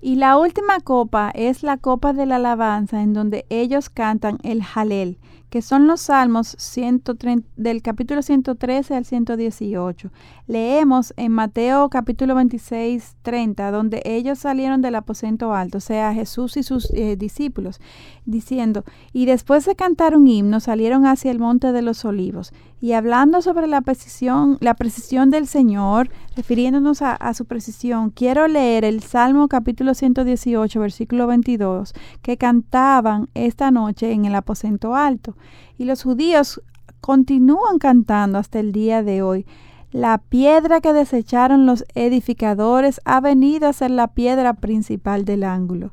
Y 0.00 0.16
la 0.16 0.38
última 0.38 0.80
copa 0.80 1.30
es 1.34 1.62
la 1.62 1.76
copa 1.76 2.14
de 2.14 2.24
la 2.24 2.36
alabanza 2.36 3.02
en 3.02 3.12
donde 3.12 3.44
ellos 3.50 3.90
cantan 3.90 4.38
el 4.44 4.62
Halel, 4.62 5.18
que 5.54 5.62
son 5.62 5.86
los 5.86 6.00
salmos 6.00 6.56
130, 6.58 7.48
del 7.54 7.80
capítulo 7.80 8.22
113 8.22 8.96
al 8.96 9.04
118. 9.04 10.10
Leemos 10.48 11.14
en 11.16 11.30
Mateo 11.30 11.88
capítulo 11.90 12.34
26, 12.34 13.18
30, 13.22 13.70
donde 13.70 14.02
ellos 14.04 14.40
salieron 14.40 14.82
del 14.82 14.96
aposento 14.96 15.54
alto, 15.54 15.78
o 15.78 15.80
sea, 15.80 16.12
Jesús 16.12 16.56
y 16.56 16.64
sus 16.64 16.90
eh, 16.90 17.14
discípulos, 17.14 17.80
diciendo, 18.24 18.82
y 19.12 19.26
después 19.26 19.64
de 19.64 19.76
cantar 19.76 20.16
un 20.16 20.26
himno 20.26 20.58
salieron 20.58 21.06
hacia 21.06 21.30
el 21.30 21.38
monte 21.38 21.70
de 21.70 21.82
los 21.82 22.04
olivos, 22.04 22.52
y 22.80 22.92
hablando 22.92 23.40
sobre 23.40 23.68
la 23.68 23.80
precisión, 23.80 24.58
la 24.60 24.74
precisión 24.74 25.30
del 25.30 25.46
Señor, 25.46 26.10
refiriéndonos 26.34 27.00
a, 27.00 27.14
a 27.14 27.32
su 27.32 27.44
precisión, 27.44 28.10
quiero 28.10 28.48
leer 28.48 28.84
el 28.84 29.04
Salmo 29.04 29.46
capítulo 29.46 29.94
118, 29.94 30.80
versículo 30.80 31.28
22, 31.28 31.94
que 32.22 32.36
cantaban 32.36 33.28
esta 33.34 33.70
noche 33.70 34.10
en 34.10 34.24
el 34.24 34.34
aposento 34.34 34.96
alto. 34.96 35.36
Y 35.78 35.84
los 35.84 36.02
judíos 36.02 36.62
continúan 37.00 37.78
cantando 37.78 38.38
hasta 38.38 38.60
el 38.60 38.72
día 38.72 39.02
de 39.02 39.22
hoy. 39.22 39.46
La 39.90 40.18
piedra 40.18 40.80
que 40.80 40.92
desecharon 40.92 41.66
los 41.66 41.84
edificadores 41.94 43.00
ha 43.04 43.20
venido 43.20 43.68
a 43.68 43.72
ser 43.72 43.90
la 43.90 44.08
piedra 44.08 44.54
principal 44.54 45.24
del 45.24 45.44
ángulo. 45.44 45.92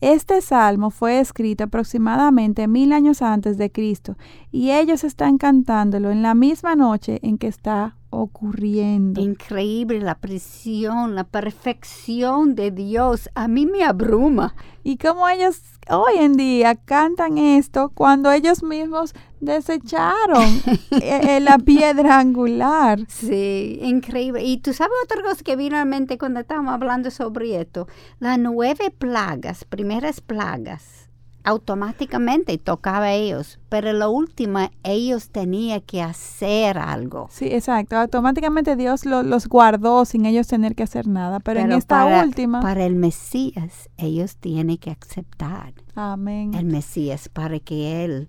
Este 0.00 0.40
salmo 0.42 0.90
fue 0.90 1.18
escrito 1.18 1.64
aproximadamente 1.64 2.68
mil 2.68 2.92
años 2.92 3.20
antes 3.20 3.58
de 3.58 3.72
Cristo 3.72 4.16
y 4.52 4.70
ellos 4.70 5.02
están 5.02 5.38
cantándolo 5.38 6.12
en 6.12 6.22
la 6.22 6.34
misma 6.34 6.76
noche 6.76 7.18
en 7.22 7.36
que 7.36 7.48
está 7.48 7.96
ocurriendo. 8.10 9.20
Increíble 9.20 10.00
la 10.00 10.14
presión, 10.14 11.16
la 11.16 11.24
perfección 11.24 12.54
de 12.54 12.70
Dios. 12.70 13.28
A 13.34 13.48
mí 13.48 13.66
me 13.66 13.82
abruma. 13.82 14.54
Y 14.84 14.96
cómo 14.98 15.28
ellos 15.28 15.60
hoy 15.90 16.18
en 16.18 16.36
día 16.36 16.74
cantan 16.74 17.38
esto 17.38 17.90
cuando 17.94 18.30
ellos 18.30 18.62
mismos 18.62 19.14
desecharon 19.40 20.44
eh, 20.90 21.20
eh, 21.36 21.40
la 21.40 21.58
piedra 21.58 22.18
angular. 22.18 23.00
Sí, 23.08 23.78
increíble. 23.82 24.44
Y 24.44 24.58
tú 24.58 24.72
sabes 24.72 24.96
otra 25.04 25.22
cosa 25.22 25.42
que 25.42 25.56
vino 25.56 25.76
a 25.76 25.84
mente 25.84 26.18
cuando 26.18 26.40
estábamos 26.40 26.74
hablando 26.74 27.10
sobre 27.10 27.60
esto. 27.60 27.88
Las 28.18 28.38
nueve 28.38 28.90
plagas, 28.96 29.64
primeras 29.64 30.20
plagas 30.20 31.08
automáticamente 31.48 32.58
tocaba 32.58 33.06
a 33.06 33.12
ellos, 33.14 33.58
pero 33.70 33.92
la 33.94 34.08
última 34.08 34.70
ellos 34.82 35.30
tenían 35.30 35.80
que 35.80 36.02
hacer 36.02 36.76
algo. 36.76 37.28
Sí, 37.30 37.46
exacto. 37.46 37.96
Automáticamente 37.96 38.76
Dios 38.76 39.06
los 39.06 39.48
guardó 39.48 40.04
sin 40.04 40.26
ellos 40.26 40.46
tener 40.46 40.74
que 40.74 40.82
hacer 40.82 41.06
nada, 41.06 41.40
pero, 41.40 41.60
en 41.60 41.72
esta 41.72 42.22
última... 42.22 42.60
Para 42.60 42.84
el 42.84 42.96
Mesías 42.96 43.88
ellos 43.96 44.36
tienen 44.36 44.76
que 44.76 44.90
aceptar. 44.90 45.72
Amén. 45.98 46.54
El 46.54 46.66
Mesías 46.66 47.28
para 47.28 47.58
que 47.58 48.04
Él 48.04 48.28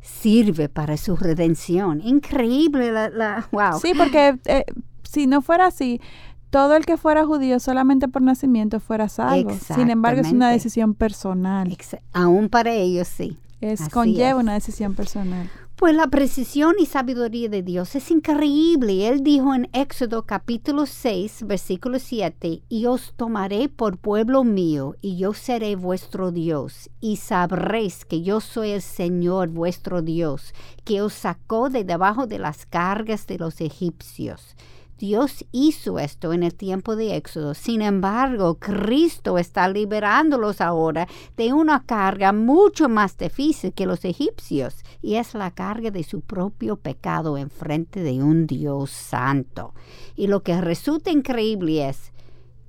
sirve 0.00 0.70
para 0.70 0.96
su 0.96 1.16
redención. 1.16 2.00
Increíble 2.00 2.90
la... 2.90 3.10
la 3.10 3.48
wow. 3.52 3.78
Sí, 3.78 3.92
porque 3.94 4.38
eh, 4.46 4.64
si 5.02 5.26
no 5.26 5.42
fuera 5.42 5.66
así, 5.66 6.00
todo 6.48 6.76
el 6.76 6.86
que 6.86 6.96
fuera 6.96 7.26
judío 7.26 7.60
solamente 7.60 8.08
por 8.08 8.22
nacimiento 8.22 8.80
fuera 8.80 9.10
salvo. 9.10 9.50
Sin 9.74 9.90
embargo, 9.90 10.22
es 10.22 10.32
una 10.32 10.50
decisión 10.50 10.94
personal. 10.94 11.76
aún 12.14 12.48
para 12.48 12.72
ellos 12.72 13.06
sí. 13.06 13.36
Es 13.60 13.90
conlleva 13.90 14.40
una 14.40 14.54
decisión 14.54 14.94
personal. 14.94 15.50
Pues 15.80 15.94
la 15.94 16.08
precisión 16.08 16.74
y 16.78 16.84
sabiduría 16.84 17.48
de 17.48 17.62
Dios 17.62 17.96
es 17.96 18.10
increíble. 18.10 19.08
Él 19.08 19.22
dijo 19.22 19.54
en 19.54 19.66
Éxodo 19.72 20.26
capítulo 20.26 20.84
6, 20.84 21.44
versículo 21.46 21.98
7, 21.98 22.60
y 22.68 22.84
os 22.84 23.14
tomaré 23.16 23.70
por 23.70 23.96
pueblo 23.96 24.44
mío, 24.44 24.96
y 25.00 25.16
yo 25.16 25.32
seré 25.32 25.76
vuestro 25.76 26.32
Dios, 26.32 26.90
y 27.00 27.16
sabréis 27.16 28.04
que 28.04 28.20
yo 28.20 28.40
soy 28.42 28.72
el 28.72 28.82
Señor 28.82 29.48
vuestro 29.48 30.02
Dios, 30.02 30.52
que 30.84 31.00
os 31.00 31.14
sacó 31.14 31.70
de 31.70 31.82
debajo 31.82 32.26
de 32.26 32.40
las 32.40 32.66
cargas 32.66 33.26
de 33.26 33.38
los 33.38 33.62
egipcios. 33.62 34.56
Dios 35.00 35.46
hizo 35.50 35.98
esto 35.98 36.34
en 36.34 36.42
el 36.42 36.54
tiempo 36.54 36.94
de 36.94 37.16
Éxodo. 37.16 37.54
Sin 37.54 37.80
embargo, 37.80 38.58
Cristo 38.58 39.38
está 39.38 39.66
liberándolos 39.66 40.60
ahora 40.60 41.08
de 41.38 41.54
una 41.54 41.84
carga 41.86 42.34
mucho 42.34 42.90
más 42.90 43.16
difícil 43.16 43.72
que 43.72 43.86
los 43.86 44.04
egipcios, 44.04 44.84
y 45.00 45.14
es 45.14 45.32
la 45.32 45.52
carga 45.52 45.90
de 45.90 46.04
su 46.04 46.20
propio 46.20 46.76
pecado 46.76 47.38
en 47.38 47.48
frente 47.48 48.02
de 48.02 48.22
un 48.22 48.46
Dios 48.46 48.90
santo. 48.90 49.72
Y 50.16 50.26
lo 50.26 50.42
que 50.42 50.60
resulta 50.60 51.10
increíble 51.10 51.88
es 51.88 52.12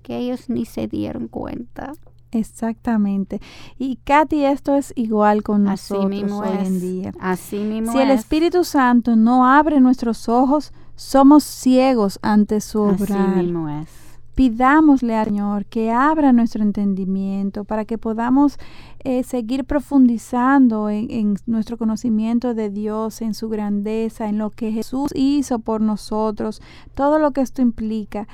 que 0.02 0.18
ellos 0.18 0.50
ni 0.50 0.64
se 0.64 0.88
dieron 0.88 1.28
cuenta. 1.28 1.92
Exactamente. 2.32 3.42
Y 3.78 3.98
Katy, 3.98 4.46
esto 4.46 4.78
es 4.78 4.94
igual 4.96 5.44
con 5.44 5.66
nosotros 5.66 6.32
hoy 6.32 6.58
en 6.66 6.80
día. 6.80 7.14
Así 7.20 7.58
mismo 7.58 7.92
si 7.92 8.00
el 8.00 8.12
Espíritu 8.12 8.64
Santo 8.64 9.18
no 9.18 9.46
abre 9.46 9.82
nuestros 9.82 10.30
ojos, 10.30 10.72
somos 10.96 11.44
ciegos 11.44 12.20
ante 12.22 12.62
su 12.62 12.82
obra. 12.82 13.42
es. 13.82 13.90
Pidámosle 14.36 15.16
al 15.16 15.26
Señor 15.26 15.66
que 15.66 15.92
abra 15.92 16.32
nuestro 16.32 16.64
entendimiento 16.64 17.66
para 17.66 17.86
que 17.86 17.98
podamos 17.98 18.58
eh, 19.04 19.24
seguir 19.24 19.66
profundizando 19.66 20.90
en, 20.90 21.12
en, 21.12 21.38
nuestro 21.46 21.78
conocimiento 21.78 22.54
de 22.54 22.70
Dios, 22.70 23.22
en 23.22 23.34
su 23.34 23.50
grandeza, 23.50 24.30
en 24.30 24.38
lo 24.38 24.50
que 24.50 24.72
Jesús 24.72 25.12
hizo 25.14 25.60
por 25.60 25.82
nosotros, 25.82 26.62
todo 26.96 27.20
lo 27.20 27.32
que 27.32 27.42
esto 27.42 27.62
implica. 27.62 28.28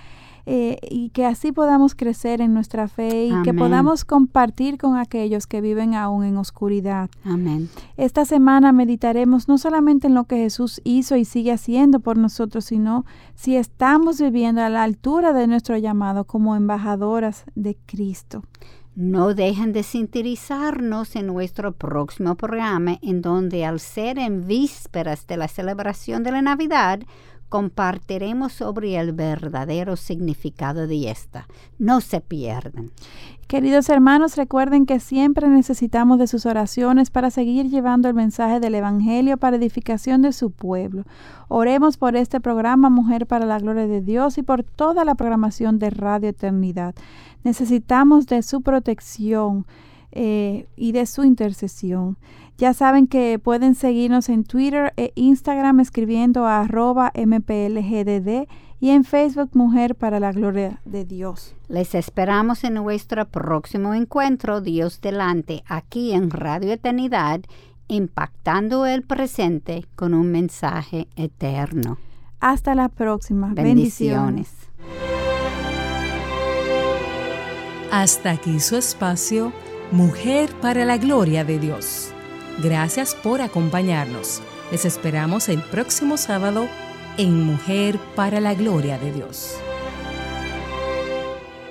Eh, 0.49 0.77
y 0.89 1.09
que 1.09 1.25
así 1.25 1.51
podamos 1.51 1.93
crecer 1.93 2.39
en 2.39 2.53
nuestra 2.53 2.87
fe 2.87 3.25
y 3.25 3.41
que 3.43 3.53
podamos 3.53 4.05
compartir 4.05 4.77
con 4.77 4.95
aquellos 4.95 5.45
que 5.45 5.59
viven 5.59 5.93
aún 5.93 6.23
en 6.23 6.37
oscuridad. 6.37 7.09
Amén. 7.25 7.67
Esta 7.97 8.23
semana 8.23 8.71
meditaremos 8.71 9.49
no 9.49 9.57
solamente 9.57 10.07
en 10.07 10.13
lo 10.13 10.23
que 10.23 10.37
Jesús 10.37 10.79
hizo 10.85 11.17
y 11.17 11.25
sigue 11.25 11.51
haciendo 11.51 11.99
por 11.99 12.17
nosotros, 12.17 12.63
sino 12.63 13.03
si 13.35 13.57
estamos 13.57 14.21
viviendo 14.21 14.61
a 14.61 14.69
la 14.69 14.83
altura 14.83 15.33
de 15.33 15.47
nuestro 15.47 15.75
llamado 15.75 16.23
como 16.23 16.55
embajadoras 16.55 17.43
de 17.55 17.75
Cristo. 17.85 18.41
No 18.95 19.33
dejen 19.33 19.73
de 19.73 19.83
sintonizarnos 19.83 21.17
en 21.17 21.27
nuestro 21.27 21.73
próximo 21.73 22.35
programa, 22.35 22.97
en 23.01 23.21
donde 23.21 23.65
al 23.65 23.81
ser 23.81 24.17
en 24.17 24.47
vísperas 24.47 25.27
de 25.27 25.35
la 25.35 25.49
celebración 25.49 26.23
de 26.23 26.31
la 26.31 26.41
Navidad, 26.41 27.01
compartiremos 27.49 28.53
sobre 28.53 28.97
el 28.97 29.13
verdadero 29.13 29.95
significado 29.95 30.87
de 30.87 31.09
esta. 31.09 31.47
No 31.79 32.01
se 32.01 32.21
pierdan. 32.21 32.91
Queridos 33.47 33.87
hermanos, 33.87 34.35
recuerden 34.35 34.85
que 34.85 34.99
siempre 34.99 35.47
necesitamos 35.47 36.19
de 36.19 36.27
sus 36.27 36.45
oraciones 36.45 37.09
para 37.09 37.31
seguir 37.31 37.69
llevando 37.69 38.09
el 38.09 38.13
mensaje 38.13 38.59
del 38.59 38.75
Evangelio 38.75 39.37
para 39.37 39.55
edificación 39.55 40.21
de 40.21 40.33
su 40.33 40.51
pueblo. 40.51 41.05
Oremos 41.47 41.95
por 41.95 42.17
este 42.17 42.41
programa 42.41 42.89
Mujer 42.89 43.25
para 43.25 43.45
la 43.45 43.59
Gloria 43.59 43.87
de 43.87 44.01
Dios 44.01 44.37
y 44.37 44.43
por 44.43 44.63
toda 44.63 45.05
la 45.05 45.15
programación 45.15 45.79
de 45.79 45.91
Radio 45.91 46.27
Eternidad. 46.27 46.93
Necesitamos 47.45 48.27
de 48.27 48.43
su 48.43 48.61
protección 48.61 49.65
eh, 50.11 50.67
y 50.75 50.91
de 50.91 51.05
su 51.05 51.23
intercesión. 51.23 52.17
Ya 52.57 52.73
saben 52.73 53.05
que 53.05 53.37
pueden 53.37 53.75
seguirnos 53.75 54.29
en 54.29 54.43
Twitter 54.43 54.91
e 54.97 55.11
Instagram 55.13 55.79
escribiendo 55.79 56.45
a 56.47 56.61
arroba 56.61 57.11
mplgdd 57.15 58.47
y 58.79 58.89
en 58.89 59.03
Facebook 59.03 59.51
Mujer 59.53 59.95
para 59.95 60.19
la 60.19 60.31
Gloria 60.31 60.81
de 60.85 61.05
Dios. 61.05 61.55
Les 61.67 61.93
esperamos 61.93 62.63
en 62.63 62.75
nuestro 62.75 63.27
próximo 63.27 63.93
encuentro, 63.93 64.61
Dios 64.61 65.01
delante, 65.01 65.63
aquí 65.67 66.13
en 66.13 66.31
Radio 66.31 66.71
Eternidad, 66.71 67.41
impactando 67.87 68.87
el 68.87 69.03
presente 69.03 69.85
con 69.95 70.15
un 70.15 70.31
mensaje 70.31 71.07
eterno. 71.15 71.99
Hasta 72.39 72.73
la 72.73 72.89
próxima. 72.89 73.53
Bendiciones. 73.53 74.51
Hasta 77.91 78.31
aquí 78.31 78.59
su 78.59 78.75
espacio, 78.77 79.53
Mujer 79.91 80.49
para 80.61 80.85
la 80.85 80.97
Gloria 80.97 81.45
de 81.45 81.57
Dios. 81.59 82.13
Gracias 82.57 83.13
por 83.13 83.41
acompañarnos. 83.41 84.41
Les 84.71 84.83
esperamos 84.83 85.47
el 85.47 85.61
próximo 85.61 86.17
sábado 86.17 86.67
en 87.17 87.43
Mujer 87.43 87.99
para 88.15 88.39
la 88.39 88.55
Gloria 88.55 88.97
de 88.97 89.11
Dios. 89.11 89.57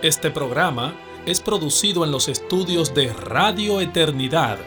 Este 0.00 0.30
programa 0.30 0.94
es 1.26 1.40
producido 1.40 2.04
en 2.04 2.12
los 2.12 2.28
estudios 2.28 2.94
de 2.94 3.12
Radio 3.12 3.80
Eternidad. 3.80 4.58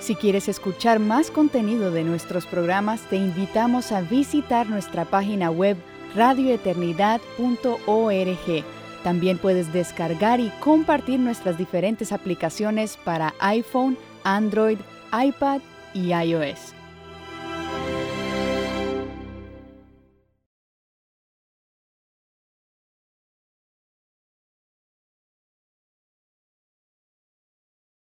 Si 0.00 0.16
quieres 0.16 0.48
escuchar 0.48 0.98
más 0.98 1.30
contenido 1.30 1.92
de 1.92 2.02
nuestros 2.02 2.44
programas, 2.44 3.02
te 3.08 3.14
invitamos 3.14 3.92
a 3.92 4.00
visitar 4.00 4.68
nuestra 4.68 5.04
página 5.04 5.52
web 5.52 5.76
radioeternidad.org. 6.16 8.64
También 9.04 9.38
puedes 9.38 9.72
descargar 9.72 10.40
y 10.40 10.50
compartir 10.58 11.20
nuestras 11.20 11.56
diferentes 11.56 12.10
aplicaciones 12.10 12.98
para 13.04 13.34
iPhone, 13.38 13.96
Android, 14.24 14.78
iPad 15.12 15.60
y 15.94 16.12
iOS. 16.14 16.74